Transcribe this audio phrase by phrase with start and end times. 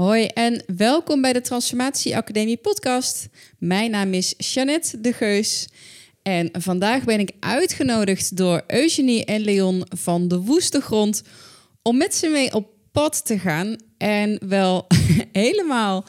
[0.00, 3.28] Hoi en welkom bij de Transformatie Academie podcast.
[3.58, 5.68] Mijn naam is Jeannette de Geus
[6.22, 11.22] en vandaag ben ik uitgenodigd door Eugenie en Leon van de Woeste Grond
[11.82, 14.86] om met ze mee op pad te gaan en wel
[15.32, 16.04] helemaal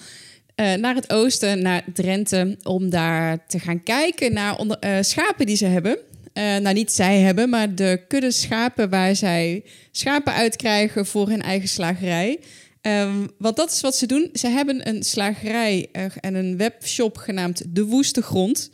[0.55, 5.55] uh, naar het oosten, naar Drenthe, om daar te gaan kijken naar uh, schapen die
[5.55, 5.97] ze hebben.
[6.33, 11.41] Uh, nou, niet zij hebben, maar de kudde schapen waar zij schapen uitkrijgen voor hun
[11.41, 12.39] eigen slagerij.
[12.82, 14.29] Um, want dat is wat ze doen.
[14.34, 18.70] Ze hebben een slagerij uh, en een webshop genaamd De Woeste Grond.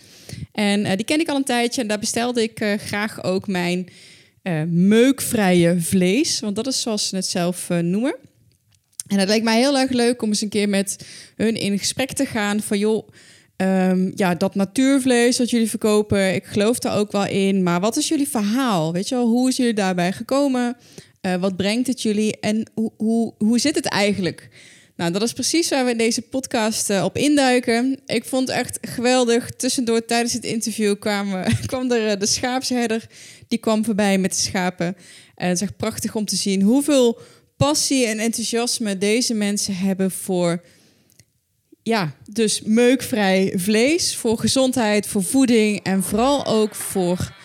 [0.52, 3.48] En uh, die ken ik al een tijdje en daar bestelde ik uh, graag ook
[3.48, 3.90] mijn
[4.68, 6.40] meukvrije vlees.
[6.40, 8.16] Want dat is zoals ze het zelf noemen.
[9.08, 12.12] En het lijkt mij heel erg leuk om eens een keer met hun in gesprek
[12.12, 13.08] te gaan van joh.
[13.58, 17.64] Um, ja, dat natuurvlees dat jullie verkopen, ik geloof daar ook wel in.
[17.64, 18.94] Maar wat is jullie verhaal?
[18.94, 20.78] Weet je wel, hoe is jullie daarbij gekomen?
[21.28, 24.50] Uh, wat brengt het jullie en hoe, hoe, hoe zit het eigenlijk?
[24.96, 28.00] Nou, dat is precies waar we deze podcast uh, op induiken.
[28.06, 29.52] Ik vond het echt geweldig.
[29.52, 33.08] Tussendoor tijdens het interview kwam, kwam er uh, de schaapsherder.
[33.48, 34.96] Die kwam voorbij met de schapen.
[35.36, 37.20] En het is echt prachtig om te zien hoeveel
[37.58, 40.64] passie en enthousiasme deze mensen hebben voor...
[41.84, 47.36] Ja, dus meukvrij vlees, voor gezondheid, voor voeding en vooral ook voor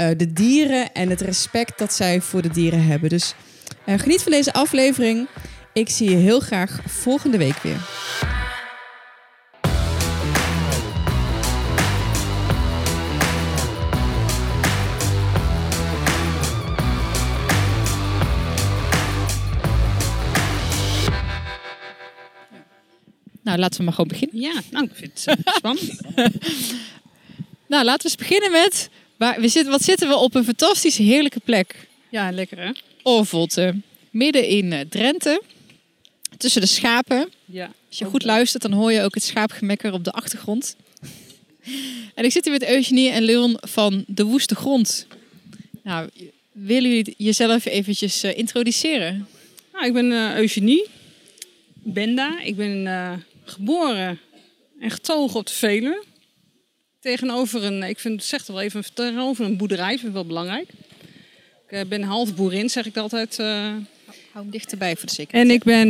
[0.00, 3.08] uh, de dieren en het respect dat zij voor de dieren hebben.
[3.08, 3.34] Dus
[3.86, 5.28] uh, geniet van deze aflevering.
[5.72, 7.80] Ik zie je heel graag volgende week weer.
[23.42, 24.40] Nou, laten we maar gewoon beginnen.
[24.40, 26.00] Ja, nou, ik vind het spannend.
[27.72, 30.96] nou, laten we eens beginnen met maar we zitten, wat zitten we op een fantastisch
[30.96, 31.88] heerlijke plek.
[32.08, 32.70] Ja, lekker hè?
[33.02, 33.74] Orvolte.
[34.10, 35.42] Midden in uh, Drenthe.
[36.36, 37.32] Tussen de schapen.
[37.44, 40.76] Ja, Als je goed luistert, dan hoor je ook het schaapgemekker op de achtergrond.
[42.14, 45.06] en ik zit hier met Eugenie en Leon van De Woeste Grond.
[45.82, 46.08] Nou,
[46.52, 49.28] willen jullie jezelf eventjes uh, introduceren?
[49.72, 50.86] Nou, ik ben uh, Eugenie
[51.72, 52.40] Benda.
[52.42, 54.20] Ik ben geboren
[54.80, 56.08] en getogen op de Veluwe
[57.00, 60.68] tegenover een, ik vind, zeg het wel even, tegenover een boerderij, vind ik wel belangrijk.
[61.68, 63.38] Ik uh, ben half boerin, zeg ik altijd.
[63.38, 65.48] Uh, Hou hem dichterbij voor de zekerheid.
[65.48, 65.88] En ik ben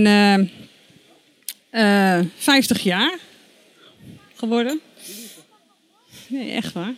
[1.72, 3.18] uh, uh, 50 jaar
[4.34, 4.80] geworden.
[6.26, 6.94] Nee, echt waar.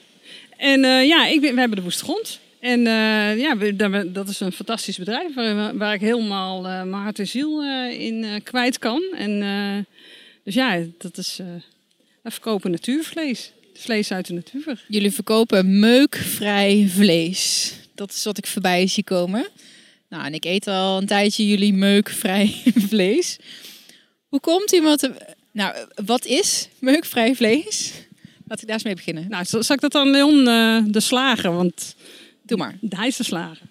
[0.56, 2.40] En uh, ja, ik ben, we hebben de Woestgrond.
[2.60, 7.02] En uh, ja, we, dat is een fantastisch bedrijf waar, waar ik helemaal uh, mijn
[7.02, 9.02] hart en ziel in kwijt kan.
[9.16, 9.86] En
[10.44, 11.40] dus ja, dat is,
[12.22, 14.84] we verkopen natuurvlees vlees uit de natuur.
[14.88, 17.72] Jullie verkopen meukvrij vlees.
[17.94, 19.48] Dat is wat ik voorbij zie komen.
[20.08, 22.54] Nou, en ik eet al een tijdje jullie meukvrij
[22.88, 23.38] vlees.
[24.28, 25.10] Hoe komt iemand...
[25.52, 25.74] Nou,
[26.04, 27.92] wat is meukvrij vlees?
[28.46, 29.26] Laat ik daar eens mee beginnen.
[29.28, 31.52] Nou, zal ik dat dan Leon uh, de slager?
[31.52, 31.94] Want
[32.42, 32.74] Doe maar.
[32.88, 33.66] Hij is de slager.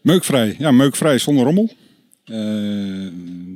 [0.00, 0.54] Meukvrij.
[0.58, 1.70] Ja, meukvrij zonder rommel.
[2.26, 3.06] Uh,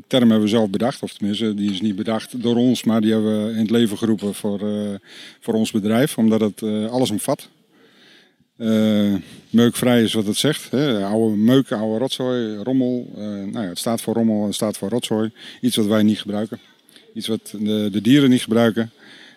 [0.07, 3.13] term hebben we zelf bedacht, of tenminste, die is niet bedacht door ons, maar die
[3.13, 4.95] hebben we in het leven geroepen voor, uh,
[5.41, 7.49] voor ons bedrijf, omdat het uh, alles omvat.
[9.51, 10.71] meukvrij is wat het zegt.
[10.71, 11.05] Hè?
[11.05, 13.11] Oude meuk, oude rotzooi, rommel.
[13.17, 15.31] nou ja, het staat voor rommel, het staat voor rotzooi.
[15.61, 16.59] Iets wat wij niet gebruiken.
[17.15, 18.91] Iets wat de, de dieren niet gebruiken.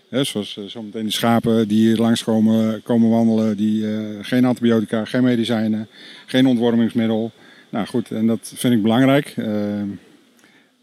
[0.09, 0.23] Hè?
[0.23, 3.85] Zoals zometeen die schapen die hier langskomen komen wandelen, die
[4.21, 5.87] geen antibiotica, geen medicijnen,
[6.25, 7.31] geen ontwormingsmiddel.
[7.69, 9.33] Nou goed, en dat vind ik belangrijk.
[9.35, 9.81] Uh,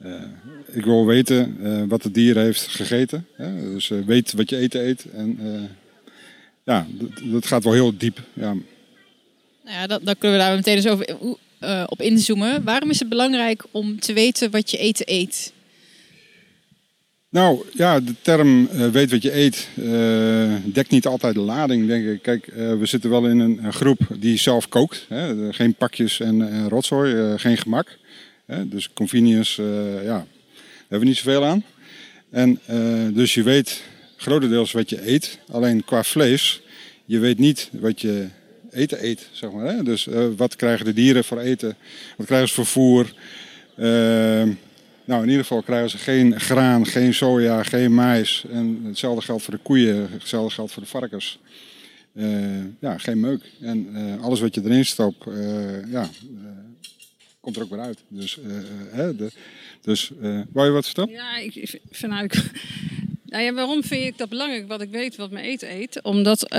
[0.04, 0.22] uh,
[0.72, 3.26] ik wil weten uh, wat het dier heeft gegeten.
[3.72, 5.06] Dus weet wat je eten eet.
[5.12, 5.38] En
[6.64, 8.20] ja, dat, dat, gaat wel heel diep.
[8.32, 8.52] Ja.
[8.52, 11.16] Nou ja, dat, dan kunnen we daar meteen eens over,
[11.86, 12.64] op inzoomen.
[12.64, 15.52] Waarom is het belangrijk om te weten wat je eten eet?
[17.34, 21.86] Nou ja, de term uh, weet wat je eet uh, dekt niet altijd de lading,
[21.86, 22.22] denk ik.
[22.22, 25.06] Kijk, uh, we zitten wel in een, groep die zelf kookt.
[25.08, 25.52] Hè?
[25.52, 27.98] Geen pakjes en, en rotzooi, geen gemak.
[28.46, 28.68] Hè?
[28.68, 29.62] Dus convenience,
[30.02, 30.26] ja, daar
[30.78, 31.64] hebben we niet zoveel aan.
[32.30, 32.60] En
[33.14, 33.82] dus je weet
[34.16, 35.38] grotendeels wat je eet.
[35.50, 36.62] Alleen qua vlees,
[37.04, 38.28] je weet niet wat je
[38.70, 39.66] eten eet, zeg maar.
[39.66, 39.82] Hè?
[39.82, 41.76] Dus wat krijgen de dieren voor eten?
[42.16, 43.12] Wat krijgen ze voor voer?
[45.04, 48.44] Nou, in ieder geval krijgen ze geen graan, geen soja, geen mais.
[48.50, 51.38] En hetzelfde geldt voor de koeien, hetzelfde geldt voor de varkens.
[52.14, 53.50] Uh, ja, geen meuk.
[53.60, 56.08] En uh, alles wat je erin stopt, uh, ja,
[57.40, 57.98] komt er ook weer uit.
[58.08, 58.38] Dus,
[58.90, 59.12] hè,
[59.80, 60.12] dus
[60.52, 61.10] wou je wat vertellen?
[61.10, 62.50] Ja, ik vind eigenlijk...
[63.24, 66.02] Nou ja, waarom vind ik dat belangrijk, wat ik weet, wat mijn eten eet?
[66.02, 66.52] Omdat,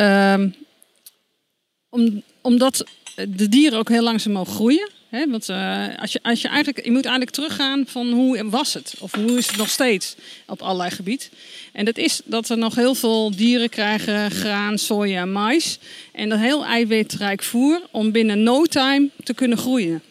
[1.89, 4.89] om, omdat de dieren ook heel langzaam mogen groeien.
[5.09, 8.93] Want uh, als je, als je, eigenlijk, je moet eigenlijk teruggaan van hoe was het?
[8.99, 10.15] Of hoe is het nog steeds
[10.47, 11.29] op allerlei gebied?
[11.71, 15.79] En dat is dat er nog heel veel dieren krijgen graan, soja, mais.
[16.11, 20.01] En dat heel eiwitrijk voer om binnen no time te kunnen groeien.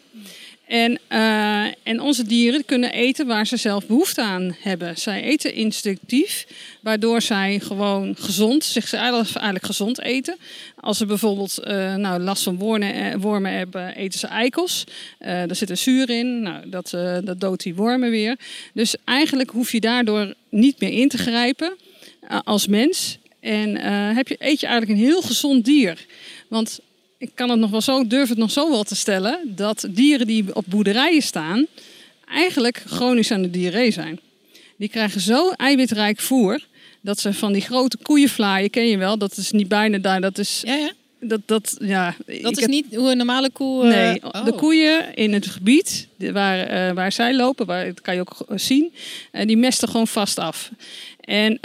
[0.67, 4.97] En, uh, en onze dieren kunnen eten waar ze zelf behoefte aan hebben.
[4.97, 6.47] Zij eten instinctief,
[6.81, 10.37] waardoor zij gewoon gezond, zichzelf eigenlijk gezond eten.
[10.79, 14.83] Als ze bijvoorbeeld uh, nou, last van wormen, eh, wormen hebben, eten ze eikels.
[15.19, 16.89] Daar zit een zuur in, nou, dat,
[17.23, 18.39] dat doodt die wormen weer.
[18.73, 21.77] Dus eigenlijk hoef je daardoor niet meer in te grijpen
[22.43, 23.17] als mens.
[23.39, 23.75] En
[24.15, 26.05] heb je, eet je eigenlijk een heel gezond dier.
[26.49, 26.79] Want
[27.25, 30.27] ik kan het nog wel zo, durf het nog zo wel te stellen, dat dieren
[30.27, 31.65] die op boerderijen staan,
[32.27, 34.19] eigenlijk chronisch aan de diarree zijn.
[34.75, 36.65] Die krijgen zo eiwitrijk voer,
[37.01, 40.37] dat ze van die grote koeienvlaaien, ken je wel, dat is niet bijna daar, dat
[40.37, 40.61] is...
[40.65, 40.91] Ja, ja.
[41.19, 43.87] Dat, dat, ja, dat is niet hoe een normale koe...
[43.87, 44.45] Nee, oh.
[44.45, 48.45] de koeien in het gebied waar, uh, waar zij lopen, waar, dat kan je ook
[48.55, 48.93] zien,
[49.31, 50.71] uh, die mesten gewoon vast af.
[51.19, 51.59] En,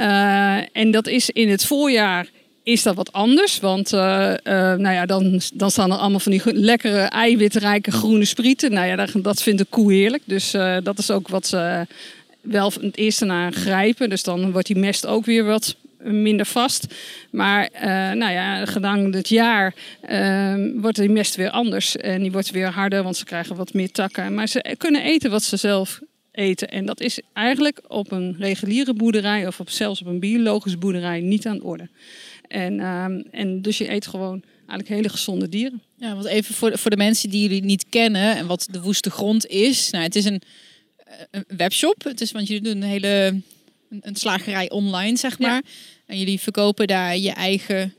[0.72, 2.28] en dat is in het voorjaar
[2.70, 3.60] is dat wat anders.
[3.60, 8.24] Want uh, uh, nou ja, dan, dan staan er allemaal van die lekkere eiwitrijke groene
[8.24, 8.72] sprieten.
[8.72, 10.22] Nou ja, dat, vindt de koe heerlijk.
[10.26, 11.86] Dus uh, dat is ook wat ze
[12.40, 14.10] wel het eerste naar grijpen.
[14.10, 16.86] Dus dan wordt die mest ook weer wat minder vast.
[17.30, 17.68] Maar
[18.14, 19.74] nou ja, gedang het jaar
[20.74, 21.96] wordt die mest weer anders.
[21.96, 24.34] En die wordt weer harder, want ze krijgen wat meer takken.
[24.34, 26.00] Maar ze kunnen eten wat ze zelf
[26.32, 26.68] eten.
[26.68, 31.20] En dat is eigenlijk op een reguliere boerderij of op, zelfs op een biologische boerderij
[31.20, 31.88] niet aan de orde.
[32.50, 35.82] En, um, en dus je eet gewoon eigenlijk hele gezonde dieren.
[35.96, 39.10] Ja, want even voor, voor de mensen die jullie niet kennen en wat de woeste
[39.10, 39.90] grond is.
[39.90, 40.42] Nou, het is een,
[41.30, 42.04] een webshop.
[42.04, 43.40] Het is, want jullie doen een hele
[44.00, 45.50] een, slagerij online, zeg maar.
[45.50, 45.62] Ja.
[46.06, 47.94] En jullie verkopen daar je eigen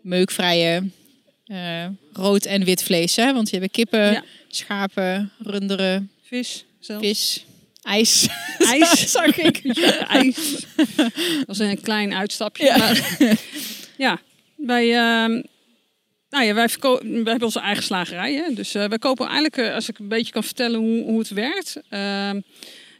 [0.00, 0.82] meukvrije
[1.46, 3.16] uh, rood en wit vlees.
[3.16, 3.32] Hè?
[3.32, 4.24] Want je hebt kippen, ja.
[4.48, 7.06] schapen, runderen, vis, zelfs.
[7.06, 7.44] vis.
[7.82, 8.28] IJs.
[8.58, 9.10] IJs.
[9.10, 9.60] Zag ik.
[9.80, 10.66] Ja, ijs.
[10.86, 12.64] Dat was een klein uitstapje.
[12.64, 13.18] Ja, maar,
[13.96, 14.20] ja
[14.56, 15.42] wij, uh,
[16.30, 18.34] nou ja, wij, wij hebben onze eigen slagerij.
[18.34, 18.54] Hè?
[18.54, 21.28] Dus uh, wij kopen eigenlijk, uh, als ik een beetje kan vertellen hoe, hoe het
[21.28, 21.76] werkt.
[21.90, 22.30] Uh,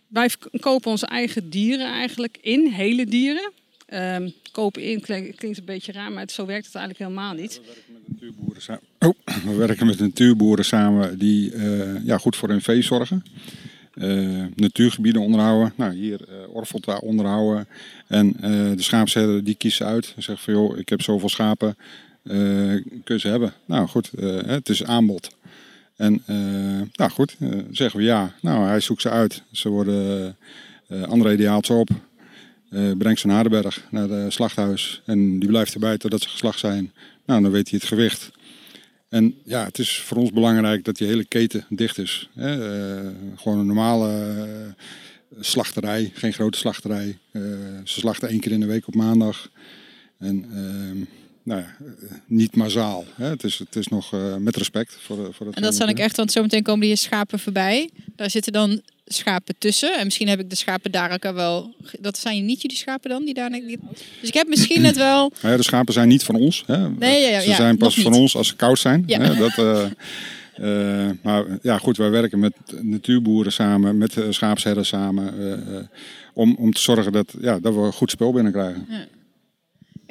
[0.09, 0.31] wij
[0.61, 3.53] kopen onze eigen dieren eigenlijk in, hele dieren.
[3.87, 7.61] Ehm, kopen in klinkt, een beetje raar, maar het, zo werkt het eigenlijk helemaal niet.
[7.61, 9.15] We werken met natuurboeren samen, oh,
[9.45, 13.25] we werken met natuurboeren samen die eh, ja, goed voor hun vee zorgen.
[13.95, 15.73] Uh, natuurgebieden onderhouden.
[15.77, 17.69] Nou, hier uh, Orvelta onderhouden.
[18.07, 18.43] En uh,
[18.77, 20.13] de schaapsherder die kiest uit.
[20.17, 21.77] En zegt van joh, ik heb zoveel schapen.
[23.05, 23.53] kun ze hebben?
[23.65, 24.11] Nou goed,
[24.47, 25.37] het is aanbod.
[25.97, 26.23] En
[26.93, 27.37] nou goed,
[27.71, 28.35] zeggen we ja.
[28.41, 29.43] Nou, hij zoekt ze uit.
[29.53, 30.37] Ze worden,
[31.07, 31.89] André die ze op.
[32.99, 35.03] brengt ze naar Hardenberg, naar het slachthuis.
[35.05, 36.93] En die blijft erbij totdat ze geslacht zijn.
[37.27, 38.31] Nou, dan weet hij het gewicht.
[39.13, 42.29] En ja, het is voor ons belangrijk dat die hele keten dicht is.
[42.35, 42.57] Hè?
[43.05, 47.19] Uh, gewoon een normale uh, slachterij, geen grote slachterij.
[47.33, 47.43] Uh,
[47.85, 49.51] ze slachten één keer in de week op maandag.
[50.19, 51.05] En ehm,
[51.43, 51.77] nou ja,
[52.27, 53.05] niet mazaal.
[53.15, 53.27] Hè?
[53.27, 55.57] Het, is, het is nog met respect voor, voor het.
[55.57, 57.91] En dat zal ik echt, want zometeen komen die schapen voorbij.
[58.17, 59.99] Daar zitten dan schapen tussen.
[59.99, 61.75] En misschien heb ik de schapen daar ook al wel.
[62.01, 63.25] Dat zijn niet jullie schapen dan?
[63.25, 63.51] Die daar...
[63.51, 65.33] Dus ik heb misschien net wel.
[65.43, 66.65] Ja, de schapen zijn niet van ons.
[66.67, 66.91] Hè.
[66.91, 69.03] Nee, ja, ja, ze zijn pas van ons als ze koud zijn.
[69.07, 69.21] Ja.
[69.21, 69.37] Hè.
[69.37, 69.85] Dat, uh,
[70.61, 75.35] uh, maar ja, goed, wij werken met natuurboeren samen, met schaapsherden samen.
[76.35, 78.87] om, om te zorgen dat, ja, dat we goed spul binnenkrijgen.
[78.89, 79.07] Ja.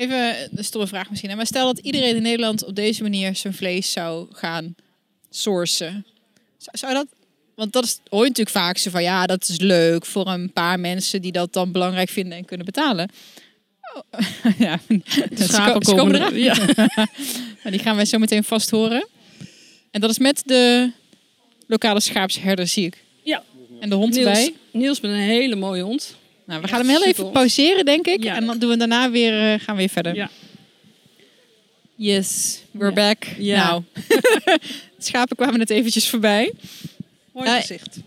[0.02, 1.36] Even een stomme vraag misschien.
[1.36, 4.76] Maar stel dat iedereen in Nederland op deze manier zijn vlees zou gaan
[5.30, 6.06] sourcen.
[6.58, 7.08] Zou, zou dat
[7.56, 10.54] want dat is, hoor je natuurlijk vaak zo van ja, dat is leuk voor een
[10.54, 13.10] paar mensen die dat dan belangrijk vinden en kunnen betalen.
[13.94, 16.36] Oh, ja, de schapen komen, komen eraan.
[16.36, 16.56] Ja.
[17.64, 19.08] maar die gaan wij zo meteen vast horen.
[19.92, 20.92] En dat is met de
[21.68, 23.04] lokale schaapsherder, zie ik.
[23.24, 23.44] Ja.
[23.80, 24.54] En de hond Niels, erbij.
[24.72, 26.16] Niels met een hele mooie hond.
[26.46, 28.26] Nou, we gaan hem heel even pauzeren, denk ik.
[28.26, 30.16] En dan doen we daarna weer, uh, gaan we weer verder.
[30.16, 30.30] Ja.
[31.96, 32.94] Yes, we're ja.
[32.94, 33.26] back.
[33.38, 33.68] Ja.
[33.68, 33.84] Nou,
[34.98, 36.54] schapen kwamen net eventjes voorbij.
[37.34, 38.00] Mooi gezicht.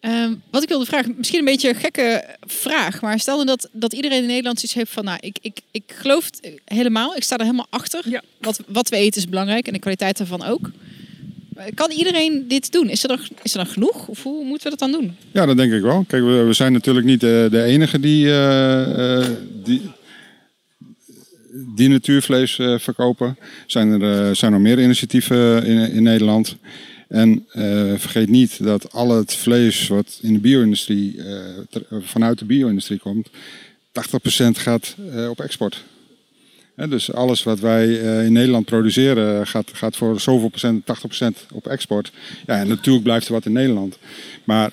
[0.00, 3.92] Uh, wat ik wilde vragen, misschien een beetje een gekke vraag, maar stel dat, dat
[3.92, 7.36] iedereen in Nederland iets heeft van, nou, ik, ik, ik geloof het helemaal, ik sta
[7.36, 8.08] er helemaal achter.
[8.08, 8.22] Ja.
[8.38, 10.70] Wat, wat we eten is belangrijk en de kwaliteit daarvan ook.
[11.74, 12.88] Kan iedereen dit doen?
[12.88, 14.08] Is er, is er dan genoeg?
[14.08, 15.16] Of hoe moeten we dat dan doen?
[15.32, 16.04] Ja, dat denk ik wel.
[16.08, 19.26] Kijk, we, zijn natuurlijk niet de, de enige die, uh, uh,
[19.64, 19.82] die,
[21.74, 23.36] die natuurvlees verkopen.
[23.66, 26.56] Zijn er zijn er meer initiatieven in, in Nederland.
[27.08, 27.46] En
[27.96, 31.20] vergeet niet dat al het vlees wat in de bio-industrie,
[31.90, 33.32] vanuit de bio-industrie komt, 80%
[34.52, 34.94] gaat
[35.30, 35.84] op export.
[36.88, 41.46] Dus alles wat wij eh, in Nederland produceren gaat, gaat voor zoveel procent, 80 procent
[41.52, 42.12] op export.
[42.46, 43.98] Ja, en natuurlijk blijft er wat in Nederland.
[44.44, 44.70] Maar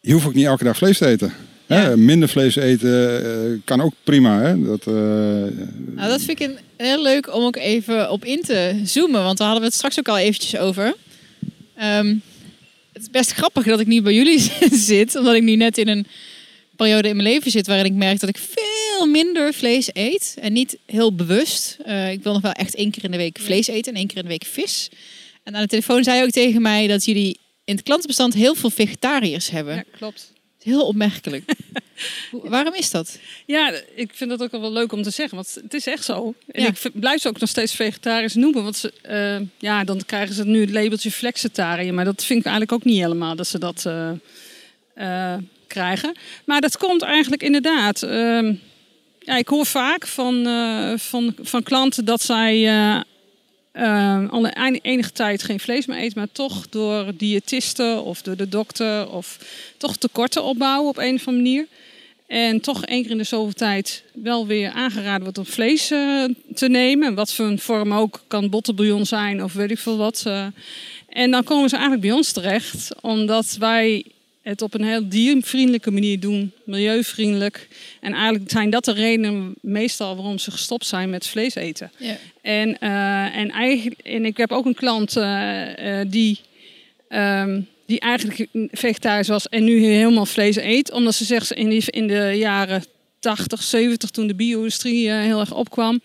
[0.00, 1.32] je hoeft ook niet elke dag vlees te eten.
[1.96, 4.40] Minder vlees eten eh, kan ook prima.
[4.40, 4.62] Hè?
[4.62, 4.94] Dat, eh,
[5.94, 9.22] Nou, dat vind ik een, heel leuk om ook even op in te zoomen.
[9.22, 10.94] Want daar hadden we het straks ook al eventjes over.
[11.76, 12.14] Ehm,
[12.92, 14.50] het is best grappig dat ik nu bij jullie
[14.90, 15.16] zit.
[15.16, 16.06] Omdat ik nu net in een
[16.76, 17.66] periode in mijn leven zit...
[17.66, 20.36] waarin ik merk dat ik veel minder vlees eet.
[20.40, 21.76] En niet heel bewust.
[21.84, 24.06] Eh, ik wil nog wel echt één keer in de week vlees eten en één
[24.06, 24.88] keer in de week vis.
[25.42, 28.54] En aan de telefoon zei je ook tegen mij dat jullie in het klantenbestand heel
[28.54, 29.74] veel vegetariërs hebben.
[29.74, 30.32] Ja, klopt.
[30.62, 31.44] Heel opmerkelijk.
[32.30, 33.18] Waarom is dat?
[33.46, 36.34] Ja, ik vind dat ook wel leuk om te zeggen, want het is echt zo.
[36.46, 36.68] En Ja.
[36.68, 40.44] ik blijf ze ook nog steeds vegetarisch noemen, want ze, eh, ja, dan krijgen ze
[40.44, 43.86] nu het labeltje flexitariër, maar dat vind ik eigenlijk ook niet helemaal dat ze dat
[44.94, 46.14] eh, krijgen.
[46.44, 48.02] Maar dat komt eigenlijk inderdaad.
[48.02, 48.54] ehm,
[49.30, 52.68] ja, ik hoor vaak van, eh, van, van klanten dat zij
[53.72, 54.46] eh, al
[54.82, 59.38] enige tijd geen vlees meer eten, maar toch door diëtisten of door de dokter of
[59.76, 61.66] toch tekorten opbouwen op een of andere manier.
[62.26, 65.86] En toch één keer in de zoveel tijd wel weer aangeraden wordt om vlees
[66.54, 67.14] te nemen.
[67.14, 70.22] Wat voor een vorm ook, kan bottenbouillon zijn of weet ik veel wat.
[70.26, 70.46] eh.
[71.08, 74.04] En dan komen ze eigenlijk bij ons terecht, omdat wij
[74.42, 77.68] het op een heel diervriendelijke manier doen, milieuvriendelijk.
[78.00, 81.90] En eigenlijk zijn dat de redenen meestal waarom ze gestopt zijn met vlees eten.
[81.96, 82.16] Ja.
[82.42, 86.40] En, eh, en, eigenlijk, en ik heb ook een klant eh, eh, die,
[87.08, 90.92] ehm, die eigenlijk vegetarisch was en nu helemaal vlees eet.
[90.92, 92.84] Omdat ze zegt in, die, in de jaren
[93.18, 96.00] 80, 70, toen de bio-industrie heel erg opkwam,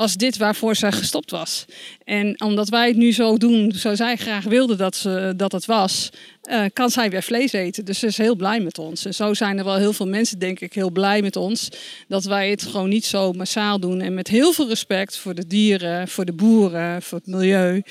[0.00, 1.64] was dit waarvoor zij gestopt was.
[2.04, 5.66] En omdat wij het nu zo doen, zoals zij graag wilde dat, ze, dat het
[5.66, 6.10] was,
[6.42, 7.84] eh, kan zij weer vlees eten.
[7.84, 9.04] Dus ze is heel blij met ons.
[9.04, 11.68] En zo zijn er wel heel veel mensen, denk ik, heel blij met ons.
[12.08, 14.00] Dat wij het gewoon niet zo massaal doen.
[14.00, 17.82] En met heel veel respect voor de dieren, voor de boeren, voor het milieu,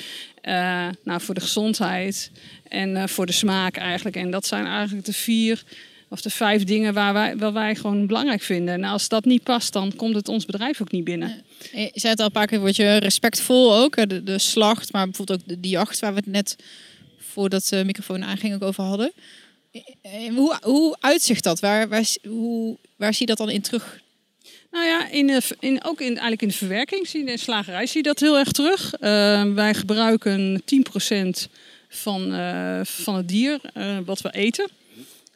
[0.41, 2.31] eh, nou, voor de gezondheid
[2.67, 4.15] en eh, voor de smaak eigenlijk.
[4.15, 5.63] En dat zijn eigenlijk de vier
[6.09, 8.73] of de vijf dingen waar wij, waar wij gewoon belangrijk vinden.
[8.73, 11.43] En als dat niet past, dan komt het ons bedrijf ook niet binnen.
[11.73, 14.09] Eh, Je zei het al een paar keer, word je respectvol ook.
[14.09, 16.55] De, de slacht, maar bijvoorbeeld ook de, die jacht waar we het net
[17.17, 19.11] voordat de microfoon aanging ook over hadden.
[19.71, 21.59] Eh, eh, Hoe, hoe uitzicht dat?
[21.59, 23.99] Waar, waar, hoe, waar zie je dat dan in terug?
[24.71, 27.41] Nou ja, in de, in, ook in, eigenlijk in de verwerking, zie je, in de
[27.41, 28.93] slagerij zie je dat heel erg terug.
[28.93, 31.51] Eh, wij gebruiken 10%
[31.89, 32.21] van,
[32.85, 33.59] van het dier
[34.05, 34.69] wat we eten.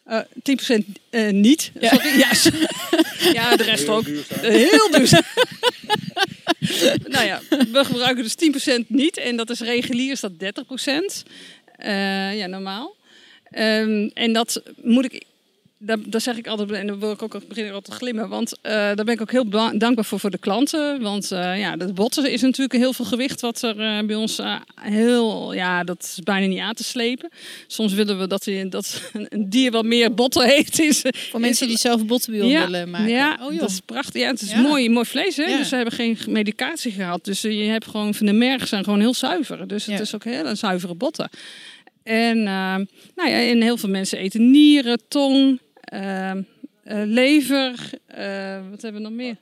[0.03, 1.71] Eh 10% eh, niet.
[1.79, 1.89] Ja.
[1.89, 2.31] Sorry, ja.
[3.41, 4.05] ja, de rest ook.
[4.07, 5.21] Eh, heel duurzaam.
[7.13, 8.35] nou ja, we gebruiken dus
[8.81, 9.17] 10% niet.
[9.17, 11.23] En dat is regulier is dat 30%.
[11.75, 12.95] Eh, ja, normaal.
[13.43, 15.23] Ehm, en dat moet ik
[15.85, 18.29] daar, daar zeg ik altijd, en dan wil ik ook, begin ik altijd te glimmen.
[18.29, 21.01] Want eh, daar ben ik ook heel dankbaar voor voor de klanten.
[21.01, 24.39] Want eh, ja, de botten is natuurlijk heel veel gewicht wat er eh, bij ons
[24.81, 27.29] heel, ja, dat is bijna niet aan te slepen.
[27.67, 30.79] Soms willen we dat, die- dat een dier wat meer botten heeft.
[30.79, 32.01] Is, Voor mensen die zelf
[32.49, 33.09] ja, willen maken.
[33.09, 33.59] Ja, oh, joh.
[33.59, 34.21] dat is prachtig.
[34.21, 34.61] Ja, het is Ja.
[34.61, 35.43] mooi, mooi vlees, hè?
[35.43, 35.57] Ja.
[35.57, 37.25] Dus ze hebben geen medicatie gehad.
[37.25, 39.67] Dus je hebt gewoon van de merg zijn gewoon heel zuiver.
[39.67, 41.29] Dus het is ook heel zuivere botten.
[42.03, 42.85] En, nou
[43.15, 45.59] ja, en heel veel mensen eten nieren, tong,
[46.83, 47.89] lever.
[48.05, 49.35] eh, wat hebben we nog meer?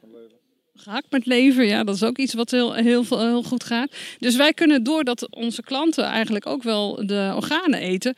[0.76, 3.96] Gehakt met lever, ja, dat is ook iets wat heel, heel, heel goed gaat.
[4.20, 8.14] Dus wij kunnen, doordat onze klanten eigenlijk ook wel de organen eten,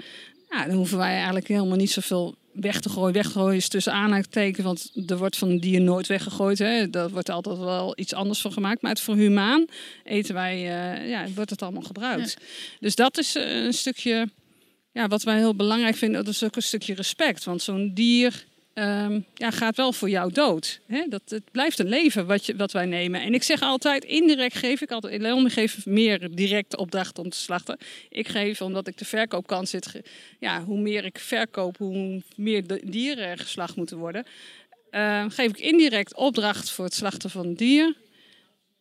[0.49, 3.13] ja, dan hoeven wij eigenlijk helemaal niet zoveel weg te gooien.
[3.13, 6.59] Weggooien is tussen aanhalingstekens, want er wordt van een dier nooit weggegooid.
[6.59, 6.89] Hè.
[6.89, 8.81] Daar wordt altijd wel iets anders van gemaakt.
[8.81, 9.65] Maar het voor humaan
[10.03, 12.37] eten wij, eh, ja, wordt het allemaal gebruikt.
[12.79, 14.29] Dus dat is eh, een stukje,
[14.93, 16.25] ja, wat wij heel belangrijk vinden.
[16.25, 17.43] Dat is ook een stukje respect.
[17.43, 20.79] Want zo'n dier ehm, ja, gaat wel voor jou dood.
[20.87, 21.05] Hè?
[21.09, 23.21] Dat, het blijft een leven wat, je, wat wij nemen.
[23.21, 25.21] En ik zeg altijd, indirect geef ik altijd...
[25.21, 27.77] Leon geeft meer direct opdracht om te slachten.
[28.09, 30.01] Ik geef, omdat ik de verkoopkant zit...
[30.39, 34.25] Ja, hoe meer ik verkoop, hoe meer de dieren er geslacht moeten worden.
[34.89, 37.95] Ehm, geef ik indirect opdracht voor het slachten van dier.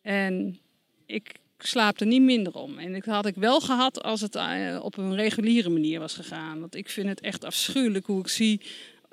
[0.01, 0.59] En
[1.05, 1.31] ik
[1.67, 2.77] slaap er niet minder om.
[2.77, 6.59] En dat had ik wel gehad als het eh, op een reguliere manier was gegaan.
[6.59, 8.61] Want ik vind het echt afschuwelijk hoe ik zie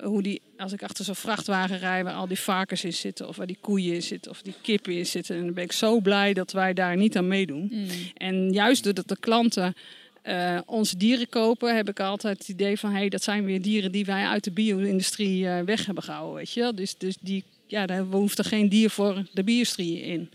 [0.02, 3.37] hoe die, als ik achter zo'n vrachtwagen rij waar al die varkens in zitten, of
[3.37, 5.37] waar die koeien in zitten, of die kippen in zitten.
[5.37, 7.69] En dan ben ik zo blij dat wij daar niet aan meedoen.
[7.73, 7.87] Mm.
[8.14, 9.75] En juist doordat de klanten
[10.23, 13.92] eh, onze dieren kopen, heb ik altijd het idee van hey, dat zijn weer dieren
[13.92, 16.35] die wij uit de bio-industrie eh, weg hebben gehouden.
[16.35, 16.61] Weet je?
[16.61, 16.75] wel.
[16.75, 20.30] Dus, dus die, ja, daar hoeft er geen dier voor de bio-industrie in.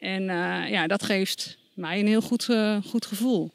[0.00, 3.52] En eh, ja, dat geeft mij een heel goed, eh, goed gevoel.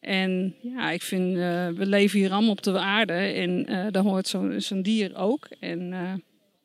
[0.00, 4.34] En ja, ik vind, eh, we leven hier allemaal op de aarde en daar hoort
[4.56, 5.48] zo'n dier ook.
[5.60, 5.94] En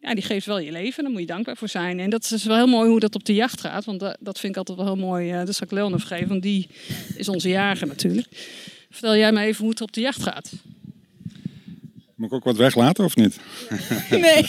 [0.02, 1.04] ja, die geeft wel je leven.
[1.04, 2.00] Daar moet je dankbaar voor zijn.
[2.00, 3.86] En dat is dus wel heel mooi hoe dat op de jacht gaat.
[3.86, 5.32] Want dat, dat vind ik altijd wel heel mooi.
[5.32, 6.68] Uh, dat zal ik Leon even geven, want die
[7.16, 8.28] is onze jager natuurlijk.
[8.90, 10.52] Vertel jij me even hoe het op de jacht gaat.
[12.22, 13.40] Moet ik ook wat weglaten of niet?
[14.10, 14.46] Nee,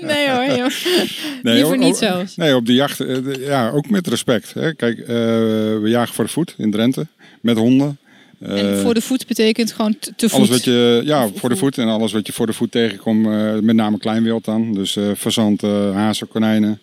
[0.00, 0.56] nee hoor.
[0.56, 0.70] Joh.
[1.42, 2.36] Nee, Liever niet zelfs.
[2.36, 4.54] Nee, op de jacht, eh, ja, ook met respect.
[4.54, 4.74] Hè.
[4.74, 7.06] Kijk, uh, we jagen voor de voet in Drenthe
[7.40, 7.98] met honden.
[8.40, 10.32] En voor de voet betekent gewoon te voet?
[10.32, 13.26] Alles wat je, ja, voor de voet en alles wat je voor de voet tegenkomt,
[13.26, 14.74] uh, met name kleinwild dan.
[14.74, 16.80] Dus uh, fazanten, hazen, konijnen,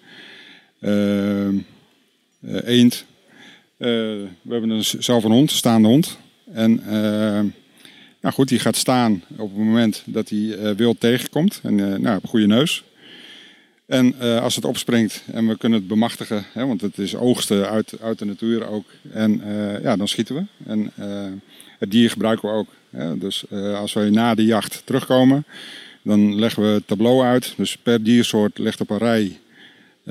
[2.66, 3.06] eend.
[3.78, 6.18] we hebben een, zelf een hond, staande hond.
[6.54, 6.84] En
[8.22, 11.60] nou goed, die gaat staan op het moment dat hij uh, wild tegenkomt.
[11.64, 12.84] En uh, nou, goede neus.
[13.86, 17.70] En uh, als het opspringt en we kunnen het bemachtigen, hè, want het is oogsten
[17.70, 18.86] uit, uit de natuur ook.
[19.12, 19.42] En
[19.82, 20.44] ja, dan schieten we.
[20.66, 20.92] En
[21.80, 22.68] het dier gebruiken we ook.
[22.90, 23.18] Hè.
[23.18, 23.44] Dus
[23.76, 25.46] als wij na de jacht terugkomen,
[26.02, 27.54] dan leggen we tableau uit.
[27.58, 29.40] Dus per diersoort ligt op een rij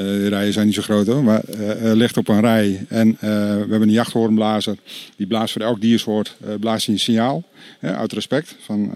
[0.05, 2.87] de rijen zijn niet zo groot hoor, maar uh, ligt op een rij.
[2.89, 4.79] En uh, we hebben een jachthoornblazer.
[5.17, 7.45] Die blaast voor elk diersoort blaast een signaal.
[7.81, 8.57] uit respect.
[8.61, 8.93] Van,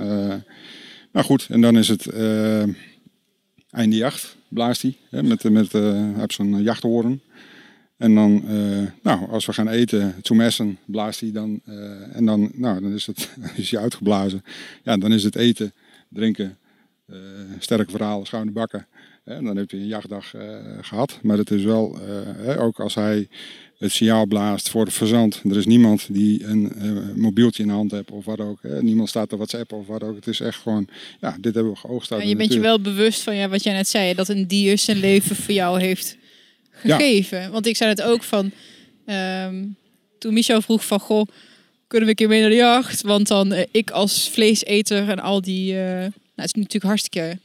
[1.13, 2.07] nou goed, en dan is het
[3.71, 4.37] einde jacht.
[4.49, 4.97] Blaast hij.
[5.23, 5.75] met, met,
[6.19, 7.21] uit zo'n jachthoorn.
[7.97, 8.45] En dan,
[9.03, 11.61] nou, als we gaan eten, zum essen, blaast hij dan.
[12.13, 13.09] en dan, nou, dan is,
[13.55, 14.45] is hij uitgeblazen.
[14.83, 15.73] Ja, dan is het eten,
[16.09, 16.59] drinken,
[17.59, 18.87] sterke verhalen, schouwende bakken.
[19.25, 20.43] En dan heb je een jachtdag uh,
[20.81, 21.19] gehad.
[21.23, 21.99] Maar het is wel,
[22.47, 23.29] uh, ook als hij
[23.79, 25.41] het signaal blaast voor de verzand.
[25.51, 28.59] Er is niemand die een uh, mobieltje in de hand heeft of wat ook.
[28.63, 28.83] Hè.
[28.83, 30.15] Niemand staat op WhatsApp of wat ook.
[30.15, 30.89] Het is echt gewoon,
[31.21, 32.11] ja, dit hebben we geoogst.
[32.11, 34.79] En je bent je wel bewust van ja, wat jij net zei, dat een dier
[34.79, 36.17] zijn leven voor jou heeft
[36.71, 37.51] gegeven.
[37.51, 38.51] Want ik zei het ook van,
[39.07, 39.77] um,
[40.19, 41.27] toen Michel vroeg van, goh,
[41.87, 43.03] kunnen we een keer mee naar de jacht?
[43.03, 47.39] Want dan ik als vleeseter en al die, nou, het is natuurlijk hartstikke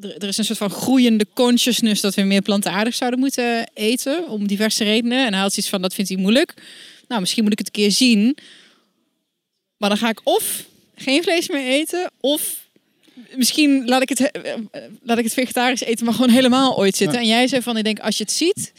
[0.00, 4.28] er, is een soort van groeiende consciousness dat we meer plantaardig zouden moeten eten.
[4.28, 5.26] Om diverse redenen.
[5.26, 6.54] En hij had iets van, dat vindt hij moeilijk.
[7.08, 8.36] Nou, misschien moet ik het een keer zien.
[9.76, 12.10] Maar dan ga ik of geen vlees meer eten.
[12.20, 12.68] Of
[13.36, 14.60] misschien laat ik het, eh, eh,
[15.02, 17.18] laat ik het vegetarisch eten, maar gewoon helemaal ooit zitten.
[17.18, 18.72] En jij zei van, ik denk, als je het ziet...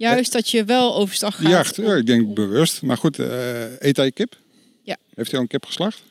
[0.00, 1.76] Juist dat je wel overstag gaat.
[1.76, 2.82] Ja, ik denk bewust.
[2.82, 4.36] Maar goed, uh, eet hij kip?
[4.82, 4.96] Ja.
[5.14, 6.02] Heeft hij al een kip geslacht?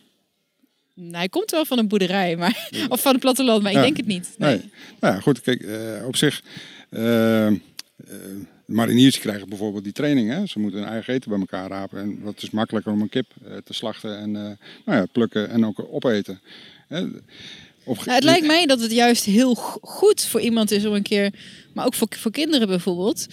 [1.02, 3.98] Nou, hij komt wel van een boerderij, maar, of van het platteland, maar ik denk
[3.98, 4.30] het niet.
[4.38, 4.58] Nee.
[4.58, 4.70] nee.
[5.00, 6.44] Nou ja, goed, kijk, uh, op zich.
[6.90, 7.52] Uh,
[8.66, 10.30] mariniers krijgen bijvoorbeeld die training.
[10.30, 10.46] Hè?
[10.46, 12.00] Ze moeten hun eigen eten bij elkaar rapen.
[12.00, 13.32] En dat is makkelijker om een kip
[13.64, 16.42] te slachten en nou ja, plukken en ook opeten.
[17.84, 18.06] Of...
[18.06, 21.34] Nou, het lijkt mij dat het juist heel goed voor iemand is om een keer,
[21.74, 23.28] maar ook voor, voor kinderen bijvoorbeeld,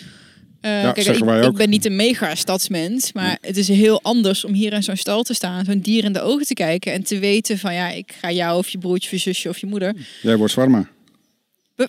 [0.66, 4.44] uh, ja, kijk, ik, ik, ben niet een mega stadsmens, maar het is heel anders
[4.44, 7.02] om hier in zo'n stal te staan, zo'n dier in de ogen te kijken en
[7.02, 9.66] te weten van ja, ik ga jou of je broertje of je zusje of je
[9.66, 9.94] moeder.
[10.22, 10.88] Jij wordt zwarma.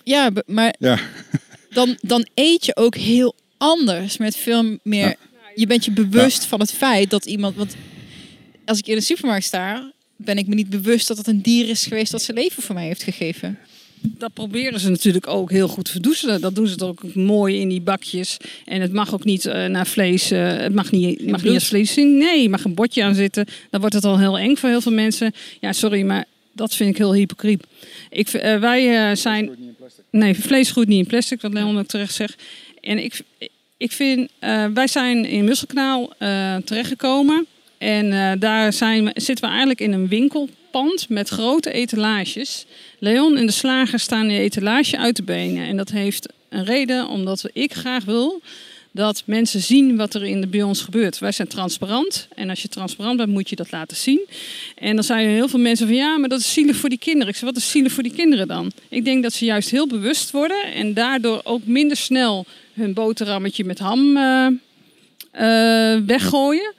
[0.04, 0.98] Ja, maar ja.
[1.70, 5.16] dan, dan eet je ook heel anders met veel meer.
[5.54, 7.56] Je bent je bewust van het feit dat iemand.
[7.56, 7.74] Want
[8.64, 11.68] als ik in de supermarkt sta, ben ik me niet bewust dat het een dier
[11.68, 13.58] is geweest dat zijn leven voor mij heeft gegeven
[14.00, 16.40] dat proberen ze natuurlijk ook heel goed te verdoezelen.
[16.40, 18.36] Dat doen ze ook mooi in die bakjes.
[18.64, 20.32] En het mag ook niet uh, naar vlees.
[20.32, 22.18] Uh, het mag niet, mag niet als vlees zien.
[22.18, 23.46] Nee, je mag een botje aan zitten.
[23.70, 25.32] Dan wordt het al heel eng voor heel veel mensen.
[25.60, 27.64] Ja, sorry, maar dat vind ik heel hypocriet.
[28.10, 29.50] Ik, uh, wij zijn.
[30.10, 32.42] Nee, vlees groeit niet in plastic, wat Leon ook terecht zegt.
[32.80, 33.20] En ik,
[33.76, 34.30] ik vind,
[34.74, 36.12] wij zijn in Musselkanaal
[36.64, 37.46] terechtgekomen.
[37.78, 42.66] En daar zijn, zitten we eigenlijk in een winkel pand met grote etalages.
[42.98, 45.66] Leon en de slager staan de etalage uit te benen.
[45.66, 48.42] En dat heeft een reden, omdat ik graag wil
[48.98, 51.18] dat mensen zien wat er in de, bij ons gebeurt.
[51.18, 52.28] Wij zijn transparant.
[52.34, 54.20] En als je transparant bent, moet je dat laten zien.
[54.76, 56.98] En dan zijn er heel veel mensen van ja, maar dat is zielig voor die
[56.98, 57.28] kinderen.
[57.28, 58.72] Ik zeg, wat is zielig voor die kinderen dan?
[58.88, 63.64] Ik denk dat ze juist heel bewust worden en daardoor ook minder snel hun boterhammetje
[63.64, 64.46] met ham uh,
[65.40, 66.74] uh, weggooien.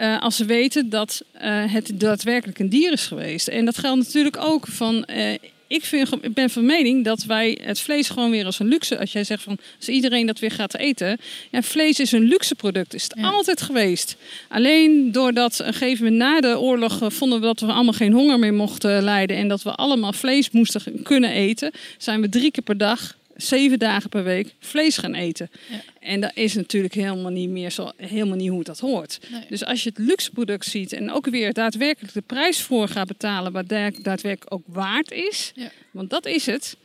[0.00, 3.48] Uh, als ze weten dat uh, het daadwerkelijk een dier is geweest.
[3.48, 5.08] En dat geldt natuurlijk ook van.
[5.10, 5.32] Uh,
[5.66, 8.98] ik, vind, ik ben van mening dat wij het vlees gewoon weer als een luxe.
[8.98, 11.18] Als jij zegt van als iedereen dat weer gaat eten.
[11.50, 12.94] Ja, vlees is een luxe product.
[12.94, 14.16] Is het altijd geweest.
[14.48, 18.38] Alleen doordat een gegeven moment na de oorlog vonden we dat we allemaal geen honger
[18.38, 19.36] meer mochten lijden.
[19.36, 21.70] En dat we allemaal vlees moesten kunnen eten.
[21.98, 25.50] Zijn we drie keer per dag zeven dagen per week vlees gaan eten.
[25.70, 25.80] Ja.
[26.00, 29.20] En dat is natuurlijk helemaal niet meer zo, helemaal niet hoe dat hoort.
[29.48, 33.06] Dus als je het luxe product ziet en ook weer daadwerkelijk de prijs voor gaat
[33.06, 35.70] betalen, wat daadwerkelijk ook waard is, ja.
[35.90, 36.76] want dat is het.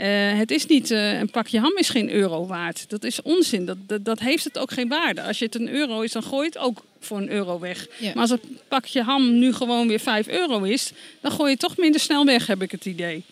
[0.00, 2.90] Uh, het is niet, uh, een pakje ham is geen euro waard.
[2.90, 3.66] Dat is onzin.
[3.66, 5.22] Dat, dat, dat, heeft het ook geen waarde.
[5.22, 7.86] Als je het een euro is, dan gooi je het ook voor een euro weg.
[8.00, 11.60] Maar als een pakje ham nu gewoon weer 5 euro is, dan gooi je het
[11.60, 13.24] toch minder snel weg, heb ik het idee.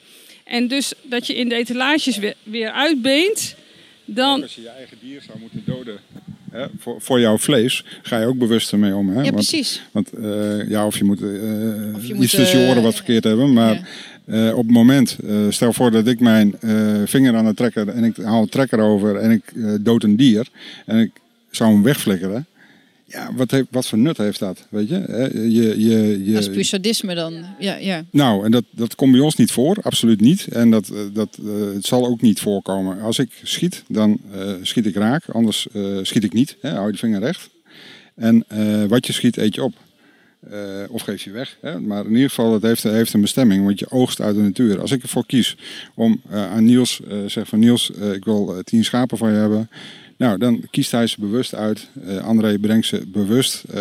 [0.50, 3.54] En dus dat je in de etalages weer, weer uitbeent,
[4.04, 4.42] dan...
[4.42, 5.98] Als je je eigen dier zou moeten doden
[6.50, 9.08] hè, voor, voor jouw vlees, ga je ook bewust ermee om.
[9.08, 9.14] Hè?
[9.14, 9.82] Ja, Want- precies.
[9.92, 11.28] Want eh, ja, of je moet, eh,
[11.94, 13.52] Of je iets tussen je eh, oren wat verkeerd hebben.
[13.52, 13.88] Maar
[14.26, 17.88] eh, op het moment, eh, stel voor dat ik mijn eh, vinger aan de trekker
[17.88, 20.46] en ik haal een trekker over en ik eh, dood een dier
[20.86, 21.10] en ik
[21.50, 22.46] zou hem wegflikkeren.
[23.10, 24.66] Ja, wat, heeft, wat voor nut heeft dat?
[24.68, 25.28] Weet je?
[25.32, 27.44] Je, je, je Dat is puur sadisme dan.
[27.58, 28.04] Ja, ja.
[28.10, 30.46] nou, en dat, dat komt bij ons niet voor, absoluut niet.
[30.46, 33.00] En dat, eh, dat, eh, het zal ook niet voorkomen.
[33.00, 35.66] Als ik schiet, dan eh, schiet ik raak, anders
[36.02, 36.56] schiet ik niet.
[36.60, 37.50] Hè, hou je de vinger recht.
[38.14, 38.44] En
[38.88, 39.74] wat je schiet, eet je op.
[40.88, 41.56] Of geef je weg.
[41.60, 41.80] Hè?
[41.80, 44.80] Maar in ieder geval, het heeft, heeft een bestemming, want je oogst uit de natuur.
[44.80, 45.56] Als ik ervoor kies
[45.94, 49.68] om aan Niels, eh zeg van Niels, ik wil tien schapen van je hebben.
[50.20, 51.88] Nou, dan kiest hij ze bewust uit.
[52.06, 53.64] Eh, André brengt ze bewust.
[53.64, 53.74] eh?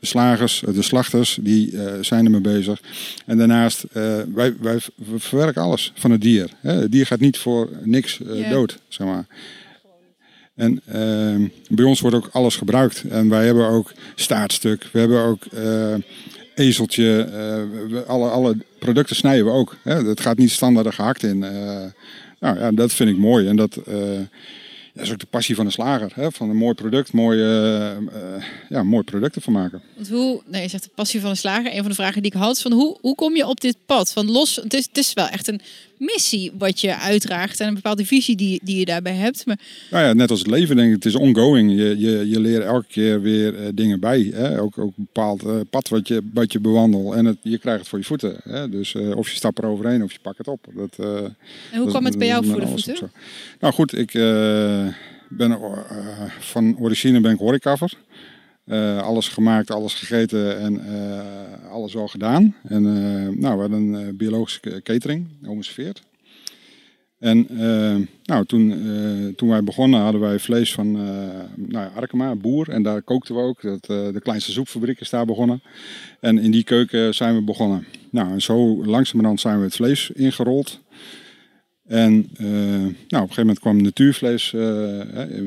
[0.00, 2.80] De slagers, eh, de slachters, die eh, zijn ermee bezig.
[3.26, 6.50] En daarnaast, wij, wij we verwerken alles van het dier.
[6.60, 6.72] Hè?
[6.72, 9.26] Het dier gaat niet voor niks dood, zeg maar.
[10.54, 13.04] En ehm, bij ons wordt ook alles gebruikt.
[13.08, 14.88] En wij hebben ook staartstuk.
[14.92, 15.42] We hebben ook
[16.54, 17.28] ezeltje.
[18.06, 19.76] alle, alle producten snijden we ook.
[19.82, 19.94] Hè?
[20.04, 21.38] Het gaat niet standaard gehakt in.
[22.38, 23.46] nou ja, dat vind ik mooi.
[23.46, 23.78] En dat,
[24.98, 26.12] ja, is ook de passie van de slager.
[26.14, 26.30] Hè?
[26.32, 29.82] Van een mooi product, mooie, eh, ja, mooi producten van maken.
[29.94, 31.72] Want hoe, nee, je zegt de passie van de slager.
[31.72, 34.12] Een van de vragen die ik had, van hoe, hoe kom je op dit pad?
[34.12, 35.60] Van los, het is, het is wel echt een
[35.98, 39.46] missie wat je uitdraagt en een bepaalde visie die, die je daarbij hebt.
[39.46, 39.58] Maar
[39.90, 41.70] Nou ja, net als het leven denk ik, het is ongoing.
[41.70, 44.30] Je, je, je leert elke keer weer eh, dingen bij.
[44.34, 44.60] Hè?
[44.60, 47.14] Ook, ook een bepaald eh, pad wat je, wat je bewandelt.
[47.14, 48.36] En het, je krijgt het voor je voeten.
[48.42, 48.68] Hè?
[48.68, 50.66] Dus eh, of je stapt er overheen of je pakt het op.
[50.74, 51.06] Dat, en
[51.70, 53.10] hoe dat- kwam het bij jou voor de voeten?
[53.60, 54.12] Nou goed, ik
[55.30, 55.58] ben
[56.38, 57.92] van origine ben ik horecaver.
[58.68, 62.54] Eh, alles gemaakt, alles gegeten en eh, alles wel gedaan.
[62.62, 66.02] En eh, nou, we hadden een biologische catering, homoserveerd.
[67.18, 67.46] En
[68.24, 68.74] nou, toen,
[69.36, 70.92] toen wij begonnen hadden wij vlees van
[71.56, 72.68] nou Arkema, boer.
[72.68, 73.62] En daar kookten we ook.
[73.62, 75.62] Dat, de kleinste soepfabriek is daar begonnen.
[76.20, 77.86] En in die keuken zijn we begonnen.
[78.10, 80.80] Nou, en zo langzamerhand zijn we het vlees ingerold.
[81.88, 85.44] En eh, nou, op een gegeven moment kwam natuurvlees, eh, eh,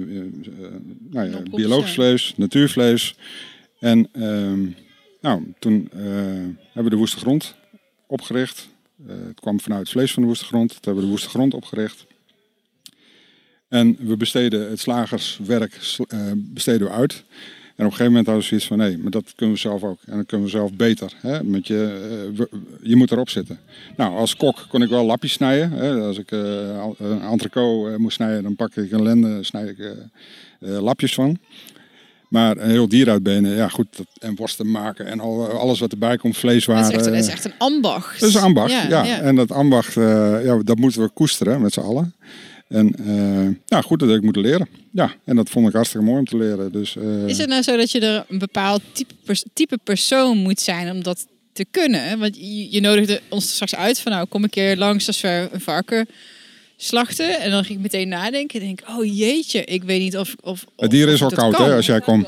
[1.09, 3.15] nou ja, Opkomst, biologisch vlees, natuurvlees.
[3.79, 4.67] En ehm,
[5.21, 7.55] nou, toen hebben we de Woeste Grond
[8.07, 8.69] opgericht.
[9.07, 10.69] Het kwam vanuit het vlees van de Woeste Grond.
[10.69, 12.05] Toen hebben we de Woeste Grond opgericht.
[13.67, 16.03] En we besteden het slagerswerk sl-
[16.35, 17.23] besteden we uit.
[17.75, 19.83] En op een gegeven moment hadden we zoiets van, nee, maar dat kunnen we zelf
[19.83, 19.99] ook.
[20.05, 21.13] En dat kunnen we zelf beter.
[21.21, 21.43] Hè?
[21.43, 21.99] Met je,
[22.39, 22.45] eh,
[22.81, 23.59] je moet erop zitten.
[23.97, 25.71] Nou, als kok kon ik wel lapjes snijden.
[25.71, 25.93] Hè?
[25.93, 26.31] Als ik
[26.81, 29.77] al- een entrecote eh, moest snijden, dan pak ik een lende, snijd ik
[30.59, 31.37] lapjes van.
[32.29, 35.91] Maar een heel dier uitbenen, ja goed, dat, en worsten maken en al, alles wat
[35.91, 36.83] erbij komt, Dat vleeswaren.
[36.89, 38.19] is, echt, dat is echt een ambacht.
[38.19, 39.03] Dat is een ambacht, Ja, ja.
[39.03, 39.19] ja.
[39.21, 42.13] En dat ambacht, ja, dat moeten we koesteren met z'n allen.
[42.71, 44.67] En eh, ja, goed dat ik moeten leren.
[44.91, 46.71] Ja, en dat vond ik hartstikke mooi om te leren.
[46.71, 50.37] Dus, eh, Is het nou zo dat je er een bepaald type, pers- type persoon
[50.37, 52.19] moet zijn om dat te kunnen?
[52.19, 55.49] Want je, je nodigde ons straks uit van nou kom een keer langs als we
[55.51, 56.07] een varken
[56.77, 57.39] slachten.
[57.39, 58.59] En dan ging ik meteen nadenken.
[58.59, 60.35] Denk, oh jeetje, ik weet niet of...
[60.41, 62.27] of het dier of is al koud hè, als jij komt.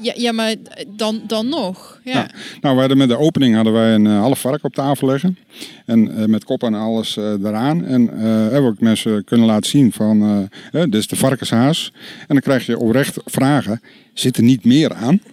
[0.00, 0.54] Ja, ja maar
[0.86, 2.00] dan, dan nog.
[2.04, 2.30] Ja.
[2.60, 5.38] Nou, we hadden met de opening hadden wij een eh, half vark op tafel liggen.
[5.86, 7.84] En eh, met kop en alles eh eraan.
[7.84, 11.16] En eh, hebben we ook mensen kunnen laten zien van, eh, hè, dit is de
[11.16, 11.92] varkenshaas.
[12.18, 13.80] En dan krijg je oprecht vragen,
[14.14, 15.20] zit er niet meer aan?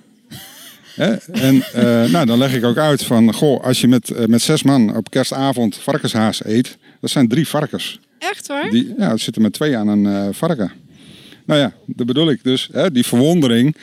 [0.96, 1.14] Hè?
[1.32, 4.64] En eh, nou, dan leg ik ook uit van, goh, als je met, met zes
[4.64, 8.00] man op kerstavond varkenshaas eet, dat zijn drie varkens.
[8.32, 8.70] Echt waar?
[8.70, 10.72] Die, ja, er zitten met twee aan een eh, varken.
[11.46, 12.70] Nou ja, dat bedoel ik dus.
[12.72, 13.76] Hè, die verwondering.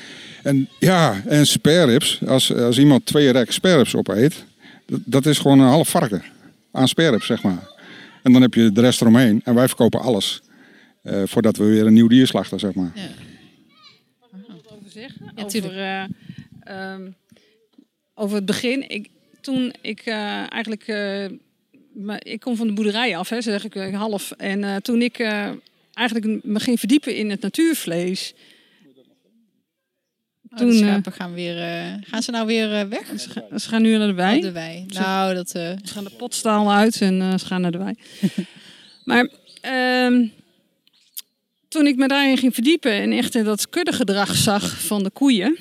[0.42, 2.20] En ja, en spareribs.
[2.26, 4.44] Als, als iemand twee rek spareribs opeet,
[4.86, 6.22] dat, dat is gewoon een half varken
[6.72, 7.68] aan spareribs, zeg maar.
[8.22, 9.40] En dan heb je de rest eromheen.
[9.44, 10.40] En wij verkopen alles.
[11.02, 12.92] eh, voordat we weer een nieuw dier slachten, zeg maar.
[14.72, 15.32] over zeggen.
[15.36, 16.04] Ja, over, eh,
[16.92, 17.10] ehm,
[18.14, 18.88] over het begin.
[18.88, 19.08] Ik,
[19.40, 20.82] toen ik eh, eigenlijk.
[20.86, 21.26] eh,
[21.94, 24.30] maar ik kom van de boerderij af, hè, zeg ik half.
[24.30, 25.50] En eh, toen ik eh,
[25.92, 28.34] eigenlijk me ging verdiepen in het natuurvlees.
[30.50, 33.20] Oh, Toen, de eh, schapen gaan, weer, eh, gaan ze nou weer eh, weg?
[33.20, 34.36] Ze, ga- ze gaan nu naar de wei.
[34.36, 34.84] Oh, de wei.
[34.88, 35.48] Nou, dat...
[35.48, 37.94] Ze gaan de potstaal uit en ze gaan naar de wei.
[39.04, 39.28] maar
[39.60, 40.26] ehm,
[41.68, 45.58] toen ik me daarin ging verdiepen en echt in dat kuddegedrag zag van de koeien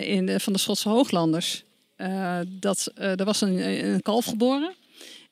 [0.00, 1.64] in de, van de Schotse hooglanders,
[2.46, 4.72] dat er was een, een kalf geboren.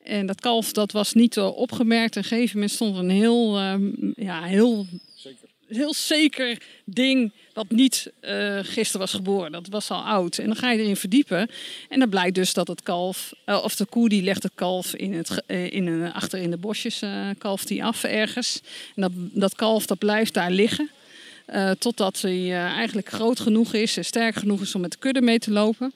[0.02, 2.16] En dat kalf dat was niet eh, opgemerkt.
[2.16, 4.86] En op een gegeven moment stond een heel, ehm, ja, heel
[5.74, 9.52] heel zeker ding dat niet uh, gisteren was geboren.
[9.52, 10.38] Dat was al oud.
[10.38, 11.48] En dan ga je erin verdiepen.
[11.88, 14.94] En dan blijkt dus dat het kalf, uh, of de koe die legt het kalf
[14.94, 17.02] in het, uh, in een, achter in de bosjes,
[17.38, 18.60] kalft die af ergens.
[18.94, 20.90] En dat, dat kalf dat blijft daar liggen.
[21.78, 25.38] totdat hij eigenlijk groot genoeg is en sterk genoeg is om met de kudde mee
[25.38, 25.92] te lopen.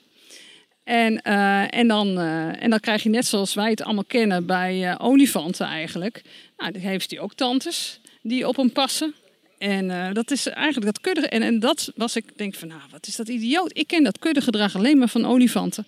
[0.87, 1.21] En,
[1.69, 2.19] en, dan,
[2.59, 6.21] en dan krijg je net zoals wij het allemaal kennen bij olifanten eigenlijk.
[6.57, 9.13] Nou, heeft hij ook tantes die op hem passen.
[9.57, 11.27] En uh, dat is eigenlijk dat kudde.
[11.27, 13.71] En, en dat was ik, denk van, nou, wat is dat idioot?
[13.73, 15.85] Ik ken dat kuddegedrag alleen maar van olifanten.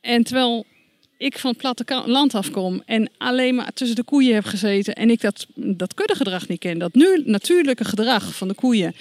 [0.00, 0.66] En terwijl
[1.16, 5.10] ik van het platte land afkom en alleen maar tussen de koeien heb gezeten en
[5.10, 8.94] ik dat, dat kuddegedrag niet ken, dat nu natuurlijke gedrag van de koeien.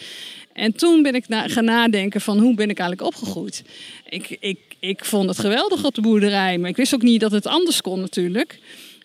[0.54, 3.64] En toen ben ik na, gaan nadenken van hoe ben ik eigenlijk opgegroeid.
[4.10, 7.32] Ik, ik, ik vond het geweldig op de boerderij, maar ik wist ook niet dat
[7.32, 8.60] het anders kon natuurlijk.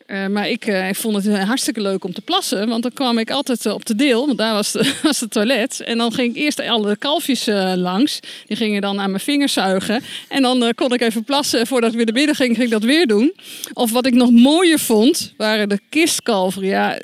[0.07, 2.69] Uh, maar ik, uh, ik, vond het hartstikke leuk om te plassen.
[2.69, 5.81] Want dan kwam ik altijd op de deel, want daar was, was het toilet.
[5.81, 8.21] En dan ging ik eerst alle kalfjes langs.
[8.47, 10.03] Die gingen dan aan mijn vingers zuigen.
[10.29, 11.67] En dan kon ik even plassen.
[11.67, 13.35] Voordat ik weer naar binnen ging, ging ik dat weer doen.
[13.73, 16.69] Of wat ik nog mooier vond, waren de kistkalveren.
[16.69, 16.99] Ja,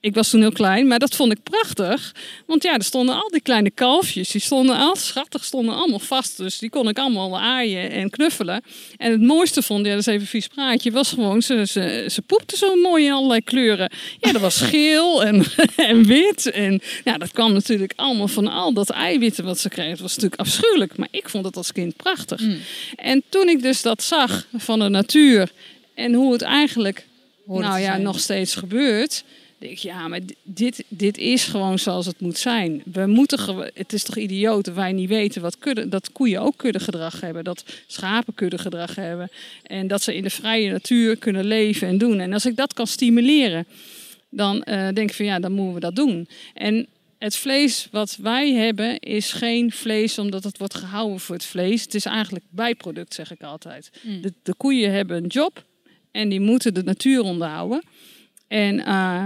[0.00, 2.14] ik was toen heel klein, maar dat vond ik prachtig.
[2.46, 4.28] Want ja, er stonden al die kleine kalfjes.
[4.28, 6.36] Die stonden al schattig, stonden allemaal vast.
[6.36, 8.62] Dus die kon ik allemaal aaien en knuffelen.
[8.96, 12.06] En het mooiste vond, ja, dat is even een vies praatje, was gewoon, ze, ze,
[12.10, 13.92] ze poepte zo mooi in allerlei kleuren.
[14.20, 15.44] Ja, dat was geel en,
[15.76, 16.50] en wit.
[16.50, 19.90] En ja, dat kwam natuurlijk allemaal van al dat eiwitten wat ze kregen.
[19.90, 22.40] Het was natuurlijk afschuwelijk, maar ik vond het als kind prachtig.
[22.40, 22.58] Mm.
[22.96, 25.50] En toen ik dus dat zag van de natuur
[25.94, 27.06] en hoe het eigenlijk,
[27.44, 29.24] nou ja, nog steeds gebeurt
[29.60, 32.82] denk ik, ja, maar dit, dit is gewoon zoals het moet zijn.
[32.92, 36.56] We moeten het is toch idioot dat wij niet weten wat kudde, dat koeien ook
[36.56, 39.30] kuddegedrag hebben, dat schapen kuddegedrag hebben
[39.62, 42.20] en dat ze in de vrije natuur kunnen leven en doen.
[42.20, 43.66] En als ik dat kan stimuleren,
[44.30, 46.28] dan uh, denk ik van ja, dan moeten we dat doen.
[46.54, 46.86] En
[47.18, 51.82] het vlees wat wij hebben is geen vlees omdat het wordt gehouden voor het vlees.
[51.82, 53.90] Het is eigenlijk bijproduct, zeg ik altijd.
[54.02, 54.22] Mm.
[54.22, 55.64] De, de koeien hebben een job
[56.10, 57.82] en die moeten de natuur onderhouden.
[58.48, 59.24] En, uh,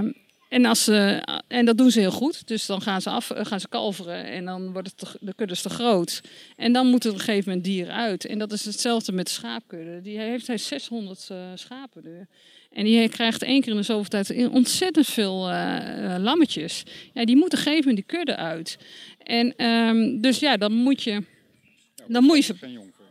[0.54, 2.46] en, als ze, en dat doen ze heel goed.
[2.46, 5.68] Dus dan gaan ze, af, gaan ze kalveren en dan wordt het de kudde te
[5.68, 6.20] groot.
[6.56, 8.26] En dan moet er op een gegeven moment dier uit.
[8.26, 10.00] En dat is hetzelfde met de schaapkudde.
[10.02, 12.26] Die heeft hij 600 uh, schapen nu.
[12.72, 16.82] En die krijgt één keer in de zoveel tijd ontzettend veel uh, lammetjes.
[17.12, 18.78] Ja, die moeten geven die kudde uit.
[19.18, 21.22] En um, dus ja, dan moet je...
[22.06, 22.54] Dan moet je ze...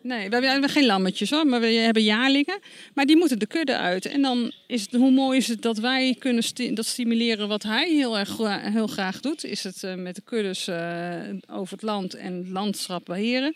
[0.04, 2.60] Nee, we hebben geen lammetjes hoor, maar we hebben jaarlingen.
[2.94, 4.06] Maar die moeten de kudde uit.
[4.06, 7.90] En dan is het, hoe mooi is het dat wij kunnen dat stimuleren wat hij
[7.90, 9.44] heel erg heel graag doet.
[9.44, 13.56] Is het uh, met de kuddes uh, over het land en het landschap beheren.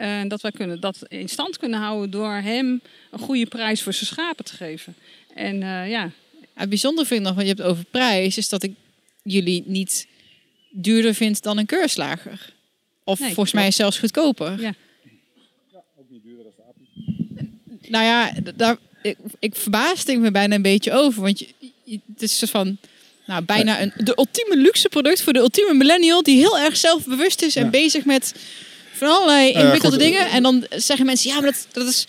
[0.00, 3.92] Uh, dat wij kunnen dat in stand kunnen houden door hem een goede prijs voor
[3.92, 4.94] zijn schapen te geven.
[5.34, 6.10] En ja.
[6.54, 8.72] Het bijzonder vind ik nog, wat je hebt over prijs, is dat ik
[9.22, 10.06] jullie niet
[10.70, 12.52] duurder vind dan een keurslager.
[13.04, 14.60] Of volgens mij zelfs goedkoper.
[14.60, 14.74] Ja.
[17.88, 21.22] Nou ja, daar, ik, ik verbaasde me bijna een beetje over.
[21.22, 21.46] Want je,
[22.12, 22.76] het is zo van,
[23.26, 26.22] nou, bijna een, de ultieme luxe product voor de ultieme millennial.
[26.22, 28.34] Die heel erg zelfbewust is en bezig met
[28.92, 30.30] van allerlei ingewikkelde dingen.
[30.30, 32.04] En dan zeggen mensen, ja, maar dat, dat is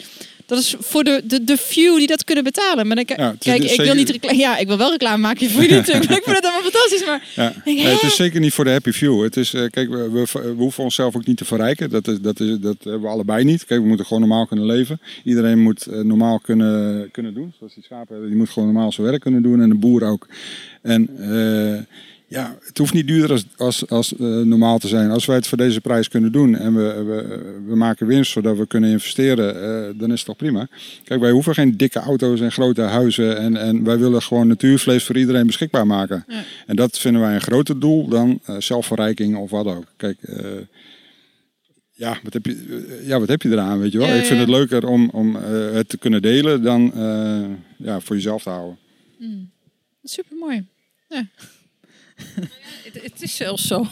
[0.46, 2.88] dat is voor de, de, de few die dat kunnen betalen.
[2.88, 4.38] Maar dan, ja, kijk, ik wil niet reclame.
[4.38, 6.12] Ja, ik wil wel reclame maken voor jullie natuurlijk.
[6.20, 7.06] ik vind het allemaal fantastisch.
[7.06, 7.54] Maar ja.
[7.90, 9.24] het is zeker niet voor de happy few.
[9.24, 11.90] Het is, uh, kijk, we, we, we, hoeven onszelf ook niet te verrijken.
[11.90, 13.66] Dat, is, dat, is, dat hebben we allebei niet.
[13.66, 15.02] Kijk, we moeten gewoon normaal kunnen leven.
[15.24, 17.54] Iedereen moet uh, normaal kunnen, kunnen doen.
[17.58, 19.62] Zoals die schapen hebben, die moet gewoon normaal zijn werk kunnen doen.
[19.62, 20.28] En de boer ook.
[20.82, 21.80] En uh,
[22.28, 25.12] ja, het hoeft niet duurder als, als, als uh, normaal te zijn.
[25.12, 28.58] Als wij het voor deze prijs kunnen doen en we, we, we maken winst zodat
[28.58, 30.68] we kunnen investeren, uh, dan is het toch prima.
[31.04, 33.38] Kijk, wij hoeven geen dikke auto's en grote huizen.
[33.38, 36.24] En, en wij willen gewoon natuurvlees voor iedereen beschikbaar maken.
[36.28, 36.44] Ja.
[36.66, 39.86] En dat vinden wij een groter doel dan uh, zelfverrijking of wat ook.
[39.98, 40.18] Kijk,
[41.92, 44.08] ja, wat heb je, ja, wat heb je eraan, weet je wel?
[44.08, 46.92] Ja, Ik vind het leuker om, om het te kunnen delen dan
[47.78, 48.78] ja, voor jezelf te houden.
[49.20, 49.52] Mm.
[50.04, 50.66] Super mooi.
[51.10, 51.28] Ja.
[52.86, 53.86] het, het, is zelfs zo.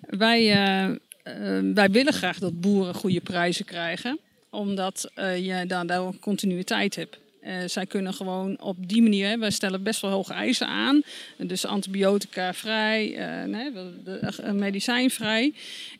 [0.00, 4.18] Wij, uh, uh, wij willen graag dat boeren goede prijzen krijgen,
[4.50, 7.18] omdat uh, je dan daar continuïteit hebt.
[7.46, 11.02] Uh, zij kunnen gewoon op die manier, hè, wij stellen best wel hoge eisen aan.
[11.36, 13.72] Dus antibiotica vrij, uh, nee,
[14.04, 15.52] de, medicijnvrij.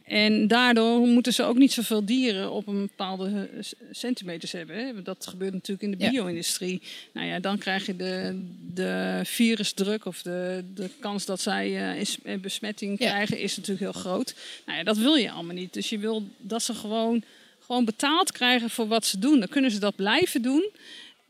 [0.05, 3.49] En daardoor moeten ze ook niet zoveel dieren op een bepaalde
[3.91, 4.77] centimeters hebben.
[4.77, 5.03] Hè.
[5.03, 6.83] Dat gebeurt natuurlijk in de bio-industrie.
[7.13, 8.43] Nou ja, dan krijg je de,
[8.75, 14.35] de virusdruk of de, de kans dat zij uh, besmetting krijgen is natuurlijk heel groot.
[14.67, 15.73] Nou ja, dat wil je allemaal niet.
[15.73, 17.23] Dus je wil dat ze gewoon,
[17.61, 19.39] gewoon betaald krijgen voor wat ze doen.
[19.39, 20.71] Dan kunnen ze dat blijven doen.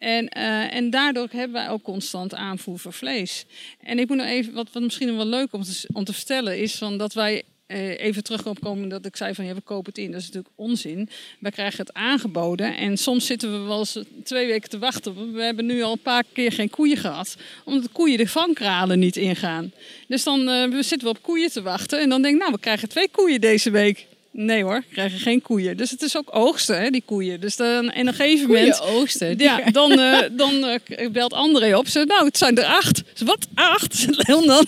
[0.05, 3.45] En, eh, en daardoor hebben wij ook constant aanvoer van vlees.
[3.81, 6.59] En ik moet nog even, wat, wat misschien wel leuk om te, om te vertellen,
[6.59, 9.99] is van dat wij eh, even terugkomen dat ik zei van ja, we kopen het
[9.99, 10.11] in.
[10.11, 11.09] Dat is natuurlijk onzin.
[11.41, 15.33] Wij krijgen het aangeboden en soms zitten we wel eens twee weken te wachten.
[15.33, 18.99] We hebben nu al een paar keer geen koeien gehad, omdat de koeien de vankralen
[18.99, 19.73] niet ingaan.
[20.09, 22.61] Dus dan uh, zitten we op koeien te wachten en dan denk ik, nou, we
[22.61, 24.07] krijgen twee koeien deze week.
[24.37, 25.77] Nee hoor, krijgen geen koeien.
[25.77, 27.41] Dus het is ook oogsten, hè, die koeien.
[27.41, 28.81] Dus dan, en op een gegeven moment...
[28.81, 29.39] oogsten.
[29.39, 31.87] Ja, dan, uh, dan uh, belt André op.
[31.87, 33.03] Ze nou, het zijn er acht.
[33.15, 33.95] Ze, wat, acht?
[33.95, 34.67] Zegt Leon dan.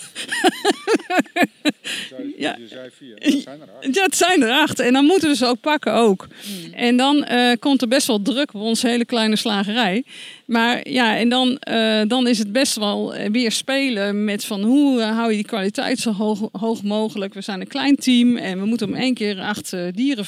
[2.37, 2.57] ja.
[2.59, 3.95] Je zei vier, het zijn er acht.
[3.95, 4.79] Ja, het zijn er acht.
[4.79, 6.27] En dan moeten we ze ook pakken ook.
[6.43, 6.73] Hmm.
[6.73, 10.05] En dan uh, komt er best wel druk op onze hele kleine slagerij.
[10.47, 15.01] Maar ja, en dan, uh, dan is het best wel weer spelen met van hoe
[15.01, 17.35] uh, hou je die kwaliteit zo hoog, hoog, mogelijk.
[17.35, 20.25] We zijn een klein team en we moeten om één keer acht uh, dieren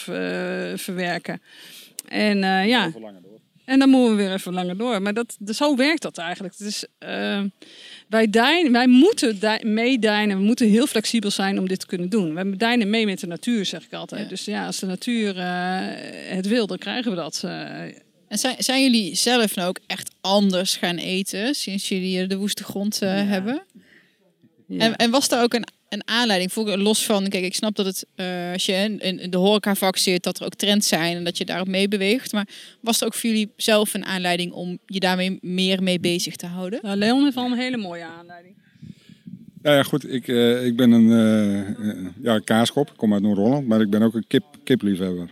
[0.78, 1.42] verwerken.
[2.09, 2.90] En ja.
[3.64, 5.02] En dan moeten we weer even langer door.
[5.02, 6.59] Maar dat, zo werkt dat eigenlijk.
[6.59, 6.85] Dus
[8.09, 10.38] wij, dijnen, wij moeten meedijnen.
[10.38, 12.35] We moeten heel flexibel zijn om dit te kunnen doen.
[12.35, 14.22] We dijnen mee met de natuur, zeg ik altijd.
[14.22, 14.28] Ja.
[14.28, 15.35] Dus ja, als de natuur
[16.28, 17.44] het wil, dan krijgen we dat.
[18.28, 22.64] En zijn, zijn jullie zelf nou ook echt anders gaan eten sinds jullie de woeste
[22.64, 23.24] grond uh, ja.
[23.24, 23.62] hebben?
[24.66, 24.78] Ja.
[24.78, 27.86] En, en, was daar ook een, een aanleiding voor, los van, kijk, ik snap dat
[27.86, 31.24] het, uh, als je in, in de horecavak zit, dat er ook trends zijn en
[31.24, 32.32] dat je daarop mee beweegt.
[32.32, 32.48] Maar
[32.80, 36.46] was er ook voor jullie zelf een aanleiding om je daarmee meer mee bezig te
[36.46, 36.78] houden?
[36.82, 38.56] Nou, Leon heeft al een hele mooie aanleiding.
[39.62, 41.06] Nou ja, goed, ik, uh, ik ben een
[41.80, 45.30] uh, ja, kaaskop, ik kom uit Noord-Holland, maar ik ben ook een kip, kipliefhebber.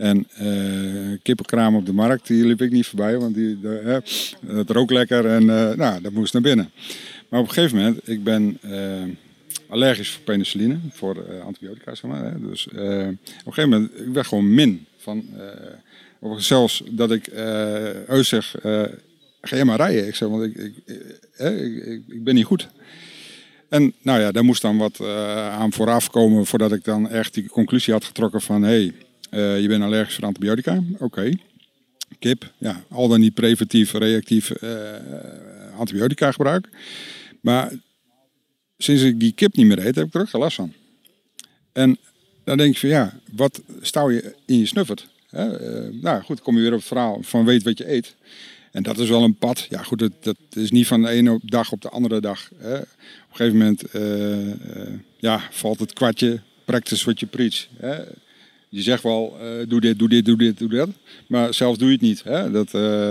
[0.00, 4.02] En uh, kippenkraam op de markt, die liep ik niet voorbij, want die, de,
[4.44, 6.70] uh, dat rook lekker en uh, nou, dat moest naar binnen.
[7.28, 8.58] Maar op een gegeven moment, ik ben
[9.68, 12.24] allergisch voor penicilline, voor antibiotica, zeg maar.
[12.24, 12.40] Hè.
[12.48, 14.86] Dus op een gegeven moment, ik werd gewoon min.
[14.96, 15.24] Van,
[16.36, 17.26] zelfs dat ik
[18.06, 18.54] Eus zeg,
[19.40, 20.06] ga je maar rijden.
[20.06, 20.74] Ik zeg, want ik, ik,
[21.38, 22.68] ik, ik ben niet goed.
[23.68, 25.00] En nou ja, daar moest dan wat
[25.50, 28.62] aan vooraf komen voordat ik dan echt die conclusie had getrokken van...
[28.62, 28.92] Hey, uh,
[29.30, 30.82] je bent allergisch voor antibiotica.
[30.98, 31.32] Oké.
[32.18, 34.70] Kip, ja, al dan niet preventief, reactief uh,
[35.78, 36.68] antibiotica gebruik.
[37.40, 37.72] Maar
[38.78, 40.72] sinds ik die kip niet meer eet, heb ik er ook geen last van.
[41.72, 41.98] En
[42.44, 45.08] dan denk je van ja, wat stouw je in je snuffert?
[45.30, 45.50] Uh,
[45.90, 48.14] nou goed, kom je weer op het verhaal van weet wat je eet.
[48.72, 49.66] En dat is wel een pad.
[49.68, 52.50] Ja goed, dat, dat is niet van de ene dag op de andere dag.
[52.56, 52.76] Hè.
[52.76, 52.86] Op
[53.30, 53.82] een gegeven moment
[55.16, 57.66] ja, valt het kwartje, practice what you preach.
[57.76, 58.02] Hè
[58.70, 60.88] je zegt wel, uh, doe dit, doe dit, doe dit, doe dat.
[61.26, 62.22] Maar zelf doe je het niet.
[62.24, 62.50] Hè?
[62.50, 63.10] Dat, uh,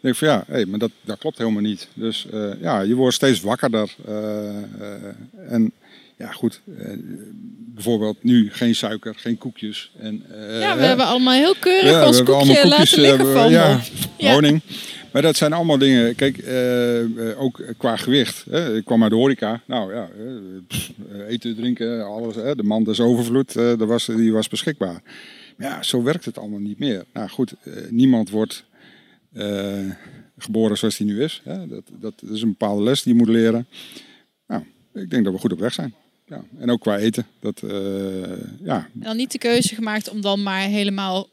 [0.00, 1.88] denk ik van ja, hey, maar dat, dat klopt helemaal niet.
[1.94, 3.94] Dus uh, ja, je wordt steeds wakkerder.
[5.48, 5.72] en
[6.18, 6.60] ja, goed.
[7.74, 9.90] bijvoorbeeld nu geen suiker, geen koekjes.
[9.98, 10.24] En,
[10.60, 13.80] ja, we hebben allemaal heel keurig ja, ons koekje koekjes, laten liggen van ja,
[14.16, 14.60] honing.
[15.12, 18.44] Maar dat zijn allemaal dingen, kijk, uh, ook qua gewicht.
[18.50, 18.76] Hè.
[18.76, 20.08] Ik kwam uit de horeca, nou ja,
[20.66, 20.92] pff,
[21.28, 22.34] eten, drinken, alles.
[22.34, 22.54] Hè.
[22.54, 25.02] De mand is overvloed, uh, was, die was beschikbaar.
[25.56, 27.04] Maar ja, zo werkt het allemaal niet meer.
[27.12, 27.54] Nou goed,
[27.88, 28.64] niemand wordt
[30.38, 31.40] geboren zoals hij nu is.
[31.44, 31.66] Hè.
[31.66, 33.66] Dat, dat is een bepaalde les die je moet leren.
[34.46, 34.62] Nou,
[34.94, 35.94] ik denk dat we goed op weg zijn.
[36.26, 36.44] Ja.
[36.58, 37.26] En ook qua eten.
[37.40, 37.62] Dat,
[38.62, 38.88] ja.
[38.92, 41.28] Dan niet de keuze gemaakt om dan maar helemaal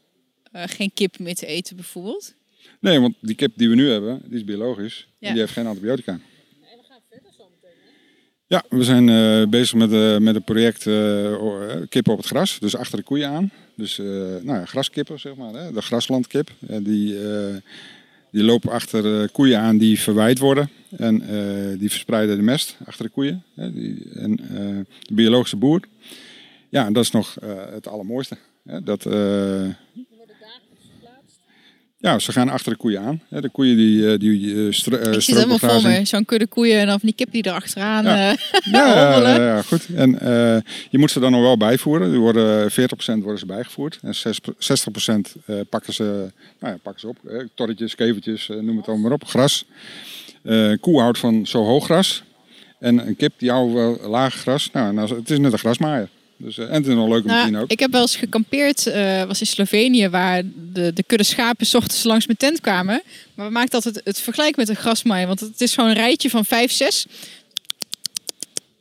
[0.52, 2.34] geen kip meer te eten bijvoorbeeld?
[2.80, 5.08] Nee, want die kip die we nu hebben, die is biologisch.
[5.18, 5.26] Ja.
[5.26, 6.12] En die heeft geen antibiotica.
[6.12, 6.20] En
[6.60, 7.76] we gaan verder zo meteen.
[8.46, 11.36] Ja, we zijn uh, bezig met, uh, met een project uh,
[11.88, 12.58] kippen op het gras.
[12.58, 13.50] Dus achter de koeien aan.
[13.74, 13.96] Dus
[14.42, 15.54] nou ja, graskippen, zeg maar.
[15.54, 15.72] Hè?
[15.72, 16.50] De graslandkip.
[16.60, 17.16] die,
[18.30, 20.70] die lopen achter koeien aan die verwijt worden.
[20.96, 21.18] En
[21.78, 23.42] die verspreiden de mest achter de koeien.
[23.54, 23.72] Hè?
[23.72, 24.36] Die, en
[25.02, 25.80] de biologische boer.
[26.68, 27.36] Ja, dat is nog
[27.72, 28.36] het allermooiste.
[28.64, 28.82] Hè?
[28.82, 29.04] Dat
[32.00, 33.22] ja, ze gaan achter de koeien aan.
[33.28, 34.74] De koeien die, eh, die uh, Ik
[35.22, 36.04] zie helemaal voor me.
[36.04, 38.30] Zo'n kudde koeien en dan die kip die erachteraan ja.
[38.30, 38.36] Uh,
[38.72, 39.86] ja, ja, ja, goed.
[39.94, 40.56] En uh,
[40.90, 42.10] je moet ze dan nog wel bijvoeren.
[42.10, 43.98] Die worden, 40% worden ze bijgevoerd.
[44.02, 44.20] En 60%
[45.46, 46.02] uh, pakken, ze,
[46.60, 47.18] nou ja, pakken ze op.
[47.54, 49.24] torretjes, kevertjes, noem het allemaal maar op.
[49.24, 49.64] Gras.
[50.80, 52.22] koe houdt van zo hoog gras.
[52.78, 54.70] En een kip die houdt wel laag gras.
[54.72, 56.08] Nou, nou, het is net een grasmaaier.
[56.40, 57.70] Dus, en het is nog leuk om nou, te zien ook.
[57.70, 61.74] Ik heb wel eens gekampeerd, uh, was in Slovenië, waar de, de kudde schapen s
[61.74, 63.02] ochtends langs mijn tent kwamen.
[63.34, 66.30] Maar we maakten altijd het vergelijk met een grasmaai, want het is gewoon een rijtje
[66.30, 67.06] van vijf, zes.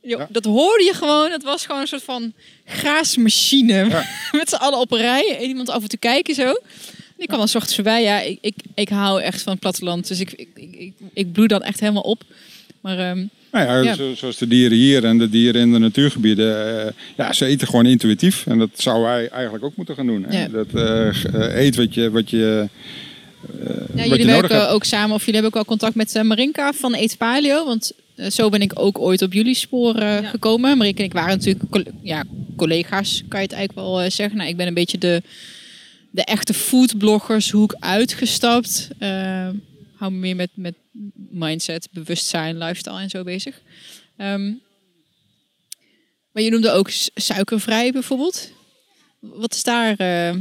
[0.01, 0.27] Jo, ja.
[0.29, 1.31] Dat hoorde je gewoon.
[1.31, 2.33] Het was gewoon een soort van
[2.65, 3.89] graasmachine.
[3.89, 4.05] Ja.
[4.37, 5.37] met z'n allen op een rij.
[5.37, 6.53] En iemand af en toe kijken zo.
[7.17, 8.03] Die kwam dan s ochtends voorbij.
[8.03, 10.07] Ja, ik, ik, ik hou echt van het platteland.
[10.07, 12.23] Dus ik, ik, ik, ik bloei dan echt helemaal op.
[12.81, 14.15] Maar um, nou ja, ja.
[14.15, 16.75] zoals de dieren hier en de dieren in de natuurgebieden.
[16.85, 18.47] Uh, ja, ze eten gewoon intuïtief.
[18.47, 20.25] En dat zouden wij eigenlijk ook moeten gaan doen.
[20.27, 20.41] Hè?
[20.41, 20.47] Ja.
[20.47, 22.67] Dat uh, eet wat je, wat je
[23.95, 24.69] Ja, jullie nodig werken hebt.
[24.71, 27.65] ook samen, of jullie hebben ook wel contact met eh, Marinka van Eet Paleo.
[27.65, 30.29] Want eh, zo ben ik ook ooit op jullie sporen Ja.
[30.29, 30.77] gekomen.
[30.77, 32.23] Marinka en ik waren natuurlijk coll- ja,
[32.55, 34.37] collega's, kan je het eigenlijk wel eh, zeggen.
[34.37, 35.21] Nou, ik ben een beetje de,
[36.11, 38.87] de echte foodbloggershoek uitgestapt.
[39.97, 40.75] Hou me meer met, met
[41.29, 43.61] mindset, bewustzijn, lifestyle en zo bezig.
[44.17, 44.53] Ehm,
[46.31, 48.51] maar je noemde ook su- suikervrij bijvoorbeeld.
[49.19, 50.35] Wat is daar eh,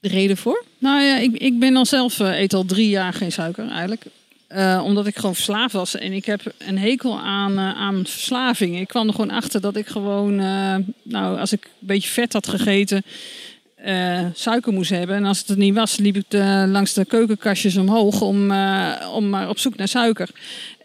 [0.00, 0.64] de reden voor?
[0.78, 4.04] Nou ja, ik, ik ben al zelf, eh, eet al drie jaar geen suiker eigenlijk.
[4.46, 5.94] Eh, omdat ik gewoon verslaafd was.
[5.94, 8.80] En ik heb een hekel aan, eh, aan verslaving.
[8.80, 10.36] Ik kwam er gewoon achter dat ik gewoon,
[11.02, 13.02] nou, als ik een beetje vet had gegeten,
[13.82, 15.16] eh, suiker moest hebben.
[15.16, 19.10] En als het er niet was, liep ik de- langs de keukenkastjes omhoog om, eh,
[19.14, 20.28] om maar op zoek naar suiker.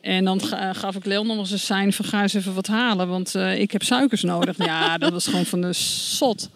[0.02, 2.68] En dan ga- gaf ik Leon nog eens een sein van ga eens even wat
[2.68, 4.58] halen, want eh, ik heb suikers nodig.
[4.66, 6.50] Ja, dat was gewoon van de zot.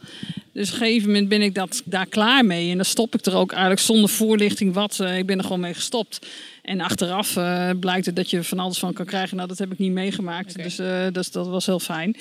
[0.54, 2.70] Dus op een gegeven moment ben ik dat, daar klaar mee.
[2.70, 5.00] En dan stop ik er ook eigenlijk zonder voorlichting wat.
[5.00, 6.28] eh, ik ben er gewoon mee gestopt.
[6.62, 9.36] En achteraf eh, blijkt het dat je van alles van kan krijgen.
[9.36, 10.56] Nou, dat heb ik niet meegemaakt.
[10.56, 12.16] Dus eh, dat, dat was heel fijn.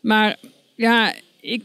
[0.00, 0.36] Maar
[0.74, 1.62] ja, ik...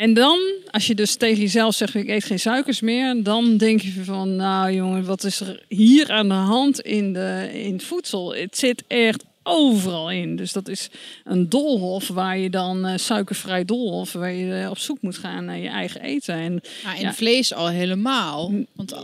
[0.00, 0.40] En dan,
[0.70, 4.36] als je dus tegen jezelf zegt, ik eet geen suikers meer, dan denk je van,
[4.36, 8.34] nou jongen, wat is er hier aan de hand in, de, in het voedsel?
[8.34, 10.36] Het zit echt overal in.
[10.36, 10.90] Dus dat is
[11.24, 15.44] een dolhof waar je dan, eh, suikervrij dolhof, waar je eh, op zoek moet gaan
[15.44, 16.34] naar je eigen eten.
[16.34, 17.12] En Nou, in Ja.
[17.14, 18.52] vlees al helemaal.
[18.74, 18.98] Want eh,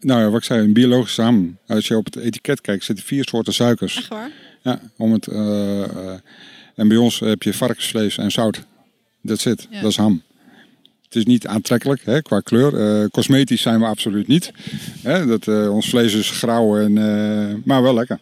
[0.00, 1.58] Nou ja, wat ik zei, een biologisch samen.
[1.66, 3.96] Als je op het etiket kijkt, zitten vier soorten suikers.
[3.96, 4.30] echt waar?
[4.62, 5.28] Ja, om het,
[6.76, 8.64] en bij ons heb je varkensvlees en zout.
[9.22, 9.80] Dat zit, Ja.
[9.80, 10.22] dat is ham.
[11.04, 13.00] Het is niet aantrekkelijk hè, qua kleur.
[13.02, 14.50] Eh, cosmetisch zijn we absoluut niet.
[15.02, 18.20] Hè, dat, eh, ons vlees is grauw, en, eh, maar wel lekker.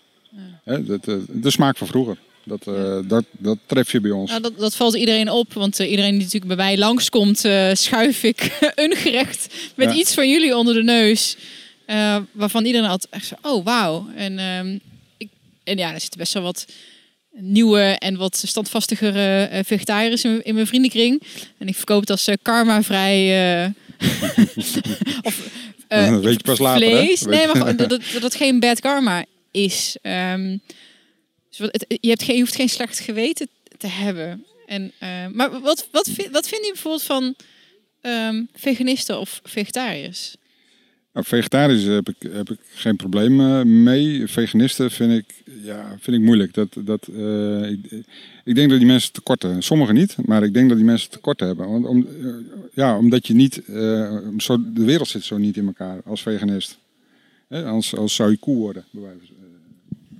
[0.65, 2.19] Hè, dat, de smaak van vroeger.
[2.45, 2.65] Dat,
[3.09, 4.31] dat, dat tref je bij ons.
[4.31, 8.23] Nou, dat, dat valt iedereen op, want iedereen die natuurlijk bij mij langskomt, eh schuif
[8.23, 9.95] ik een gerecht met Ja.
[9.95, 11.37] iets van jullie onder de neus.
[12.33, 14.07] waarvan iedereen altijd echt zo, oh wauw.
[14.17, 14.79] En, ehm,
[15.17, 15.29] ik,
[15.65, 16.67] en ja, er zitten best wel wat
[17.37, 21.23] nieuwe en wat standvastigere eh, vegetariërs in, in mijn vriendenkring.
[21.59, 23.65] En ik verkoop het als eh, karma-vrij.
[23.65, 23.71] eh,
[25.23, 25.49] of,
[25.89, 26.89] Dat weet je pas later?
[26.89, 27.23] Vlees.
[27.23, 29.97] Nee, maar gewoon dat, dat, geen bad karma is.
[30.03, 30.57] Ehm,
[31.49, 34.45] dus wat, het, je, hebt geen, je hoeft geen slecht geweten te hebben.
[34.67, 34.93] En,
[35.33, 37.35] maar wat, wat, vind, wat vind je bijvoorbeeld van
[38.01, 40.35] ehm, veganisten of vegetariërs?
[41.15, 44.27] Nou, vegetarisch heb ik, heb ik geen probleem eh, mee.
[44.27, 46.55] Veganisten vind ik, ja, vind ik moeilijk.
[46.55, 47.71] Dat, dat, eh,
[48.45, 49.63] ik, denk dat die mensen tekorten.
[49.63, 51.71] Sommigen niet, maar ik denk dat die mensen tekorten hebben.
[51.71, 52.27] Want om, eh,
[52.73, 56.79] ja, omdat je niet, de wereld zit zo niet in elkaar als veganist.
[57.49, 59.34] Als, zou je koe worden, bij wijze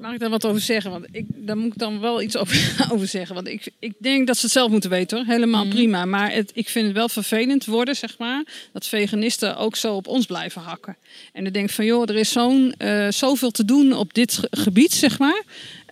[0.05, 0.91] Mag ik daar wat over zeggen?
[0.91, 3.35] Want ik, daar moet ik dan wel iets over, over zeggen.
[3.35, 5.27] Want ik, ik denk dat ze het zelf moeten weten hoor.
[5.27, 6.05] Helemaal prima.
[6.05, 8.45] Maar het, ik vind het wel vervelend worden, zeg maar.
[8.73, 10.97] Dat veganisten ook zo op ons blijven hakken.
[11.33, 14.33] En dan denk ik van joh, er is zo'n, eh, zoveel te doen op dit
[14.33, 15.43] ge- gebied, zeg maar.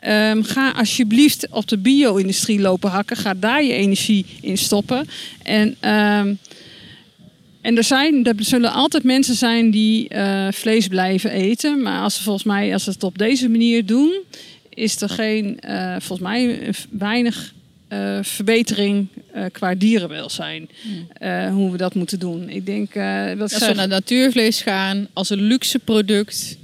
[0.01, 3.17] Ehm, ga alsjeblieft op de bio-industrie lopen hakken.
[3.17, 5.09] Ga daar je energie in stoppen.
[5.43, 6.35] En ehm,
[7.63, 11.83] en er, zijn, er zullen altijd mensen zijn die eh, vlees blijven eten.
[11.83, 14.13] Maar als ze volgens mij, als ze het op deze manier doen,
[14.69, 17.53] is er geen, eh, volgens mij, eh, weinig
[18.23, 19.07] verbetering
[19.53, 20.69] qua dierenwelzijn.
[21.13, 22.49] eh, hoe we dat moeten doen.
[22.49, 22.95] Ik denk
[23.39, 26.57] dat Als ze- we naar natuurvlees gaan als een luxe product.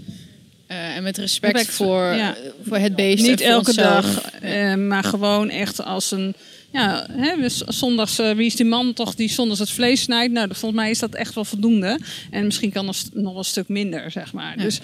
[0.66, 2.36] en met respect Respect, voor, ja.
[2.66, 3.26] voor het beest.
[3.26, 4.04] niet elke onszelf.
[4.40, 6.34] dag, maar gewoon echt als een.
[6.70, 10.32] Ja, hè, dus zondags, eh, wie is die man toch die zondags het vlees snijdt?
[10.32, 11.98] Nou, volgens mij is dat echt wel voldoende.
[12.30, 14.56] En misschien kan het nog een stuk minder, zeg maar.
[14.56, 14.62] Ja.
[14.62, 14.80] Dus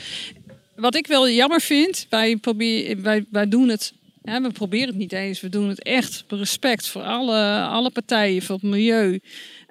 [0.76, 3.92] wat ik wel jammer vind, wij, probeer, wij, wij doen het.
[4.22, 5.40] Ja, we proberen het niet eens.
[5.40, 9.20] We doen het echt respect voor alle, alle partijen, voor het milieu.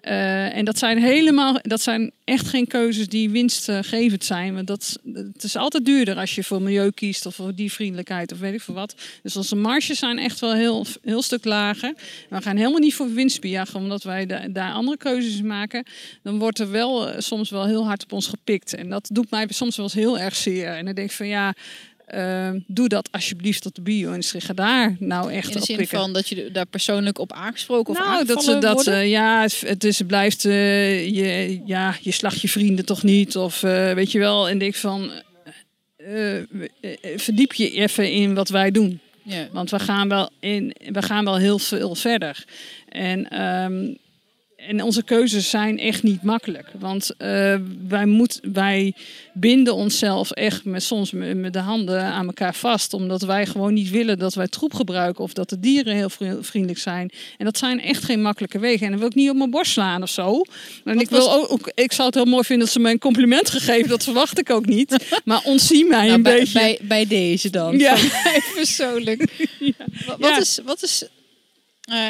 [0.03, 4.53] Eh, en dat zijn helemaal, dat zijn echt geen keuzes die winstgevend zijn.
[4.53, 8.39] Want dat, het is altijd duurder als je voor milieu kiest of voor diervriendelijkheid of
[8.39, 8.95] weet ik veel wat.
[9.21, 11.93] Dus onze marges zijn echt wel heel, heel stuk lager.
[12.29, 15.85] We gaan helemaal niet voor winstbejag, omdat wij da- daar andere keuzes maken.
[16.23, 18.73] Dan wordt er wel eh, soms wel heel hard op ons gepikt.
[18.75, 20.67] En dat doet mij soms wel eens heel erg zeer.
[20.67, 21.53] En dan denk ik van ja,
[22.13, 24.41] eh, doe dat alsjeblieft op de bio-industrie.
[24.41, 25.97] Ga daar nou echt In de op zin pikken.
[25.97, 29.61] van dat je daar persoonlijk op aangesproken of Nou, dat ze dat eh, ja, het,
[29.65, 34.11] het is, blijft eh, je, ja, je slacht je vrienden toch niet of eh, weet
[34.11, 34.49] je wel.
[34.49, 35.11] En denk van
[37.15, 39.47] verdiep je even in wat wij doen, ja.
[39.51, 42.45] want we gaan wel in, we gaan wel heel veel verder.
[42.89, 43.93] En ehm,
[44.67, 46.67] en onze keuzes zijn echt niet makkelijk.
[46.79, 47.55] Want uh,
[47.87, 48.93] wij, moet, wij
[49.33, 52.93] binden onszelf echt met, soms met de handen aan elkaar vast.
[52.93, 55.23] Omdat wij gewoon niet willen dat wij troep gebruiken.
[55.23, 56.09] Of dat de dieren heel
[56.41, 57.11] vriendelijk zijn.
[57.37, 58.85] En dat zijn echt geen makkelijke wegen.
[58.85, 60.41] En dan wil ik niet op mijn borst slaan of zo.
[60.83, 63.49] En ik, wil ook, ik zou het heel mooi vinden dat ze mij een compliment
[63.49, 63.89] gegeven.
[63.89, 64.91] Dat verwacht ik ook niet.
[65.25, 66.59] Maar ontzie mij nou, een bij, beetje.
[66.59, 67.77] Bij, bij deze dan.
[67.77, 67.95] Ja.
[68.55, 69.21] Persoonlijk.
[69.59, 69.85] Ja.
[70.17, 70.59] Wat, is...
[70.65, 71.07] Wat is
[71.89, 72.09] uh,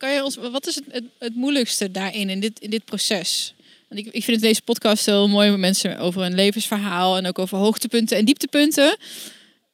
[0.00, 3.54] kan je ons, wat is het, het, moeilijkste daarin, in dit, in dit proces?
[3.88, 7.38] Want ik, ik vind deze podcast heel mooi met mensen over een levensverhaal en ook
[7.38, 8.96] over hoogtepunten en dieptepunten.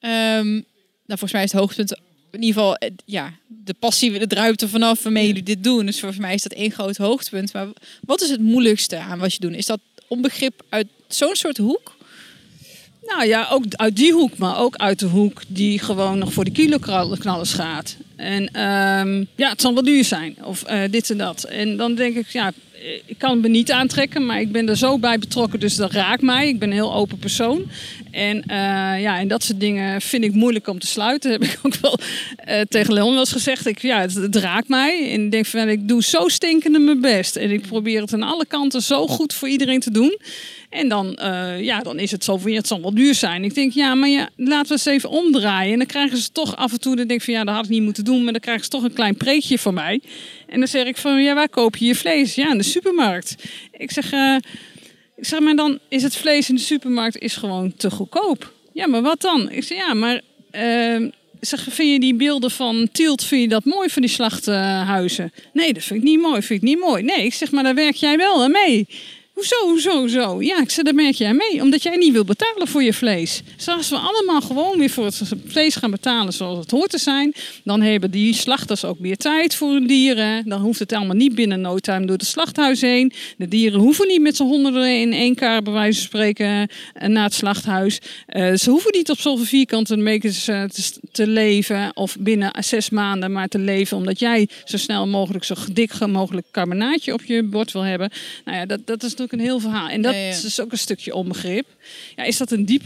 [0.01, 0.65] Um,
[1.07, 1.99] nou, volgens mij is het hoogtepunt
[2.31, 5.87] in ieder geval eh, ja, de passie, de druipt er vanaf waarmee jullie dit doen.
[5.87, 7.53] Dus volgens mij is dat één groot hoogtepunt.
[7.53, 7.69] Maar
[8.01, 9.55] wat is het moeilijkste aan wat je doet?
[9.55, 11.97] Is dat onbegrip uit zo'n soort hoek?
[13.07, 16.45] Nou ja, ook uit die hoek, maar ook uit de hoek die gewoon nog voor
[16.45, 17.97] de kiloknallers gaat.
[18.17, 21.45] En um, ja, het zal wel duur zijn, of uh, dit en dat.
[21.45, 22.53] En dan denk ik, ja,
[23.05, 26.23] ik kan me niet aantrekken, maar ik ben er zo bij betrokken, dus dat raakt
[26.23, 26.49] mij.
[26.49, 27.71] Ik ben een heel open persoon.
[28.11, 28.55] En, uh,
[29.01, 31.31] ja, en dat soort dingen vind ik moeilijk om te sluiten.
[31.33, 31.99] heb ik ook wel
[32.49, 33.67] uh, tegen Leon wel eens gezegd.
[33.67, 35.13] Ik, ja, het, het, raakt mij.
[35.13, 37.37] En ik denk van, ik doe zo stinkende mijn best.
[37.37, 40.19] En ik probeer het aan alle kanten zo goed voor iedereen te doen.
[40.71, 43.45] En dan, uh, ja, dan is het zo van, ja, het zal wel duur zijn.
[43.45, 45.73] Ik denk, ja, maar ja, laten we eens even omdraaien.
[45.73, 47.65] En dan krijgen ze toch af en toe, dan denk ik van, ja, dat had
[47.65, 48.23] ik niet moeten doen.
[48.23, 50.01] Maar dan krijgen ze toch een klein preekje van mij.
[50.47, 52.35] En dan zeg ik van, ja, waar koop je je vlees?
[52.35, 53.35] Ja, in de supermarkt.
[53.73, 54.37] Ik zeg, uh,
[55.17, 58.53] ik zeg, maar dan is het vlees in de supermarkt is gewoon te goedkoop.
[58.73, 59.51] Ja, maar wat dan?
[59.51, 60.21] Ik zeg, ja, maar...
[60.53, 61.11] Uh,
[61.41, 65.33] zeg, vind je die beelden van Tielt, vind je dat mooi van die slachthuizen?
[65.53, 67.03] Nee, dat vind ik niet mooi, vind ik niet mooi.
[67.03, 68.89] Nee, ik zeg, maar daar werk jij wel aan mee.
[69.37, 70.43] Hoezo, hoezo, hoezo?
[70.43, 71.63] Ja, ik zeg, daar merk jij mee.
[71.63, 73.43] Omdat jij niet wil betalen voor je vlees.
[73.57, 77.35] Zoals we allemaal gewoon weer voor het vlees gaan betalen zoals het hoort te zijn.
[77.65, 80.49] Dan hebben die slachters ook meer tijd voor hun dieren.
[80.49, 83.13] Dan hoeft het allemaal niet binnen no time door het slachthuis heen.
[83.37, 87.09] De dieren hoeven niet met z'n honderden in één kaart bij wijze van spreken eh,
[87.09, 88.01] naar het slachthuis.
[88.29, 90.65] Uh, ze hoeven niet op zoveel vierkante meters uh,
[91.13, 91.97] te, leven.
[91.97, 93.97] Of binnen zes maanden maar te leven.
[93.97, 98.11] Omdat jij zo snel mogelijk zo dik mogelijk carbonaatje op je bord wil hebben.
[98.45, 99.89] Nou ja, dat, dat is een heel verhaal.
[99.89, 101.67] En dat is ook een stukje onbegrip.
[102.17, 102.83] Ja, is dat een diep,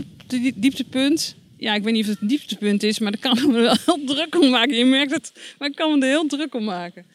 [0.54, 1.34] dieptepunt?
[1.56, 4.04] Ja, ik weet niet of het een dieptepunt is, maar daar kan me wel heel
[4.04, 4.76] druk om maken.
[4.76, 7.06] Je merkt het, maar ik kan me er heel druk om maken.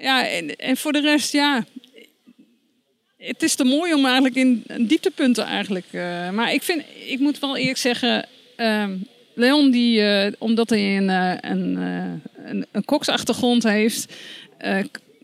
[0.00, 1.64] Ja, en, en voor de rest, ja,
[3.16, 5.86] het is te mooi om eigenlijk in dieptepunten eigenlijk.
[5.92, 8.88] Uh, maar ik vind, ik moet wel eerlijk zeggen, uh,
[9.34, 11.76] Leon die, uh, omdat hij een, uh, een,
[12.44, 14.14] een, een koksachtergrond heeft,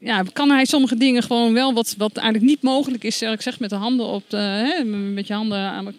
[0.07, 3.59] ja, kan hij sommige dingen gewoon wel, wat, wat eigenlijk niet mogelijk is, ik zeg
[3.59, 5.93] met de handen op de, hè, met je handen aan, uh,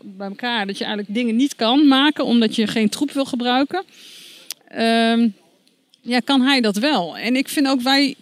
[0.00, 3.84] bij elkaar, dat je eigenlijk dingen niet kan maken omdat je geen troep wil gebruiken.
[4.78, 5.34] Um,
[6.00, 7.16] ja, kan hij dat wel.
[7.16, 8.14] En ik vind ook wij,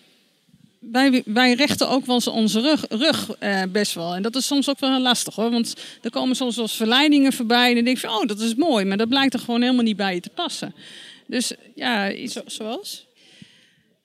[0.78, 4.14] wij, wij rechten ook wel onze rug, rug uh, best wel.
[4.14, 5.50] En dat is soms ook wel lastig hoor.
[5.50, 7.68] Want er komen soms wel verleidingen voorbij.
[7.68, 8.84] En dan denk je oh, dat is mooi.
[8.84, 10.74] Maar dat blijkt er gewoon helemaal niet bij je te passen.
[11.26, 13.07] Dus ja, iets zoals?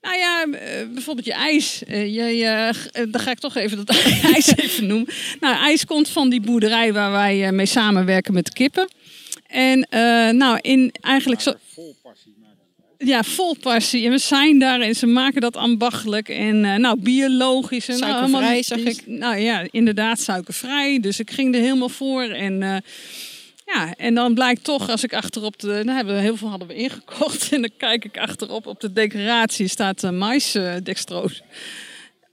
[0.04, 1.84] Nou ja, eh, bijvoorbeeld je ijs.
[1.84, 3.90] Eh, je, je, eh, dan ga ik toch even dat
[4.34, 5.14] ijs even noemen.
[5.40, 8.88] Nou, ijs komt van die boerderij waar wij mee samenwerken met de kippen.
[9.48, 9.88] En
[10.38, 11.54] nou, in eigenlijk zo...
[11.74, 12.32] Vol passie
[12.98, 14.06] ja, vol passie.
[14.06, 16.30] En we zijn daar en ze maken dat ambachtelijk.
[16.30, 17.88] En nou, biologisch.
[17.88, 19.04] En, nou, suikervrij, zag ik.
[19.06, 21.00] Nou ja, inderdaad, suikervrij.
[21.00, 22.24] Dus ik ging er helemaal voor.
[22.24, 22.84] En
[23.66, 25.68] ja, en dan blijkt toch, als ik achterop de.
[25.68, 27.52] Nou, hebben we heel veel hadden we ingekocht.
[27.54, 31.42] En dan kijk ik achterop op de decoratie staat uh, mais uh, dextroos.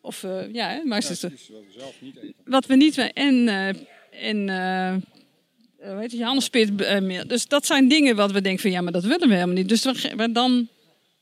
[0.02, 1.20] Of uh, ja, mais is.
[1.22, 2.34] wat we zelf niet eten.
[2.44, 3.48] Wat we niet En.
[4.10, 4.46] en
[5.96, 6.78] weet je, Johannespeert
[7.28, 9.68] Dus dat zijn dingen wat we denken van ja, maar dat willen we helemaal niet.
[9.68, 10.68] Dus we, dan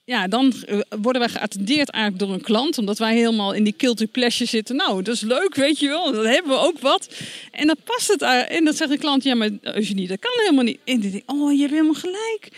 [0.08, 2.78] ja, dan eh, worden wij geattendeerd eigenlijk door een klant.
[2.78, 4.76] Omdat wij helemaal in die guilty pleasure zitten.
[4.76, 6.12] Nou, dat is leuk, weet je wel.
[6.12, 7.08] Dan hebben we ook wat.
[7.52, 8.22] En dan past het.
[8.48, 10.78] En dan zegt de klant, ja, maar Eugenie, dat kan helemaal niet.
[10.84, 12.48] En dan denk ik, oh, je hebt helemaal gelijk.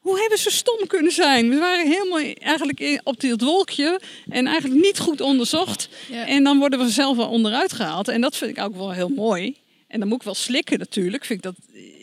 [0.00, 1.48] Hoe hebben ze stom kunnen zijn?
[1.48, 5.88] We waren helemaal eigenlijk op dit wolkje en eigenlijk niet goed onderzocht.
[6.26, 8.08] En dan worden we zelf wel onderuit gehaald.
[8.08, 9.56] En dat vind ik ook wel heel mooi.
[9.88, 11.24] En dan moet ik wel slikken natuurlijk.
[11.24, 11.54] Vind ik dat,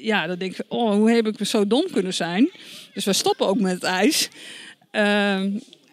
[0.01, 2.49] ja, dan denk ik, oh, hoe heb ik zo dom kunnen zijn?
[2.93, 4.29] Dus we stoppen ook met het ijs.
[4.97, 5.49] Ehm,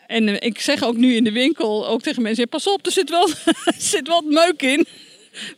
[0.06, 2.92] en eh, ik zeg ook nu in de winkel ook tegen mensen: pas op, er
[2.92, 3.28] zit wel,
[3.78, 4.86] zit wat meuk in.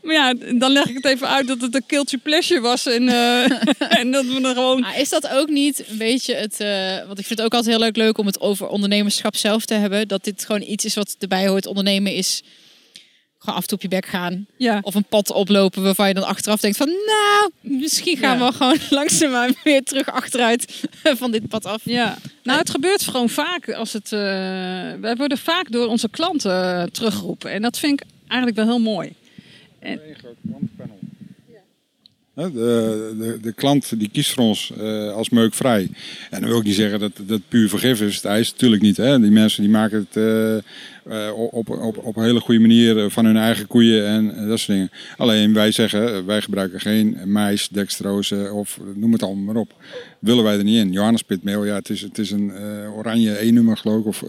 [0.03, 2.86] Maar ja, dan leg ik het even uit dat het een kiltje pleasure was.
[2.86, 3.44] En, uh,
[4.01, 4.80] en dat we er gewoon.
[4.80, 6.61] Maar is dat ook niet een beetje het.
[6.61, 9.64] Uh, want ik vind het ook altijd heel leuk, leuk om het over ondernemerschap zelf
[9.64, 10.09] te hebben.
[10.09, 11.66] Dat dit gewoon iets is wat erbij hoort.
[11.66, 12.42] Ondernemen is
[13.47, 14.47] gewoon af en toe op je bek gaan.
[14.57, 14.78] Ja.
[14.82, 16.86] Of een pad oplopen waarvan je dan achteraf denkt van...
[16.88, 18.47] Nou, misschien gaan Ja.
[18.47, 20.82] we gewoon langzaamaan weer terug achteruit
[21.20, 21.80] van dit pad af.
[21.84, 24.12] Ja, nou het gebeurt gewoon vaak als het.
[24.12, 24.20] eh
[25.01, 27.51] wij worden vaak door onze klanten eh, teruggeroepen.
[27.51, 29.12] En dat vind ik eigenlijk wel heel mooi.
[29.80, 30.94] Een groot klantenpanel.
[30.94, 30.95] Hè,
[32.37, 35.89] De, de, de klant die kiest voor ons eh, als meukvrij.
[36.30, 38.14] En dan wil ik niet zeggen dat dat puur vergif is.
[38.14, 38.97] Het ijs natuurlijk niet.
[38.97, 39.20] Hè.
[39.20, 43.24] Die mensen die maken het eh, eh, op, op, op een hele goede manier van
[43.24, 44.91] hun eigen koeien en dat soort dingen.
[45.16, 49.74] Alleen wij zeggen, wij gebruiken geen mais, dextrose of noem het allemaal maar op.
[50.18, 50.93] Willen wij er niet in.
[50.93, 52.53] Johannespitmeel, ja, het is, het is een
[52.97, 54.07] oranje E-nummer geloof ik.
[54.07, 54.22] Of,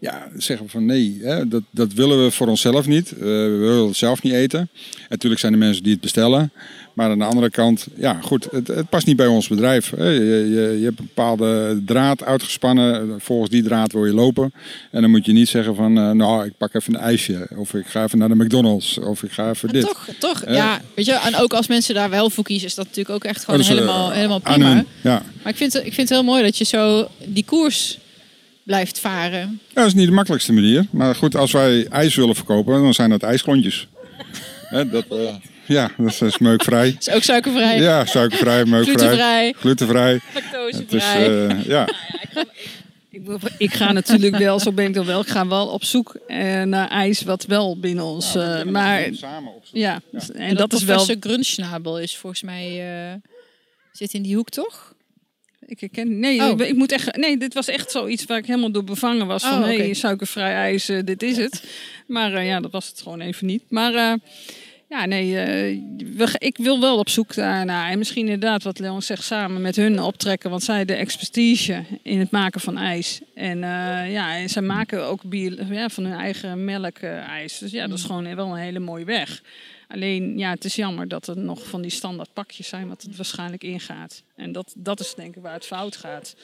[0.00, 3.10] ja, zeggen we van nee, hè, dat, dat willen we voor onszelf niet.
[3.18, 4.60] We willen het zelf niet eten.
[4.60, 4.68] En
[5.08, 6.52] natuurlijk zijn er mensen die het bestellen.
[6.94, 9.90] Maar aan de andere kant, ja goed, het, het past niet bij ons bedrijf.
[9.90, 13.14] Je, je, je hebt een bepaalde draad uitgespannen.
[13.20, 14.52] Volgens die draad wil je lopen.
[14.90, 17.48] En dan moet je niet zeggen van, eh, nou ik pak even een ijsje.
[17.56, 18.98] Of ik ga even naar de McDonald's.
[18.98, 19.86] Of ik ga even En dit.
[19.86, 22.84] toch, toch ja, weet je, en ook als mensen daar wel voor kiezen, is dat
[22.86, 24.74] natuurlijk ook echt gewoon Oh, dus, eh, helemaal, helemaal prima.
[24.74, 25.22] hun, ja.
[25.42, 27.98] Maar ik vind, het, ik vind het heel mooi dat je zo die koers
[28.62, 29.60] blijft varen.
[29.68, 30.86] Ja, dat is niet de makkelijkste manier.
[30.90, 33.88] Maar goed, als wij ijs willen verkopen, dan zijn dat ijsklontjes.
[34.90, 35.34] Dat, eh,
[35.72, 36.96] ja, dat is meukvrij.
[37.00, 38.94] Is ook suikervrij, Ja, suikervrij, meukvrij.
[38.94, 40.12] glutenvrij, Glutenvrij.
[40.12, 41.48] Het is, lactosevrij.
[41.48, 41.88] eh, ja.
[43.58, 45.20] Ik, ga natuurlijk wel, zo ben ik dan wel.
[45.20, 48.34] Ik ga wel op zoek eh, naar ijs wat wel binnen ons.
[48.34, 50.96] eh, maar samen op ja, En, en dat is wel.
[50.96, 52.66] professor Grunschnabel is volgens mij...
[53.12, 53.14] eh,
[53.92, 54.94] zit in die hoek, toch?
[55.66, 56.18] Ik herken.
[56.18, 56.48] Nee, Oh.
[56.50, 57.16] ik, ik moet echt.
[57.16, 59.42] Nee, dit was echt zoiets waar ik helemaal door bevangen was.
[59.42, 59.94] Van Oh, hé, oké.
[59.94, 61.62] suikervrij ijs, dit is het.
[62.06, 63.62] Maar eh, ja, dat was het gewoon even niet.
[63.68, 64.12] Maar eh,
[64.90, 65.80] ja, nee, eh,
[66.16, 67.90] we, ik wil wel op zoek daarnaar.
[67.90, 70.50] En misschien inderdaad, wat Leon zegt, samen met hun optrekken.
[70.50, 73.20] Want zij de expertise in het maken van ijs.
[73.34, 77.58] En eh, ja, en zij maken ook bio, ja, van hun eigen melk eh, ijs.
[77.58, 79.42] Dus ja, dat is gewoon wel een hele mooie weg.
[79.88, 83.16] Alleen, ja, het is jammer dat er nog van die standaard pakjes zijn, wat het
[83.16, 84.22] waarschijnlijk ingaat.
[84.36, 86.36] En dat, dat is denk ik waar het fout gaat.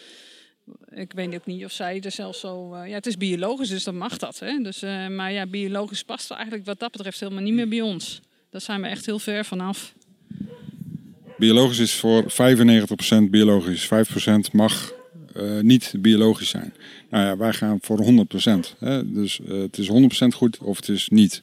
[0.91, 2.77] Ik weet ook niet of zij er zelfs zo...
[2.77, 4.39] ja, het is biologisch, dus dan mag dat.
[4.39, 4.59] Hè?
[4.63, 8.21] Dus, maar ja, biologisch past eigenlijk wat dat betreft helemaal niet meer bij ons.
[8.51, 9.95] Daar zijn we echt heel ver vanaf.
[11.39, 13.89] Biologisch is voor 95% biologisch.
[13.89, 14.93] 5% mag
[15.37, 16.75] eh, niet biologisch zijn.
[17.11, 18.77] Nou ja, wij gaan voor 100%.
[18.79, 19.13] Hè?
[19.13, 19.91] Dus eh, het is
[20.25, 21.43] 100% goed of het is niet.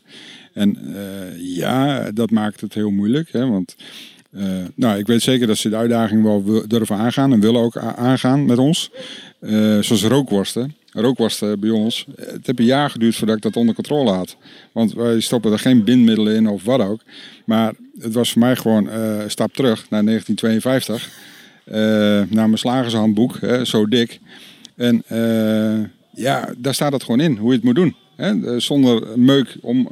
[0.54, 3.32] En eh, ja, dat maakt het heel moeilijk.
[3.32, 3.48] Hè?
[3.48, 3.76] Want
[4.76, 8.46] nou, ik weet zeker dat ze de uitdaging wel durven aangaan en willen ook aangaan
[8.46, 8.92] met ons.
[9.80, 10.76] Zoals rookworsten.
[10.94, 12.06] Rookworsten bij ons.
[12.16, 14.36] Het heeft een jaar geduurd voordat ik dat onder controle had.
[14.72, 17.02] Want wij stoppen er geen bindmiddelen in of wat ook.
[17.46, 21.10] Maar het was voor mij gewoon eh, een stap terug naar 1952.
[21.64, 21.76] eh,
[22.30, 24.20] naar mijn slagershandboek, zo dik.
[24.76, 25.90] En eh,
[26.24, 27.96] ja, daar staat het gewoon in, hoe je het moet doen.
[28.16, 28.60] Hè?
[28.60, 29.88] Zonder meuk om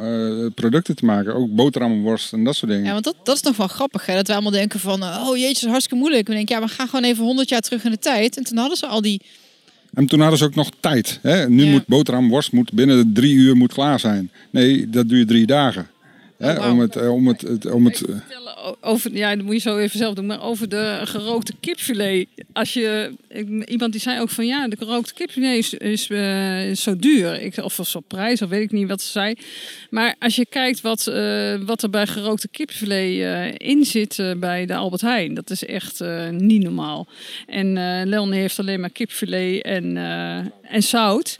[0.55, 1.35] producten te maken.
[1.35, 2.85] Ook boterhammenworst en dat soort dingen.
[2.85, 4.15] Ja, want dat, dat is nog wel grappig, hè?
[4.15, 5.03] Dat we allemaal denken van...
[5.03, 6.27] Oh jeetje, is hartstikke moeilijk.
[6.27, 8.37] We denken, ja, we gaan gewoon even 100 jaar terug in de tijd.
[8.37, 9.21] En toen hadden ze al die...
[9.93, 11.19] En toen hadden ze ook nog tijd.
[11.21, 11.49] Hè?
[11.49, 11.71] Nu Ja.
[11.71, 14.31] moet boterhamworst moet binnen de drie uur moet klaar zijn.
[14.49, 15.87] Nee, dat je drie dagen.
[16.41, 16.69] Hè?
[16.69, 18.03] Om het, eh, om het, het- om het,
[18.81, 22.27] over, ja, dat moet je zo even zelf doen, maar over de gerookte kipfilet.
[22.53, 23.13] Als je,
[23.65, 27.41] iemand die zei ook van ja, de gerookte kipfilet is, is, eh, is zo duur.
[27.41, 29.33] Ik, of zo prijs, of weet ik niet wat ze zei.
[29.89, 34.75] Maar als je kijkt wat, eh, wat er bij gerookte kipfilet in zit bij de
[34.75, 37.07] Albert Heijn, dat is echt niet normaal.
[37.47, 37.73] En
[38.09, 39.97] Leon heeft alleen maar kipfilet en,
[40.61, 41.37] en zout.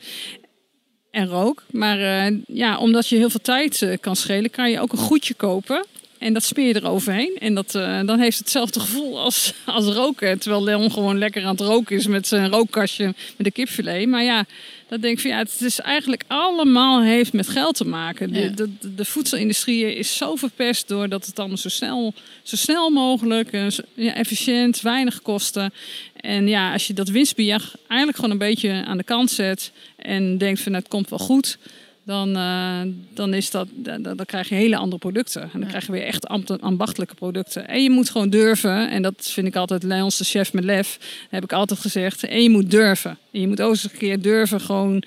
[1.11, 1.63] En rook.
[1.71, 4.97] Maar eh, ja, omdat je heel veel tijd eh, kan schelen, kan je ook een
[4.97, 5.85] goedje kopen.
[6.17, 7.37] En dat smeer je eroverheen.
[7.39, 10.39] En dat, eh, dan heeft het hetzelfde gevoel als, als roken.
[10.39, 14.07] Terwijl Leon gewoon lekker aan het roken is met zijn rookkastje met de kipfilet.
[14.07, 14.45] Maar ja,
[14.87, 18.33] dat denk ik van ja, het is eigenlijk allemaal heeft met geld te maken.
[18.33, 18.49] De, Ja.
[18.49, 23.51] de, de, de voedselindustrie is zo verpest doordat het allemaal zo snel, zo snel mogelijk,
[23.93, 25.73] ja, efficiënt, weinig kosten.
[26.21, 30.37] En ja, als je dat winstbejag eigenlijk gewoon een beetje aan de kant zet en
[30.37, 31.57] denkt van nou, het komt wel goed,
[32.03, 32.81] dan, eh,
[33.13, 35.41] dan, is dat, dan, dan krijg je hele andere producten.
[35.41, 37.67] En dan krijg je weer echt ambt- ambachtelijke producten.
[37.67, 40.99] En je moet gewoon durven, en dat vind ik altijd Leons de chef met lef,
[41.29, 42.23] heb ik altijd gezegd.
[42.23, 43.17] En je moet durven.
[43.31, 45.03] En je moet ook eens een keer durven gewoon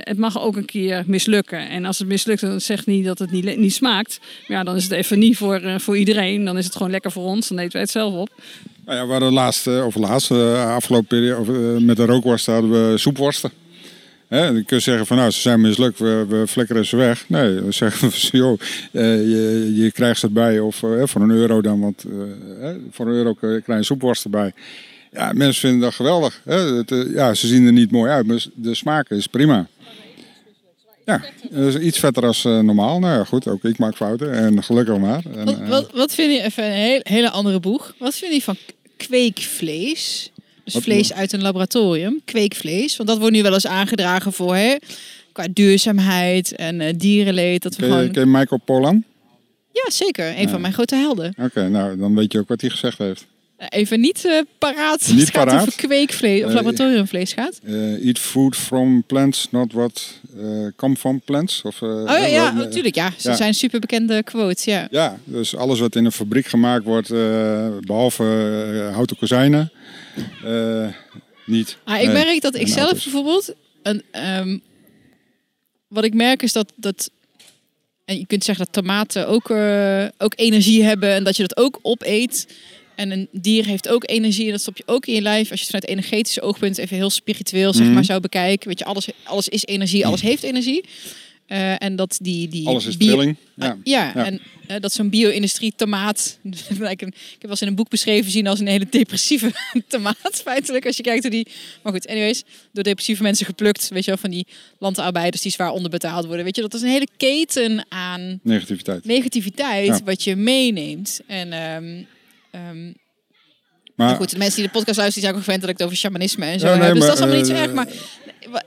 [0.00, 1.68] het mag ook een keer mislukken.
[1.68, 4.20] En als het mislukt, dan zegt niet dat het niet, niet smaakt.
[4.20, 6.44] Maar ja, dan is het even niet voor, eh, voor iedereen.
[6.44, 7.48] Dan is het gewoon lekker voor ons.
[7.48, 8.30] Dan eten wij het zelf op.
[8.84, 12.52] nou ja, we hadden laatst, eh, of laatst, eh, afgelopen periode, eh, met de rookworsten
[12.52, 13.50] hadden we soepworsten.
[14.28, 17.24] Hè, dan kun je zeggen van nou, ze zijn mislukt, we, we flikkeren ze weg.
[17.28, 18.60] Nee, we zeggen van joh,
[18.92, 22.76] eh, je, je krijgt ze erbij of eh, voor een euro dan, want eh, eh,
[22.90, 24.52] voor een euro krijg je een soepworst erbij.
[25.12, 26.40] Ja, mensen vinden dat geweldig.
[26.44, 26.54] Hè?
[26.76, 29.66] Het, eh, ja, ze zien er niet mooi uit, maar de smaak is prima.
[31.04, 32.98] Ja, dus iets vetter als eh, normaal.
[32.98, 35.22] Nou ja, goed, ook ik maak fouten en gelukkig maar.
[35.36, 37.94] En, Wat, eh, wat, wat vind je, even een heel- hele andere boeg.
[37.98, 38.56] Wat vind je van
[38.96, 40.30] kweekvlees?
[40.64, 42.96] Dus Wat- vlees uit een laboratorium, kweekvlees.
[42.96, 44.76] Want dat wordt nu wel eens aangedragen voor, hè,
[45.32, 47.62] qua duurzaamheid en dierenleed.
[47.62, 48.10] Dat we ken, gewoon...
[48.10, 49.04] ken Michael Pollan?
[49.72, 50.38] Ja, zeker.
[50.38, 51.34] Een van mijn grote helden.
[51.42, 53.26] Oké, nou dan weet je ook wat hij gezegd heeft.
[53.58, 57.60] Even niet eh, paraat als Niet het gaat over kweekvlees of Eh, laboratoriumvlees gaat.
[57.64, 61.62] Eh, eat food from plants, not what eh come from plants.
[61.62, 62.94] Of, Oh ja, ja natuurlijk.
[62.94, 63.36] Ja, ze ja.
[63.36, 64.64] zijn super bekende quotes.
[64.64, 64.88] Ja.
[64.90, 68.24] Ja, dus alles wat in een fabriek gemaakt wordt, eh, behalve
[68.88, 69.72] eh, houten kozijnen,
[71.46, 71.76] niet.
[71.84, 73.02] Ah, ik merk dat ik zelf auto's.
[73.04, 73.54] bijvoorbeeld.
[73.82, 74.58] Een, ehm,
[75.88, 76.72] wat ik merk is dat.
[76.76, 77.10] dat
[78.04, 79.50] en je kunt zeggen dat tomaten ook,
[80.18, 82.46] ook energie hebben en dat je dat ook opeet.
[82.98, 85.50] En een dier heeft ook energie en dat stop je ook in je lijf.
[85.50, 87.94] Als je het vanuit energetische oogpunt even heel spiritueel zeg Mhm.
[87.94, 88.68] maar, zou bekijken.
[88.68, 90.84] Weet je, alles, alles is energie, alles heeft energie.
[91.46, 93.36] Eh, en dat die, die Alles is trilling.
[93.58, 93.76] Ah, Ja.
[93.84, 94.24] ja, Ja.
[94.26, 96.38] en eh, dat zo'n bio-industrie tomaat.
[96.42, 99.52] ik heb wel eens in een boek beschreven zien als een hele depressieve
[99.88, 100.40] tomaat.
[100.44, 101.46] Feitelijk, als je kijkt hoe die.
[101.82, 102.42] Maar goed, anyways,
[102.72, 103.88] door depressieve mensen geplukt.
[103.88, 104.46] Weet je wel, van die
[104.78, 106.44] landarbeiders die zwaar onderbetaald worden.
[106.44, 109.04] Weet je, dat is een hele keten aan Negativiteit.
[109.04, 110.00] negativiteit Ja.
[110.04, 111.20] wat je meeneemt.
[111.26, 111.52] En.
[111.52, 112.02] ehm,
[112.50, 112.92] ehm,
[113.96, 115.86] Maar goed, de mensen die de podcast luisteren, die zijn ook gewend dat ik het
[115.86, 116.90] over shamanisme en zo Ja, nee, heb.
[116.94, 117.72] Dus maar, dat is allemaal niet zo eh, erg.
[117.72, 117.88] Maar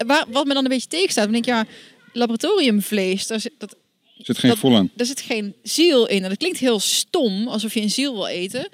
[0.08, 1.66] waar, wat me dan een beetje tegenstaat, dan denk ik, ja,
[2.14, 3.76] laboratoriumvlees, daar zit, dat,
[4.18, 4.92] zit geen dat- gevoel aan.
[4.96, 6.24] daar zit geen ziel in.
[6.24, 8.68] En dat klinkt heel stom, alsof je een ziel wil eten.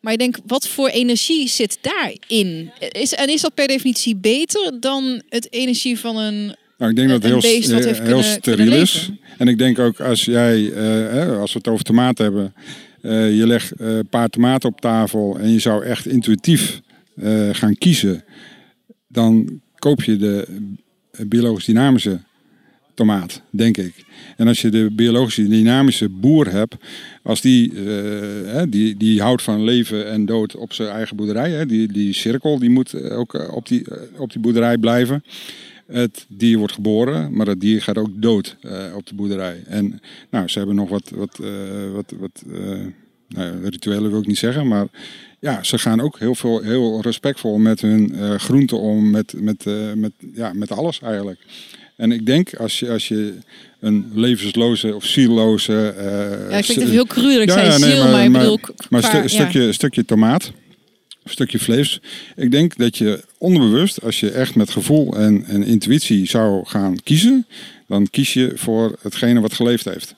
[0.00, 2.70] Maar ik denk, wat voor energie zit daarin?
[2.92, 6.56] Is, en is dat per definitie beter dan het energie van een...
[6.78, 9.08] Nou, ik denk dat het heel, beest heel kunnen- steriel is.
[9.38, 12.54] En ik denk ook als jij, eh, als we het over tomaten hebben,
[13.00, 16.80] eh, je legt eh, een paar tomaten op tafel en je zou echt intuïtief
[17.16, 18.24] eh, gaan kiezen,
[19.08, 20.46] dan koop je de
[21.10, 22.20] eh, biologisch dynamische
[22.98, 23.94] tomaat, denk ik.
[24.36, 26.74] En als je de biologisch dynamische boer hebt,
[27.22, 31.66] als die, eh, die, die houdt van leven en dood op zijn eigen boerderij, hè,
[31.66, 35.24] die, die cirkel die moet eh, ook eh, op die, eh, op die boerderij blijven.
[35.92, 39.62] Het dier wordt geboren, maar het dier gaat ook dood eh, op de boerderij.
[39.66, 41.50] En nou, ze hebben nog wat, wat, eh,
[41.92, 42.78] wat, wat eh,
[43.28, 44.86] nou, rituelen wil ik niet zeggen, maar
[45.38, 49.64] ja, ze gaan ook heel, veel, heel respectvol met hun groenten om, met, met,
[49.94, 51.40] met, ja, met alles eigenlijk.
[51.96, 53.34] En ik denk als je, als je
[53.80, 55.94] een levensloze of zielloze.
[56.50, 58.24] Ja, ik vind het heel cru dat ik Ja, zei ja, nee, ziel, maar- maar,
[58.24, 58.58] ik maar- bedoel...
[58.90, 59.22] maar qua- stu- ja.
[59.22, 60.52] een stukje, stukje tomaat,
[61.30, 62.00] stukje vlees.
[62.36, 67.02] Ik denk dat je onderbewust, als je echt met gevoel en, en intuïtie zou gaan
[67.02, 67.46] kiezen,
[67.86, 70.14] dan kies je voor hetgene wat geleefd heeft.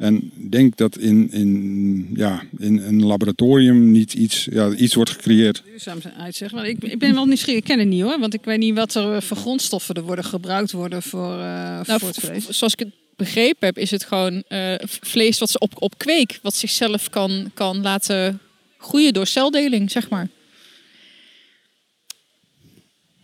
[0.00, 5.62] En denk dat in, in, ja, in een laboratorium niet iets, ja, iets wordt gecreëerd.
[5.66, 6.68] duurzaamheid zeg maar.
[6.68, 8.18] Ik, ik ben wel nieuwsgierig, ik ken het niet hoor.
[8.18, 11.98] Want ik weet niet wat er voor grondstoffen er worden gebruikt worden voor, eh, Nou,
[11.98, 12.48] voor het vlees.
[12.48, 16.38] zoals ik het begrepen heb, is het gewoon eh, vlees wat ze op, op kweek,
[16.42, 18.40] wat zichzelf kan, kan laten
[18.78, 20.28] groeien door celdeling, zeg maar.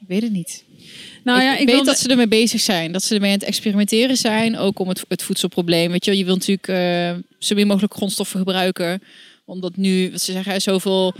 [0.08, 0.64] Ik weet het niet.
[1.24, 2.92] Nou ik ja, ik weet dat ze ermee bezig zijn.
[2.92, 4.56] Dat ze ermee aan het experimenteren zijn.
[4.58, 5.90] Ook om het, het voedselprobleem.
[5.90, 9.02] Weet je, je wilt natuurlijk eh, zo min mogelijk grondstoffen gebruiken.
[9.44, 11.14] Omdat nu, wat ze zeggen, er zoveel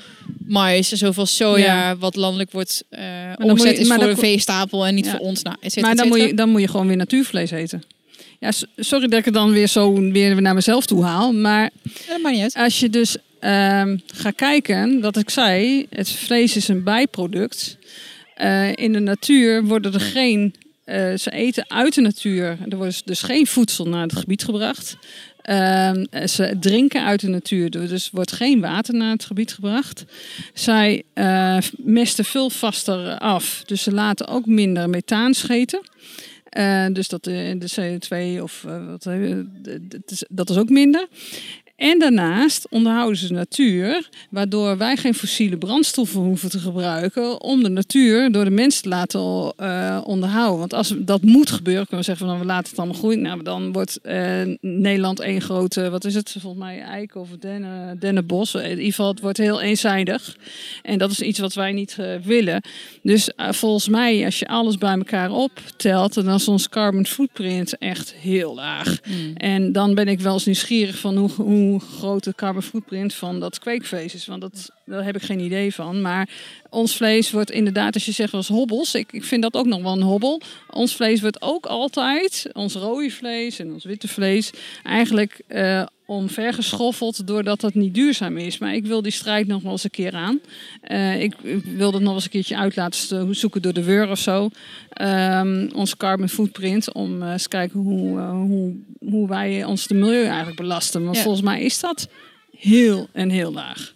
[0.47, 1.89] mais en zoveel soja...
[1.89, 1.97] Ja.
[1.97, 3.01] wat landelijk wordt eh
[3.37, 5.11] moet omgezet je- is voor dan een veestapel en niet Ja.
[5.11, 5.43] voor ons.
[5.43, 7.82] Nou, Maar dan et moet, je, dan moet je gewoon weer natuurvlees eten.
[8.41, 11.32] Ja, sorry dat ik het dan weer zo weer naar mezelf toe haal.
[11.32, 11.70] Maar
[12.32, 17.76] Ja, als je dus ehm gaat kijken, dat ik zei, het vlees is een bijproduct.
[18.37, 22.59] Eh, in de natuur worden er geen, eh, ze eten uit de natuur.
[22.68, 24.97] Er wordt dus geen voedsel naar het gebied gebracht.
[25.43, 30.05] Ehm, ze drinken uit de natuur, dus wordt geen water naar het gebied gebracht.
[30.55, 35.80] Zij eh, mesten veel vaster af, dus ze laten ook minder methaan scheten.
[36.93, 37.99] Dus dat de, de
[38.39, 39.09] CO2 of wat,
[40.28, 41.09] dat is ook minder.
[41.77, 47.62] En daarnaast onderhouden ze de natuur, waardoor wij geen fossiele brandstoffen hoeven te gebruiken om
[47.62, 50.59] de natuur door de mens te laten eh, onderhouden.
[50.59, 53.20] Want als dat moet gebeuren, kunnen we zeggen van nou, we laten het allemaal groeien.
[53.20, 57.99] Nou, dan wordt eh, Nederland één grote, wat is het, volgens mij eiken of dennen,
[57.99, 58.55] dennenbos.
[58.55, 60.37] In ieder geval, het wordt heel eenzijdig.
[60.83, 62.62] En dat is iets wat wij niet eh, willen.
[63.03, 68.14] Dus volgens mij, als je alles bij elkaar optelt, dan is ons carbon footprint echt
[68.14, 69.01] heel laag.
[69.35, 73.41] En dan ben ik wel eens nieuwsgierig van hoe, hoe groot de carbon footprint van
[73.41, 74.27] dat kweekvlees is.
[74.27, 76.01] Want dat, daar heb ik geen idee van.
[76.01, 76.29] Maar
[76.71, 79.83] ons vlees wordt inderdaad, als je zegt was hobbels, ik, ik vind dat ook nog
[79.83, 80.41] wel een hobbel.
[80.71, 84.51] Ons vlees wordt ook altijd, ons rode vlees en ons witte vlees,
[84.83, 88.59] eigenlijk eh, omvergeschoffeld doordat het niet duurzaam is.
[88.59, 90.40] Maar ik wil die strijd nog wel eens een keer aan.
[90.80, 94.11] Eh, ik, ik wil dat nog eens een keertje uit laten zoeken door de WUR
[94.11, 94.48] of zo.
[94.90, 99.86] Ehm ons carbon footprint, om eh, eens te kijken hoe, eh, hoe, hoe wij ons
[99.86, 101.04] de milieu eigenlijk belasten.
[101.04, 101.22] Maar Ja.
[101.22, 102.09] volgens mij is dat
[102.59, 103.94] heel en heel laag.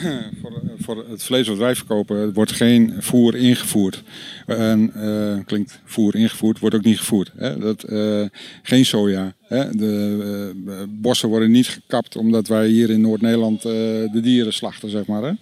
[0.40, 4.02] voor, voor het vlees wat wij verkopen wordt geen voer ingevoerd.
[4.46, 7.30] Eh, klinkt voer ingevoerd, wordt ook niet gevoerd.
[7.36, 7.58] Hè?
[7.58, 8.24] Dat, eh,
[8.62, 9.34] geen soja.
[9.40, 9.76] Hè?
[9.76, 13.72] De eh, bossen worden niet gekapt omdat wij hier in Noord-Nederland eh,
[14.12, 15.22] de dieren slachten, zeg maar.
[15.22, 15.32] Hè?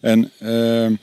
[0.00, 0.98] En eh,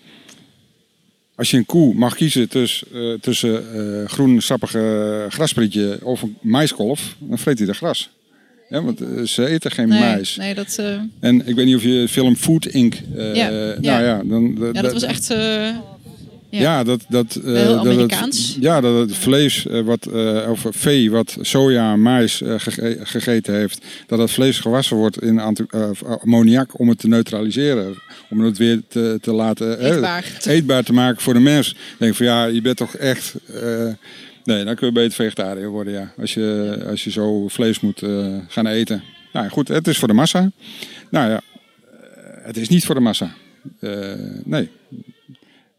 [1.35, 7.15] als je een koe mag kiezen tussen, eh, eh, groen sappige grasprietje of een maiskolf,
[7.19, 8.09] dan vreet hij de gras.
[8.73, 10.35] Ja, want eh, ze eten geen Nee, mais.
[10.35, 12.93] nee dat, eh, En ik weet niet of je film Food Inc.
[13.15, 13.99] eh, Ja, Nou ja.
[13.99, 15.29] ja, dan, ja, dat was echt...
[15.31, 15.37] eh,
[16.49, 16.83] Ja, ja.
[16.83, 17.05] dat.
[17.09, 18.57] dat Heel dat het- Amerikaans.
[18.59, 20.07] ja, dat het vlees, wat,
[20.49, 25.39] of vee wat soja, mais gege- gegeten heeft, dat dat vlees gewassen wordt in
[26.19, 27.93] ammoniak om het te neutraliseren.
[28.29, 30.25] Om het weer te, te laten Eetbaar.
[30.47, 31.69] eetbaar te maken voor de mens.
[31.69, 33.35] Ik denk van ja, je bent toch echt.
[34.43, 36.13] Nee, dan kun je beter vegetariër worden, ja.
[36.17, 39.03] Als je, als je zo vlees moet eh, gaan eten.
[39.33, 40.51] Nou goed, het is voor de massa.
[41.11, 43.33] Nou ja, eh, het is niet voor de massa.
[43.79, 44.13] Eh,
[44.43, 44.69] nee.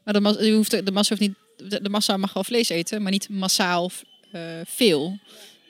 [0.04, 3.28] Maar de, hoeft, de, massa hoeft niet, de, massa mag wel vlees eten, maar niet
[3.28, 3.90] massaal
[4.64, 5.18] veel.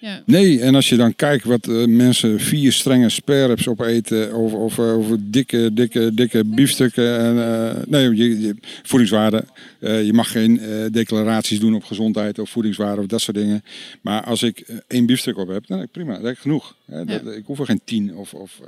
[0.05, 0.23] Ja.
[0.27, 4.79] Nee, en als je dan kijkt wat eh, mensen vier strenge sperrips opeten, of, of,
[4.79, 7.19] of dikke, dikke, dikke biefstukken.
[7.19, 9.45] En, eh, nee, je, je, voedingswaarde.
[9.79, 10.61] Eh, je mag geen
[10.93, 13.65] declaraties doen op gezondheid of voedingswaarde of dat soort dingen.
[14.01, 16.77] Maar als ik één biefstuk op heb, dan heb ik prima, dan heb ik genoeg.
[16.85, 18.17] Hè, dat, Ik hoef er geen tien.
[18.17, 18.61] Of, of,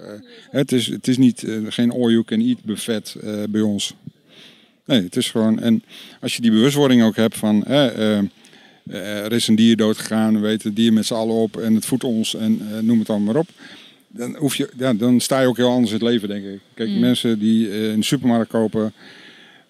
[0.50, 3.16] het, is, het is niet geen all you can eat buffet
[3.50, 3.94] bij ons.
[4.86, 5.60] Nee, het is gewoon.
[5.60, 5.82] En
[6.20, 7.64] als je die bewustwording ook hebt van.
[7.64, 8.18] eh,
[8.90, 11.86] er is een dier doodgegaan, we weten het dier met z'n allen op en het
[11.86, 13.48] voedt ons en eh, noem het dan maar op.
[14.08, 16.60] Dan, hoef je, ja, dan sta je ook heel anders in het leven, denk ik.
[16.74, 16.98] Kijk, Mm.
[17.00, 18.92] mensen die eh, in de supermarkt kopen,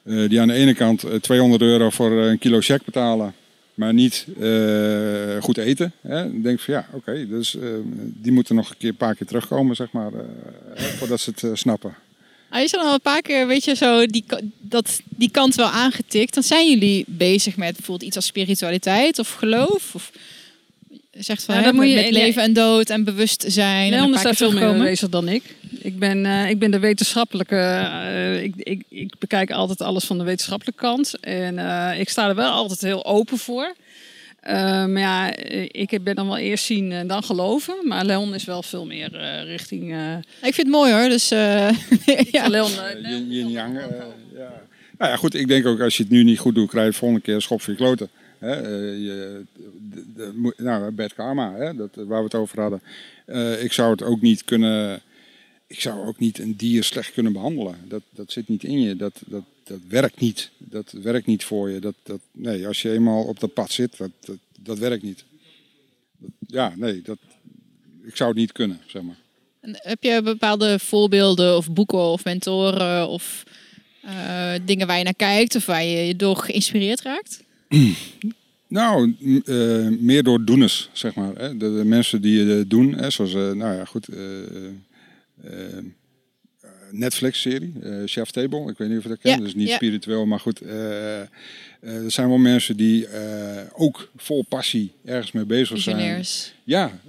[0.03, 3.35] eh, die aan de ene kant eh, 200 euro voor eh, een kilo check betalen,
[3.75, 5.93] maar niet eh, goed eten.
[6.01, 6.23] Hè?
[6.23, 7.69] Dan denk ik van ja, oké, dus eh,
[8.23, 10.11] die moeten nog een, keer, een paar keer terugkomen, zeg maar,
[10.75, 11.95] eh, voordat ze het eh, snappen.
[12.57, 14.25] Ah, je is dan al een paar keer, weet je, zo die,
[14.61, 16.35] dat, die kant wel aangetikt.
[16.35, 19.95] Dan zijn jullie bezig met bijvoorbeeld iets als spiritualiteit of geloof?
[19.95, 20.11] Of
[21.13, 23.93] zegt van Ja, hè, moet je- met leven en dood en bewustzijn.
[23.93, 25.43] en Leon is daar veel meer bezig dan ik.
[25.81, 27.57] Ik ben, eh, ik ben de wetenschappelijke.
[27.57, 31.15] eh, ik, ik, ik bekijk altijd alles van de wetenschappelijke kant.
[31.21, 33.75] En eh, ik sta er wel altijd heel open voor.
[34.47, 34.55] Eh,
[34.86, 37.74] maar ja, eh, ik ben dan wel eerst zien en dan geloven.
[37.84, 39.92] Maar Leon is wel veel meer eh, richting.
[39.92, 41.68] eh Ik vind het mooi hoor, dus eh,
[42.36, 42.49] ja.
[42.49, 43.76] Leon, eh, Yin, yin yang.
[43.78, 43.84] eh,
[44.34, 44.62] ja.
[44.99, 45.34] Nou ja, goed.
[45.34, 47.34] Ik denk ook als je het nu niet goed doet, krijg je het volgende keer
[47.34, 48.09] een schop voor je kloten.
[48.38, 49.42] Hè, eh, je,
[49.92, 52.80] de, de- nou, bad karma, hè, dat, waar we het over hadden.
[53.26, 55.01] Eh, ik zou het ook niet kunnen.
[55.66, 57.74] Ik zou ook niet een dier slecht kunnen behandelen.
[57.88, 58.97] Dat, dat zit niet in je.
[58.97, 60.51] Dat, dat, dat werkt niet.
[60.59, 61.79] Dat werkt niet voor je.
[61.81, 65.25] Dat, dat, nee, als je eenmaal op dat pad zit, dat, dat, dat werkt niet.
[66.19, 67.19] Dat- ja, nee, dat,
[68.05, 69.17] ik zou het niet kunnen, zeg maar.
[69.61, 73.43] En heb je bepaalde voorbeelden of boeken of mentoren of
[74.03, 77.43] eh, dingen waar je naar kijkt of waar je je door geïnspireerd raakt?
[78.69, 79.14] Nou,
[79.45, 81.35] eh, meer door doeners, zeg maar.
[81.35, 81.57] Hè.
[81.57, 84.45] De, de mensen die het doen, hè, zoals, eh, nou ja, goed, eh,
[85.45, 85.85] eh,
[86.99, 88.70] Netflix-serie, eh, Chef Table.
[88.70, 89.74] Ik weet niet of je dat kent, Ja, dus niet ja.
[89.74, 90.61] spiritueel, maar goed.
[90.61, 91.26] eh, eh,
[91.80, 93.07] er zijn wel mensen die
[93.72, 96.24] ook vol passie ergens mee bezig zijn.
[96.64, 97.01] Ja,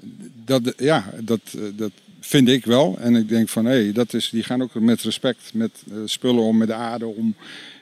[0.45, 1.39] dat, ja dat,
[1.75, 2.97] dat vind ik wel.
[2.99, 6.57] En ik denk van, hé, dat is, die gaan ook met respect met spullen om,
[6.57, 7.35] met de aarde om.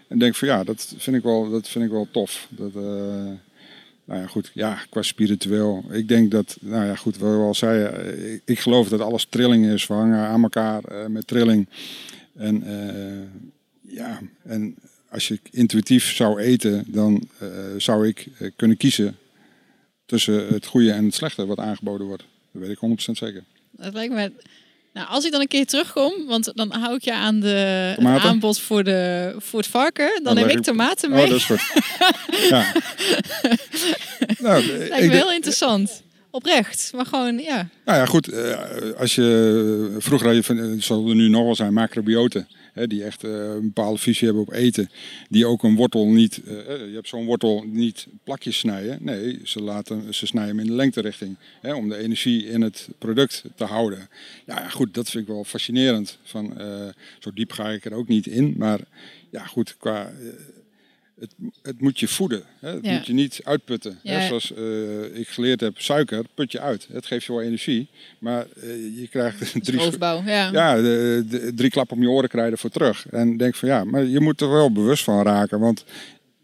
[0.07, 2.47] En denk van, ja, dat vind ik wel, dat vind ik wel tof.
[2.49, 2.73] Dat,
[4.05, 5.83] nou ja, goed, ja, qua spiritueel.
[5.91, 8.99] Ik denk dat, nou ja, goed, wat we al zeiden, eh, ik, ik geloof dat
[8.99, 9.87] alles trilling is.
[9.87, 11.67] We hangen aan elkaar eh, met trilling.
[12.35, 13.41] En eh,
[13.93, 14.75] ja, en
[15.09, 17.27] als je intuïtief zou eten, dan
[17.77, 19.17] zou ik kunnen kiezen
[20.05, 22.23] tussen het goede en het slechte wat aangeboden wordt.
[22.51, 23.43] Dat weet ik 100% zeker.
[23.71, 24.31] Dat lijkt me.
[24.95, 28.29] Nou, als ik dan een keer terugkom, want dan hou ik je aan de Tomaten?
[28.29, 31.27] aanbod voor, de, voor het varken, dan Dan neem ik ik- tomaten Oh, mee.
[31.29, 31.61] dat is goed.
[32.49, 32.65] ja.
[34.39, 36.03] nou, ik lijkt me denk- heel interessant.
[36.29, 37.67] Oprecht, maar gewoon, ja.
[37.85, 38.27] Nou ja, goed.
[38.27, 38.57] eh,
[38.97, 42.47] Als je vroeger had je van, het zal er nu nog wel zijn, macrobioten.
[42.83, 44.89] Die echt eh, een bepaalde visie hebben op eten.
[45.29, 48.97] Die ook een wortel niet, eh, eh, je hebt zo'n wortel niet plakjes snijden.
[49.01, 51.37] Nee, ze, laten, ze snijden hem in de lengterichting.
[51.61, 54.09] Hè, om de energie in het product te houden.
[54.45, 56.17] Nou ja, goed, dat vind ik wel fascinerend.
[56.23, 56.53] Van,
[57.19, 58.55] zo diep ga ik er ook niet in.
[58.57, 58.79] Maar
[59.29, 60.11] ja, goed, qua...
[61.19, 62.43] het, het moet je voeden.
[62.59, 62.69] Hè?
[62.69, 62.93] Het Ja.
[62.93, 63.99] moet je niet uitputten.
[64.03, 64.21] Ja, Hè?
[64.21, 64.27] ja.
[64.27, 66.87] Zoals eh, ik geleerd heb, suiker put je uit.
[66.91, 67.87] Het geeft je wel energie,
[68.19, 70.49] maar eh, je krijgt drie, ja.
[70.51, 73.05] ja, de, de- drie klappen om je oren krijgen voor terug.
[73.09, 75.83] En denk van ja, maar je moet er wel bewust van raken, want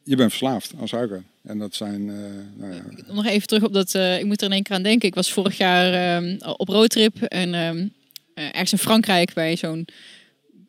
[0.04, 1.24] je bent verslaafd aan suiker.
[1.44, 2.16] En dat zijn, eh,
[2.56, 5.08] nou ja, Nog even terug op dat, ik moet er in één keer aan denken.
[5.08, 7.88] Ik was vorig jaar ehm, op roadtrip en ehm,
[8.34, 9.88] eh, ergens in Frankrijk bij zo'n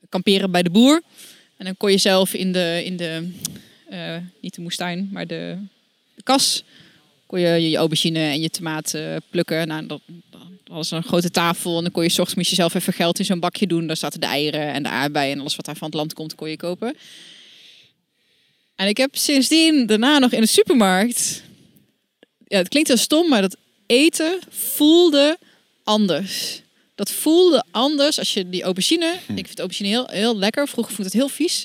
[0.09, 1.03] kamperen bij de boer.
[1.57, 3.31] En dan kon je zelf in de, in de
[3.93, 5.59] eh, niet de moestuin, maar de,
[6.23, 6.65] kas,
[7.27, 9.69] kon je je aubergine en je tomaat eh, plukken.
[9.69, 10.01] Nou, dat,
[10.65, 13.25] was een grote tafel en dan kon je 's ochtends je zelf even geld in
[13.25, 13.87] zo'n bakje doen.
[13.87, 16.35] Daar zaten de eieren en de aardbeien en alles wat daar van het land komt,
[16.35, 16.97] kon je kopen.
[18.77, 21.43] En ik heb sindsdien daarna nog in de supermarkt
[22.53, 25.39] ja, het klinkt heel stom, maar dat eten voelde
[25.85, 26.63] anders.
[26.95, 31.07] Dat voelde anders als je die aubergine, ik vind aubergine heel, heel lekker, vroeger vond
[31.07, 31.65] het heel vies,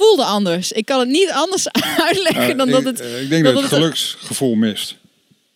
[0.00, 0.72] voelde anders.
[0.72, 1.68] Ik kan het niet anders
[2.08, 3.00] uitleggen dan ik, dat het...
[3.00, 4.96] eh, ik denk dan dat het geluksgevoel mist.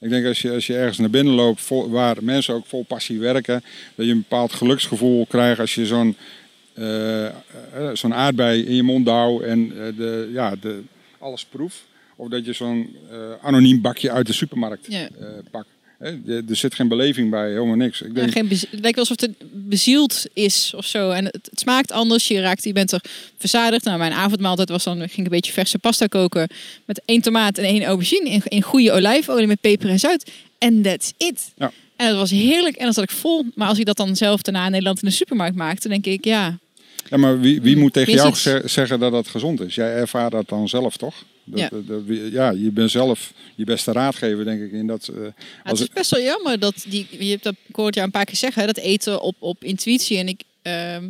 [0.01, 2.83] Ik denk als je, als je ergens naar binnen loopt vol- waar mensen ook vol
[2.85, 3.65] passie werken,
[3.95, 6.17] dat je een bepaald geluksgevoel krijgt als je zo'n
[6.75, 7.33] eh, eh,
[7.93, 10.83] zo'n aardbei in je mond douw en de, ja, de,
[11.19, 11.75] alles proef.
[12.17, 12.97] Of dat je zo'n
[13.43, 15.09] anoniem bakje uit de supermarkt Ja.
[15.51, 15.67] pakt.
[15.99, 18.01] Er zit geen beleving bij, helemaal niks.
[18.01, 21.11] Ik Ja, denk, geen het lijkt wel alsof het bezield is of zo.
[21.11, 22.29] En het, het smaakt anders.
[22.29, 23.01] Je raakt, je bent er
[23.39, 23.85] verzadigd.
[23.85, 26.49] Nou, mijn avondmaaltijd was dan, ging ik een beetje verse pasta koken.
[26.85, 28.31] Met één tomaat en één aubergine.
[28.31, 30.31] In, in goede olijfolie met peper en zout.
[30.59, 31.53] En that's it.
[31.57, 31.73] Ja.
[31.97, 32.77] En dat was heerlijk.
[32.77, 33.45] En dat zat ik vol.
[33.55, 36.19] Maar als ik dat dan zelf daarna in Nederland in de supermarkt maakte, dan denk
[36.19, 36.59] ik, ja.
[37.11, 38.43] Ja, maar wie, wie moet tegen jou iets.
[38.65, 39.75] zeggen dat dat gezond is?
[39.75, 41.15] Jij ervaart dat dan zelf, toch?
[41.45, 41.69] Dat, Ja.
[41.69, 44.73] dat- dat- ja, je bent zelf je beste raadgever, denk ik.
[44.73, 45.11] In dat,
[45.65, 47.07] als het is best wel jammer dat die.
[47.11, 50.19] Je hebt dat, ik hoorde een paar keer zeggen, hè, dat eten op, op intuïtie.
[50.19, 51.09] En ik, ehm,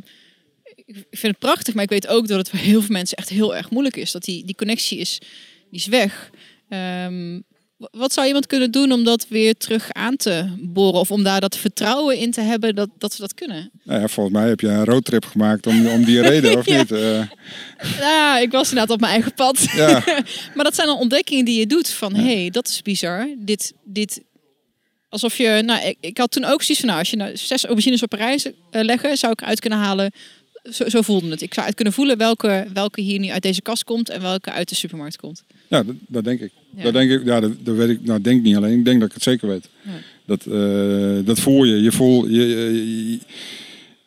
[0.87, 3.29] ik vind het prachtig, maar ik weet ook dat het voor heel veel mensen echt
[3.29, 4.11] heel erg moeilijk is.
[4.13, 5.19] Dat die, die connectie is,
[5.71, 6.31] die is weg.
[6.69, 7.39] W-
[7.91, 11.01] wat zou iemand kunnen doen om dat weer terug aan te boren?
[11.01, 13.71] Of om daar dat vertrouwen in te hebben dat, dat we dat kunnen?
[13.83, 16.79] Nou ja, volgens mij heb je een roadtrip gemaakt om, om die reden, of Ja.
[16.79, 16.93] niet?
[16.93, 17.23] Eh,
[17.99, 19.59] Ja, ik was inderdaad op mijn eigen pad.
[19.77, 20.03] ja,
[20.55, 23.29] Maar dat zijn dan ontdekkingen die je doet van, hé, hey, dat is bizar.
[23.39, 24.21] Dit, dit,
[25.09, 27.65] alsof je, nou, ik, ik had toen ook zoiets van, nou, als je nou zes
[27.65, 30.13] aubergines op rij eh, leggen, zou ik eruit kunnen halen.
[30.73, 31.43] Zo, zo voelde het.
[31.43, 34.51] Ik zou uit kunnen voelen welke, welke hier nu uit deze kast komt en welke
[34.51, 35.45] uit de supermarkt komt.
[35.69, 36.51] ja dat, dat denk ik.
[36.77, 36.83] Ja.
[36.83, 38.05] Dat denk ik, ja, dat, dat weet ik.
[38.05, 38.79] Nou, denk niet alleen.
[38.79, 39.69] Ik denk dat ik het zeker weet.
[39.83, 39.91] Ja.
[40.25, 41.83] Dat, eh, dat voel je.
[41.83, 43.19] Je voelt, je,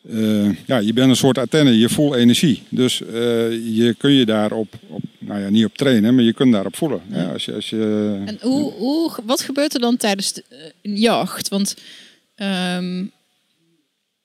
[0.09, 1.77] eh, ja, je bent een soort antenne.
[1.77, 2.63] Je voelt energie.
[2.69, 6.53] Dus eh, je kun je daarop, op, nou ja, niet op trainen, maar je kunt
[6.53, 7.01] daarop voelen.
[7.11, 10.43] Ja, als je, als je, En hoe, hoe, wat gebeurt er dan tijdens de
[10.81, 11.49] een jacht?
[11.49, 11.75] Want
[12.35, 13.05] ehm,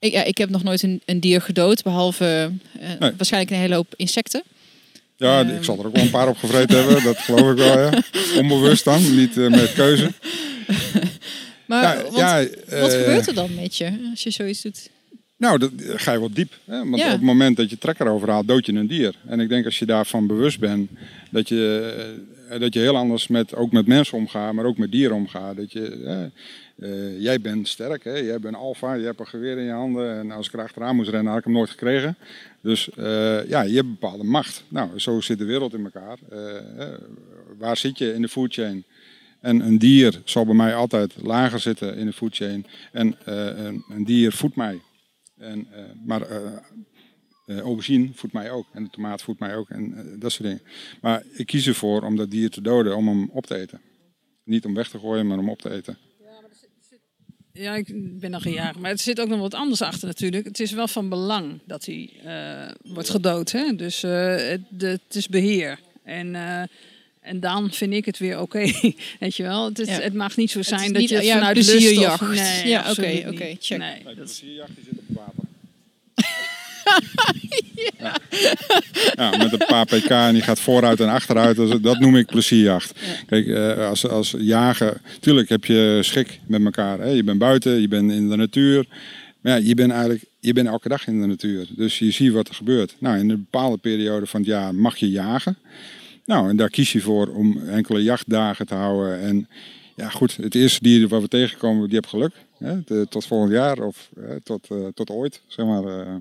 [0.03, 2.51] ik, ja, ik heb nog nooit een, een dier gedood, behalve
[2.81, 3.13] eh, Nee.
[3.17, 4.43] waarschijnlijk een hele hoop insecten.
[5.17, 5.55] Ja, Ehm.
[5.57, 7.03] ik zal er ook wel een paar op gevreten hebben.
[7.05, 7.91] Dat geloof ik wel, ja.
[8.41, 10.11] Onbewust dan, niet eh, met keuze.
[11.67, 12.39] Maar Ja, want- ja,
[12.81, 14.89] Wat eh, gebeurt er dan met je als je zoiets doet?
[15.43, 16.53] Nou, dat eh, ga je wel diep.
[16.65, 16.79] Hè?
[16.79, 17.07] Want Ja.
[17.07, 19.15] op het moment dat je trekker overhaalt, dood je een dier.
[19.27, 20.91] En ik denk als je daarvan bewust bent,
[21.31, 21.95] dat je,
[22.49, 25.57] eh, dat je heel anders met, ook met mensen omgaat, maar ook met dieren omgaat.
[25.57, 26.25] Dat je, eh,
[26.89, 28.17] eh, jij bent sterk, hè?
[28.17, 30.19] jij bent alfa, je hebt een geweer in je handen.
[30.19, 32.17] En als ik er achteraan moest rennen, had ik hem nooit gekregen.
[32.61, 32.89] Dus
[33.49, 34.65] ja, je hebt een bepaalde macht.
[34.69, 36.19] Nou, zo zit de wereld in elkaar.
[37.59, 38.85] Waar zit je in de foodchain?
[39.43, 42.67] En een dier zal bij mij altijd lager zitten in de foodchain.
[42.93, 44.81] En eh, een, een dier voedt mij.
[45.43, 46.53] En, eh, maar eh
[47.47, 48.67] eh, aubergine voedt mij ook.
[48.73, 49.71] En de tomaat voedt mij ook.
[49.71, 50.63] En eh, dat soort dingen.
[51.01, 53.81] Maar ik kies ervoor om dat dier te doden, om hem op te eten.
[54.45, 55.99] Niet om weg te gooien, maar om op te eten.
[57.53, 58.75] Ja, ik ben nog een jaar.
[58.81, 60.45] Maar het zit ook nog wat anders achter natuurlijk.
[60.45, 63.53] Het is wel van belang dat hij eh, wordt gedood.
[63.53, 63.75] Hè?
[63.77, 65.79] Dus eh, het, het is beheer.
[66.05, 66.63] En, eh,
[67.21, 68.59] en dan vind ik het weer oké.
[69.21, 69.65] Weet je wel?
[69.65, 70.01] Het, is, Ja.
[70.01, 72.21] het mag niet zo zijn dat niet- je het ja, vanuit lust of...
[72.21, 73.65] Nee, Ja, oké, absoluut oké, niet.
[73.65, 73.79] check.
[73.79, 75.22] Nee, De dat is- plezierjacht zit op.
[77.99, 78.17] ja.
[79.15, 81.57] Ja, met een paar pk en die gaat vooruit en achteruit.
[81.57, 82.93] Dat, dat noem ik plezierjacht.
[83.27, 85.01] Kijk, eh, als, als jager...
[85.21, 86.99] Tuurlijk heb je schik met elkaar.
[87.01, 87.09] Hè?
[87.09, 88.87] Je bent buiten, je bent in de natuur.
[89.41, 91.67] Maar ja, je bent eigenlijk je bent elke dag in de natuur.
[91.77, 92.95] Dus je ziet wat er gebeurt.
[92.99, 95.57] Nou, in een bepaalde periode van het jaar mag je jagen.
[96.27, 99.21] Nou, en daar kies je voor om enkele jachtdagen te houden.
[99.21, 99.49] En
[99.97, 102.33] ja, goed, het eerste dier waar we tegenkomen, die heb geluk.
[102.59, 103.07] Hè?
[103.07, 105.85] Tot volgend jaar of hè, tot, eh, tot ooit, zeg maar.
[105.85, 106.15] eh.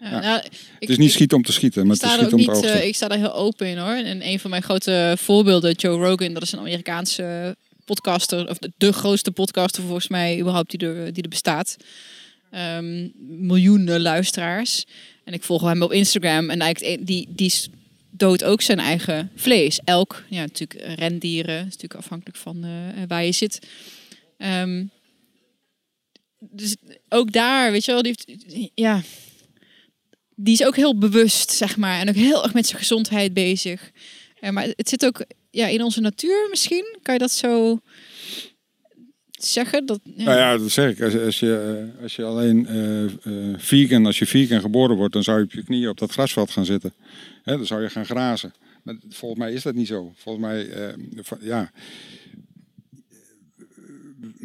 [0.00, 0.42] Ja, nou,
[0.78, 2.74] het is niet schieten om te schieten, maar ik het is schieten om te niet,
[2.74, 3.94] eh, ik sta daar heel open in hoor.
[3.94, 8.72] En een van mijn grote voorbeelden, Joe Rogan, dat is een Amerikaanse podcaster, of de,
[8.76, 11.76] de grootste podcaster volgens mij überhaupt die er, die er bestaat.
[12.50, 13.08] Ehm,
[13.46, 14.84] miljoenen luisteraars.
[15.24, 17.52] En ik volg hem op Instagram en eigenlijk die, die,
[18.10, 19.80] doodt ook zijn eigen vlees.
[19.84, 23.58] Elk, ja, natuurlijk rendieren, is natuurlijk afhankelijk van eh, waar je zit.
[24.38, 24.84] Ehm,
[26.38, 26.76] dus
[27.08, 29.02] ook daar, weet je wel, die heeft, ja,
[30.40, 33.90] die is ook heel bewust, zeg maar, en ook heel erg met zijn gezondheid bezig.
[34.40, 37.80] Uh, maar het zit ook ja, in onze natuur misschien, kan je dat zo
[39.30, 39.86] zeggen?
[39.86, 40.00] Dat.
[40.04, 41.00] Nou ja, dat zeg ik.
[41.00, 45.12] Als, als je, eh, als je alleen uh, uh, vegan, als je vegan geboren wordt,
[45.12, 46.94] dan zou je op je knieën op dat grasveld gaan zitten.
[47.42, 48.54] Hè, dan zou je gaan grazen.
[48.82, 50.12] Maar volgens mij is dat niet zo.
[50.16, 50.68] Volgens mij,
[51.40, 51.70] ja,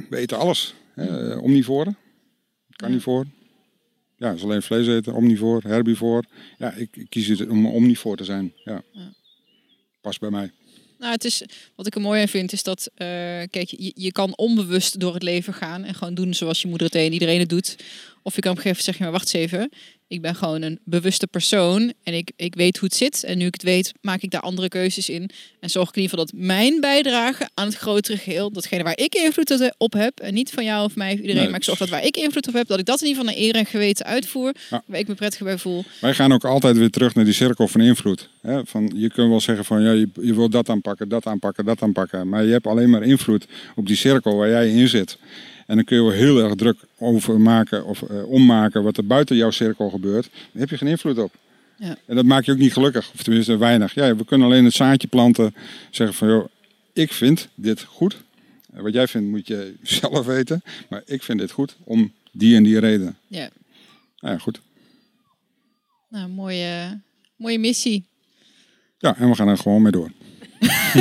[0.09, 0.73] we eten alles.
[0.93, 1.35] Hè?
[1.35, 1.97] Omnivoren,
[2.75, 3.25] carnivoor.
[4.23, 6.23] Ja, is alleen vlees eten, omnivoor, herbivoor.
[6.57, 8.53] Ja, ik, ik kies het om omnivoor te zijn.
[8.63, 8.83] Ja.
[8.91, 9.13] ja.
[10.01, 10.51] Past bij mij.
[10.99, 11.43] Nou, het is,
[11.75, 12.97] wat ik er mooi aan vind, is dat, uh,
[13.49, 16.87] kijk, je, je kan onbewust door het leven gaan en gewoon doen zoals je moeder
[16.87, 17.75] het en iedereen het doet.
[18.21, 19.69] Of je kan op een gegeven moment zeggen, maar wacht eens even,
[20.13, 23.23] ik ben gewoon een bewuste persoon en ik, ik weet hoe het zit.
[23.23, 25.29] En nu ik het weet, maak ik daar andere keuzes in.
[25.59, 28.97] En zorg ik in ieder geval dat mijn bijdrage aan het grotere geheel, datgene waar
[28.97, 31.63] ik invloed op heb, en niet van jou of mij of iedereen, nee, maar ik
[31.63, 33.55] zorg dat waar ik invloed op heb, dat ik dat in ieder geval naar eer
[33.55, 34.83] en geweten uitvoer, ja.
[34.85, 35.83] waar ik me prettig bij voel.
[36.01, 38.29] Wij gaan ook altijd weer terug naar die cirkel van invloed.
[38.41, 38.65] Hè?
[38.65, 41.81] Van, je kunt wel zeggen van, ja, je, je wil dat aanpakken, dat aanpakken, dat
[41.81, 43.45] aanpakken, maar je hebt alleen maar invloed
[43.75, 45.17] op die cirkel waar jij in zit.
[45.65, 49.05] En dan kun je wel heel erg druk over maken of uh, ommaken wat er
[49.05, 50.29] buiten jouw cirkel gebeurt.
[50.31, 51.31] Daar heb je geen invloed op.
[51.77, 51.97] Ja.
[52.05, 53.93] En dat maakt je ook niet gelukkig, of tenminste weinig.
[53.93, 55.55] Ja, we kunnen alleen het zaadje planten,
[55.89, 56.47] zeggen van joh,
[56.93, 58.23] ik vind dit goed.
[58.69, 62.63] Wat jij vindt moet je zelf weten, maar ik vind dit goed om die en
[62.63, 63.17] die reden.
[63.27, 63.49] Ja.
[64.19, 64.61] Nou ja, goed.
[66.09, 67.01] Nou, mooie,
[67.35, 68.05] mooie missie.
[68.97, 70.11] Ja, en we gaan er gewoon mee door.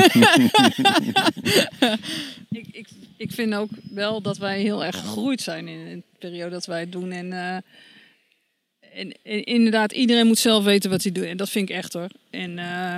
[2.50, 2.88] ik, ik,
[3.23, 6.81] ik vind ook wel dat wij heel erg gegroeid zijn in, de periode dat wij
[6.81, 7.12] het doen.
[7.12, 11.25] En, uh, en, en, inderdaad, iedereen moet zelf weten wat hij doet.
[11.25, 12.09] En dat vind ik echt hoor.
[12.31, 12.95] En, uh,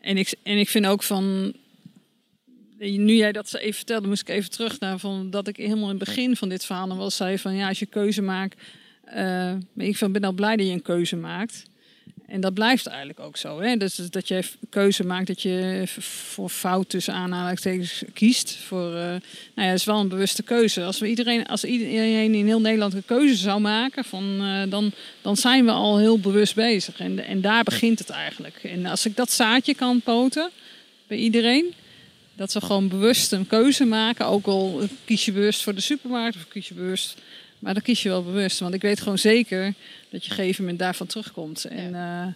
[0.00, 1.54] en, ik, en ik vind ook van.
[2.78, 5.98] Nu jij dat even vertelde, moest ik even terug naar van dat ik helemaal in
[5.98, 8.62] het begin van dit verhaal dan wel zei van ja, als je keuze maakt.
[9.14, 11.69] Uh, ik ben al blij dat je een keuze maakt.
[12.30, 13.60] En dat blijft eigenlijk ook zo.
[13.60, 13.76] Hè?
[13.76, 18.56] Dus dat je keuze maakt dat je voor fout tussen aanhalingstekens kiest.
[18.56, 19.20] Voor, uh, nou
[19.54, 20.84] ja, dat is wel een bewuste keuze.
[20.84, 24.92] Als, we iedereen, als iedereen in heel Nederland een keuze zou maken, van, uh, dan,
[25.22, 27.00] dan zijn we al heel bewust bezig.
[27.00, 28.60] En, en daar begint het eigenlijk.
[28.62, 30.50] En als ik dat zaadje kan poten
[31.06, 31.74] bij iedereen,
[32.34, 34.26] dat ze gewoon bewust een keuze maken.
[34.26, 37.20] Ook al kies je bewust voor de supermarkt of kies je bewust
[37.60, 38.58] maar dan kies je wel bewust.
[38.58, 39.64] Want ik weet gewoon zeker
[40.10, 41.64] dat je op een gegeven moment daarvan terugkomt.
[41.64, 42.32] En ja, uh,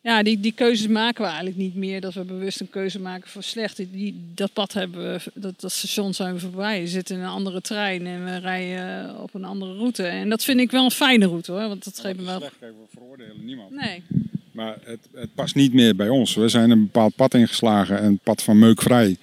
[0.00, 2.00] ja die, die keuzes maken we eigenlijk niet meer.
[2.00, 3.76] Dat we bewust een keuze maken voor slecht.
[3.76, 6.80] Die, dat pad hebben we, dat, dat station zijn we voorbij.
[6.80, 10.06] We zitten in een andere trein en we rijden op een andere route.
[10.06, 11.68] En dat vind ik wel een fijne route hoor.
[11.68, 12.38] Want dat geeft me wel.
[12.38, 13.70] Slecht, we veroordelen niemand.
[13.70, 14.02] Nee.
[14.50, 16.34] Maar het, het past niet meer bij ons.
[16.34, 18.04] We zijn een bepaald pad ingeslagen.
[18.04, 19.16] Een pad van meukvrij.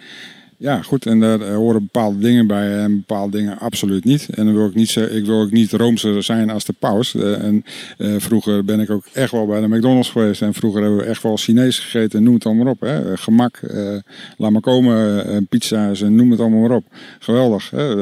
[0.61, 1.05] Ja, goed.
[1.05, 4.29] En daar horen bepaalde dingen bij en bepaalde dingen absoluut niet.
[4.29, 7.13] En dan wil ik niet, ik wil ook niet roomser zijn als de paus.
[7.13, 7.65] Uh, en
[7.97, 10.41] uh, vroeger ben ik ook echt wel bij de McDonald's geweest.
[10.41, 12.23] En vroeger hebben we echt wel Chinees gegeten.
[12.23, 12.79] Noem het allemaal op.
[12.79, 13.17] Hè.
[13.17, 13.97] Gemak, uh,
[14.37, 16.85] laat maar komen, pizza's noem het allemaal maar op.
[17.19, 17.69] Geweldig.
[17.69, 17.95] Hè.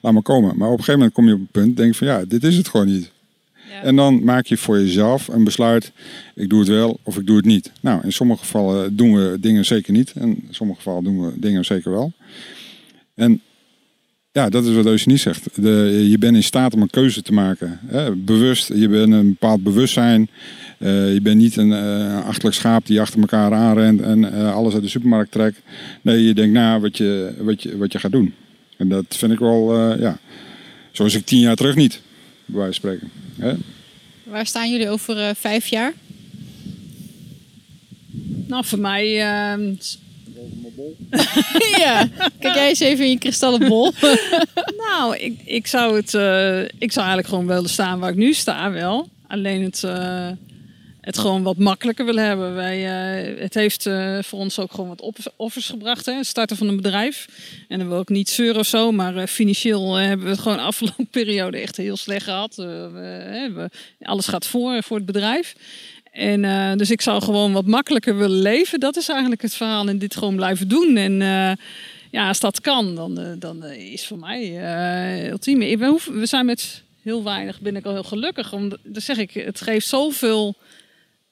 [0.00, 0.56] laat maar komen.
[0.56, 1.76] Maar op een gegeven moment kom je op een punt.
[1.76, 3.13] Denk van ja, dit is het gewoon niet.
[3.82, 5.92] En dan maak je voor jezelf een besluit.
[6.34, 7.72] Ik doe het wel of ik doe het niet.
[7.80, 10.12] Nou, in sommige gevallen doen we dingen zeker niet.
[10.12, 12.12] En in sommige gevallen doen we dingen zeker wel.
[13.14, 13.40] En
[14.32, 15.48] ja, dat is wat Eugenie zegt.
[15.54, 17.78] De, je bent in staat om een keuze te maken.
[17.86, 18.16] Hè?
[18.16, 20.28] Bewust, je bent een bepaald bewustzijn.
[20.78, 24.74] Uh, je bent niet een uh, achterlijk schaap die achter elkaar aanrent en uh, alles
[24.74, 25.60] uit de supermarkt trekt.
[26.02, 28.34] Nee, je denkt na wat je, wat je, wat je gaat doen.
[28.76, 30.18] En dat vind ik wel, ja,
[30.92, 32.00] zoals ik tien jaar terug niet,
[32.44, 33.23] bij wijze van spreken.
[33.38, 33.54] Hè?
[34.22, 35.92] Waar staan jullie over uh, vijf jaar?
[38.46, 39.06] Nou, voor mij.
[39.06, 39.76] Uh...
[41.84, 42.08] ja,
[42.38, 43.92] kijk jij eens even in je kristallen bol.
[44.86, 48.32] nou, ik, ik, zou het, uh, ik zou eigenlijk gewoon willen staan waar ik nu
[48.32, 49.08] sta, wel.
[49.26, 50.28] Alleen het, uh,
[51.04, 52.54] het gewoon wat makkelijker willen hebben.
[52.54, 56.06] Wij, uh, het heeft uh, voor ons ook gewoon wat offers gebracht.
[56.06, 56.24] Hè?
[56.24, 57.28] Starten van een bedrijf.
[57.68, 60.56] En dan wil ik niet zeuren of zo, maar uh, financieel hebben we het gewoon
[60.56, 62.54] de afgelopen periode echt heel slecht gehad.
[62.54, 63.70] We,
[64.02, 65.54] alles gaat voor, voor het bedrijf.
[66.12, 68.80] En dus ik zou gewoon wat makkelijker willen leven.
[68.80, 69.88] Dat is eigenlijk het verhaal.
[69.88, 70.96] En dit gewoon blijven doen.
[70.96, 71.18] En
[72.10, 74.60] ja, als dat kan, dan, dan is voor mij
[75.30, 75.78] ultieme.
[76.12, 78.52] We zijn met heel weinig ben ik al heel gelukkig.
[78.52, 80.56] Omdat, dat zeg ik, het geeft zoveel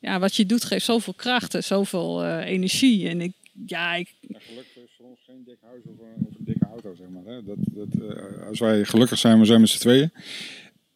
[0.03, 3.09] ja, wat je doet geeft zoveel kracht en zoveel uh, energie.
[3.09, 3.33] En ik,
[3.67, 4.15] ja, ik...
[4.21, 7.09] Ja, gelukkig is voor ons geen dik huis of, een, of een dikke auto, zeg
[7.09, 7.35] maar.
[7.35, 7.43] Hè.
[7.43, 10.13] Dat, dat, uh, als wij gelukkig zijn, we zijn met z'n tweeën,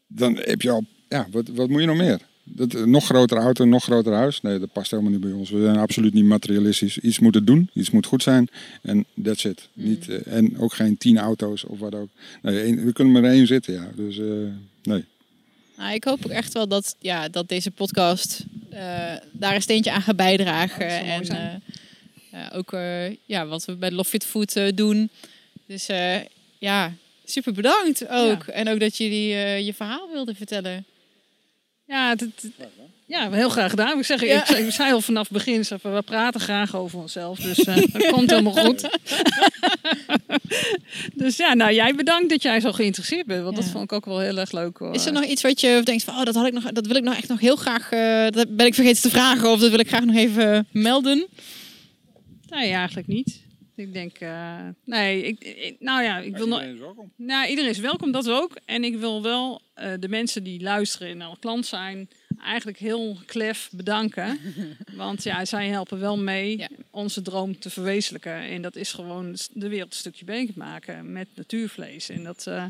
[0.06, 2.20] dan heb je al, ja, wat, wat moet je nog meer?
[2.48, 4.40] Dat, een nog grotere auto, een nog groter huis.
[4.40, 5.50] Nee, dat past helemaal niet bij ons.
[5.50, 6.98] We zijn absoluut niet materialistisch.
[6.98, 8.48] Iets moet het doen, iets moet goed zijn.
[8.82, 9.68] En that's it.
[9.72, 12.08] Niet, eh, en ook geen tien auto's of wat ook.
[12.42, 13.90] Nee, we kunnen maar één zitten, ja.
[13.94, 14.26] Dus eh,
[14.82, 15.04] nee.
[15.76, 18.55] Nou, ik hoop ook echt wel dat, ja, dat deze podcast eh,
[19.32, 20.86] daar een steentje aan gaat bijdragen.
[20.86, 21.62] Mooi en
[22.30, 25.10] eh, ook eh, ja, wat we bij Love Fit Food eh, doen.
[25.66, 26.16] Dus eh,
[26.58, 26.92] ja,
[27.24, 28.46] super bedankt ook.
[28.46, 30.84] En ook dat jullie eh, je verhaal wilden vertellen.
[31.86, 32.42] Ja, het, het-
[33.06, 33.98] ja, heel graag gedaan.
[33.98, 34.40] Ik, zeg, Ja.
[34.40, 37.38] ik, zei- ik zei al vanaf het begin, zeg, we praten graag over onszelf.
[37.38, 38.88] Dus eh, dat komt helemaal goed.
[41.14, 43.42] dus ja, nou jij bedankt dat jij zo geïnteresseerd bent.
[43.42, 43.62] Want Ja.
[43.62, 44.76] dat vond ik ook wel heel erg leuk.
[44.78, 44.94] Hoor.
[44.94, 46.96] Is er nog iets wat je denkt van, oh, dat, had ik nog, dat wil
[46.96, 49.70] ik nog echt nog heel graag, eh, dat ben ik vergeten te vragen of dat
[49.70, 51.26] wil ik graag nog even melden?
[52.48, 53.44] Nee, eigenlijk niet.
[53.76, 56.62] Ik denk, eh, nee, ik, ik- nou ja, ik wil nog...
[56.78, 57.12] welkom.
[57.16, 58.50] Nou, iedereen is welkom, dat ook.
[58.64, 62.08] En ik wil wel eh, de mensen die luisteren en al klant zijn,
[62.46, 64.38] eigenlijk heel klef bedanken.
[64.94, 66.68] Want ja, zij helpen wel mee Ja.
[66.90, 68.32] onze droom te verwezenlijken.
[68.40, 72.08] En dat is gewoon de wereld een stukje beter maken met natuurvlees.
[72.08, 72.64] En dat, eh,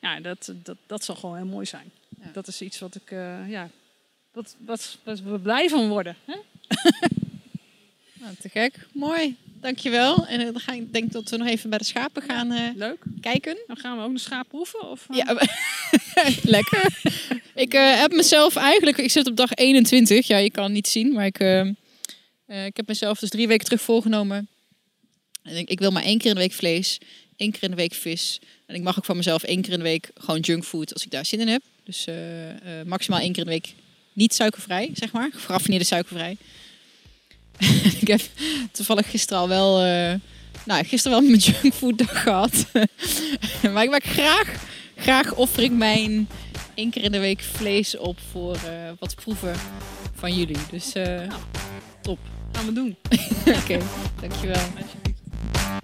[0.00, 1.90] ja, dat, dat, dat zal gewoon heel mooi zijn.
[2.22, 2.30] Ja.
[2.32, 3.70] Dat is iets wat ik, eh, ja,
[4.32, 6.16] wat, wat, wat we blij van worden.
[6.24, 6.34] Hè?
[8.20, 8.86] Nou, te gek.
[8.92, 9.36] Mooi.
[9.60, 10.26] Dankjewel.
[10.26, 12.68] En eh, dan ga ik denk dat we nog even bij de schapen gaan eh,
[12.76, 13.02] Leuk.
[13.20, 13.56] kijken.
[13.66, 14.90] Dan gaan we ook de schaap proeven?
[14.90, 15.16] Of, eh?
[15.16, 15.34] Ja,
[16.56, 17.00] lekker.
[17.54, 20.26] Ik heb mezelf eigenlijk, ik zit op dag 21.
[20.26, 21.38] Ja, je kan het niet zien, maar ik,
[22.66, 24.48] ik heb mezelf dus drie weken terug voorgenomen.
[25.42, 26.98] En ik, ik wil maar één keer in de week vlees,
[27.36, 28.38] één keer in de week vis.
[28.66, 31.10] En ik mag ook van mezelf één keer in de week gewoon junkfood als ik
[31.10, 31.62] daar zin in heb.
[31.84, 32.06] Dus
[32.86, 33.74] maximaal één keer in de week
[34.12, 35.30] niet suikervrij, zeg maar.
[35.34, 36.36] Geraffineerde suikervrij.
[38.00, 38.20] ik heb
[38.72, 40.14] toevallig gisteren al wel, eh,
[40.64, 42.66] nou gisteren wel mijn junkfood dag gehad.
[43.72, 46.28] maar ik maak graag graag offer ik mijn
[46.74, 49.54] één keer in de week vlees op voor eh, wat proeven
[50.14, 50.56] van jullie.
[50.70, 51.20] Dus eh,
[52.02, 52.18] top.
[52.52, 52.96] Gaan we doen.
[53.62, 53.78] Oké,
[54.20, 54.60] dankjewel.
[54.82, 55.79] Alsjeblieft.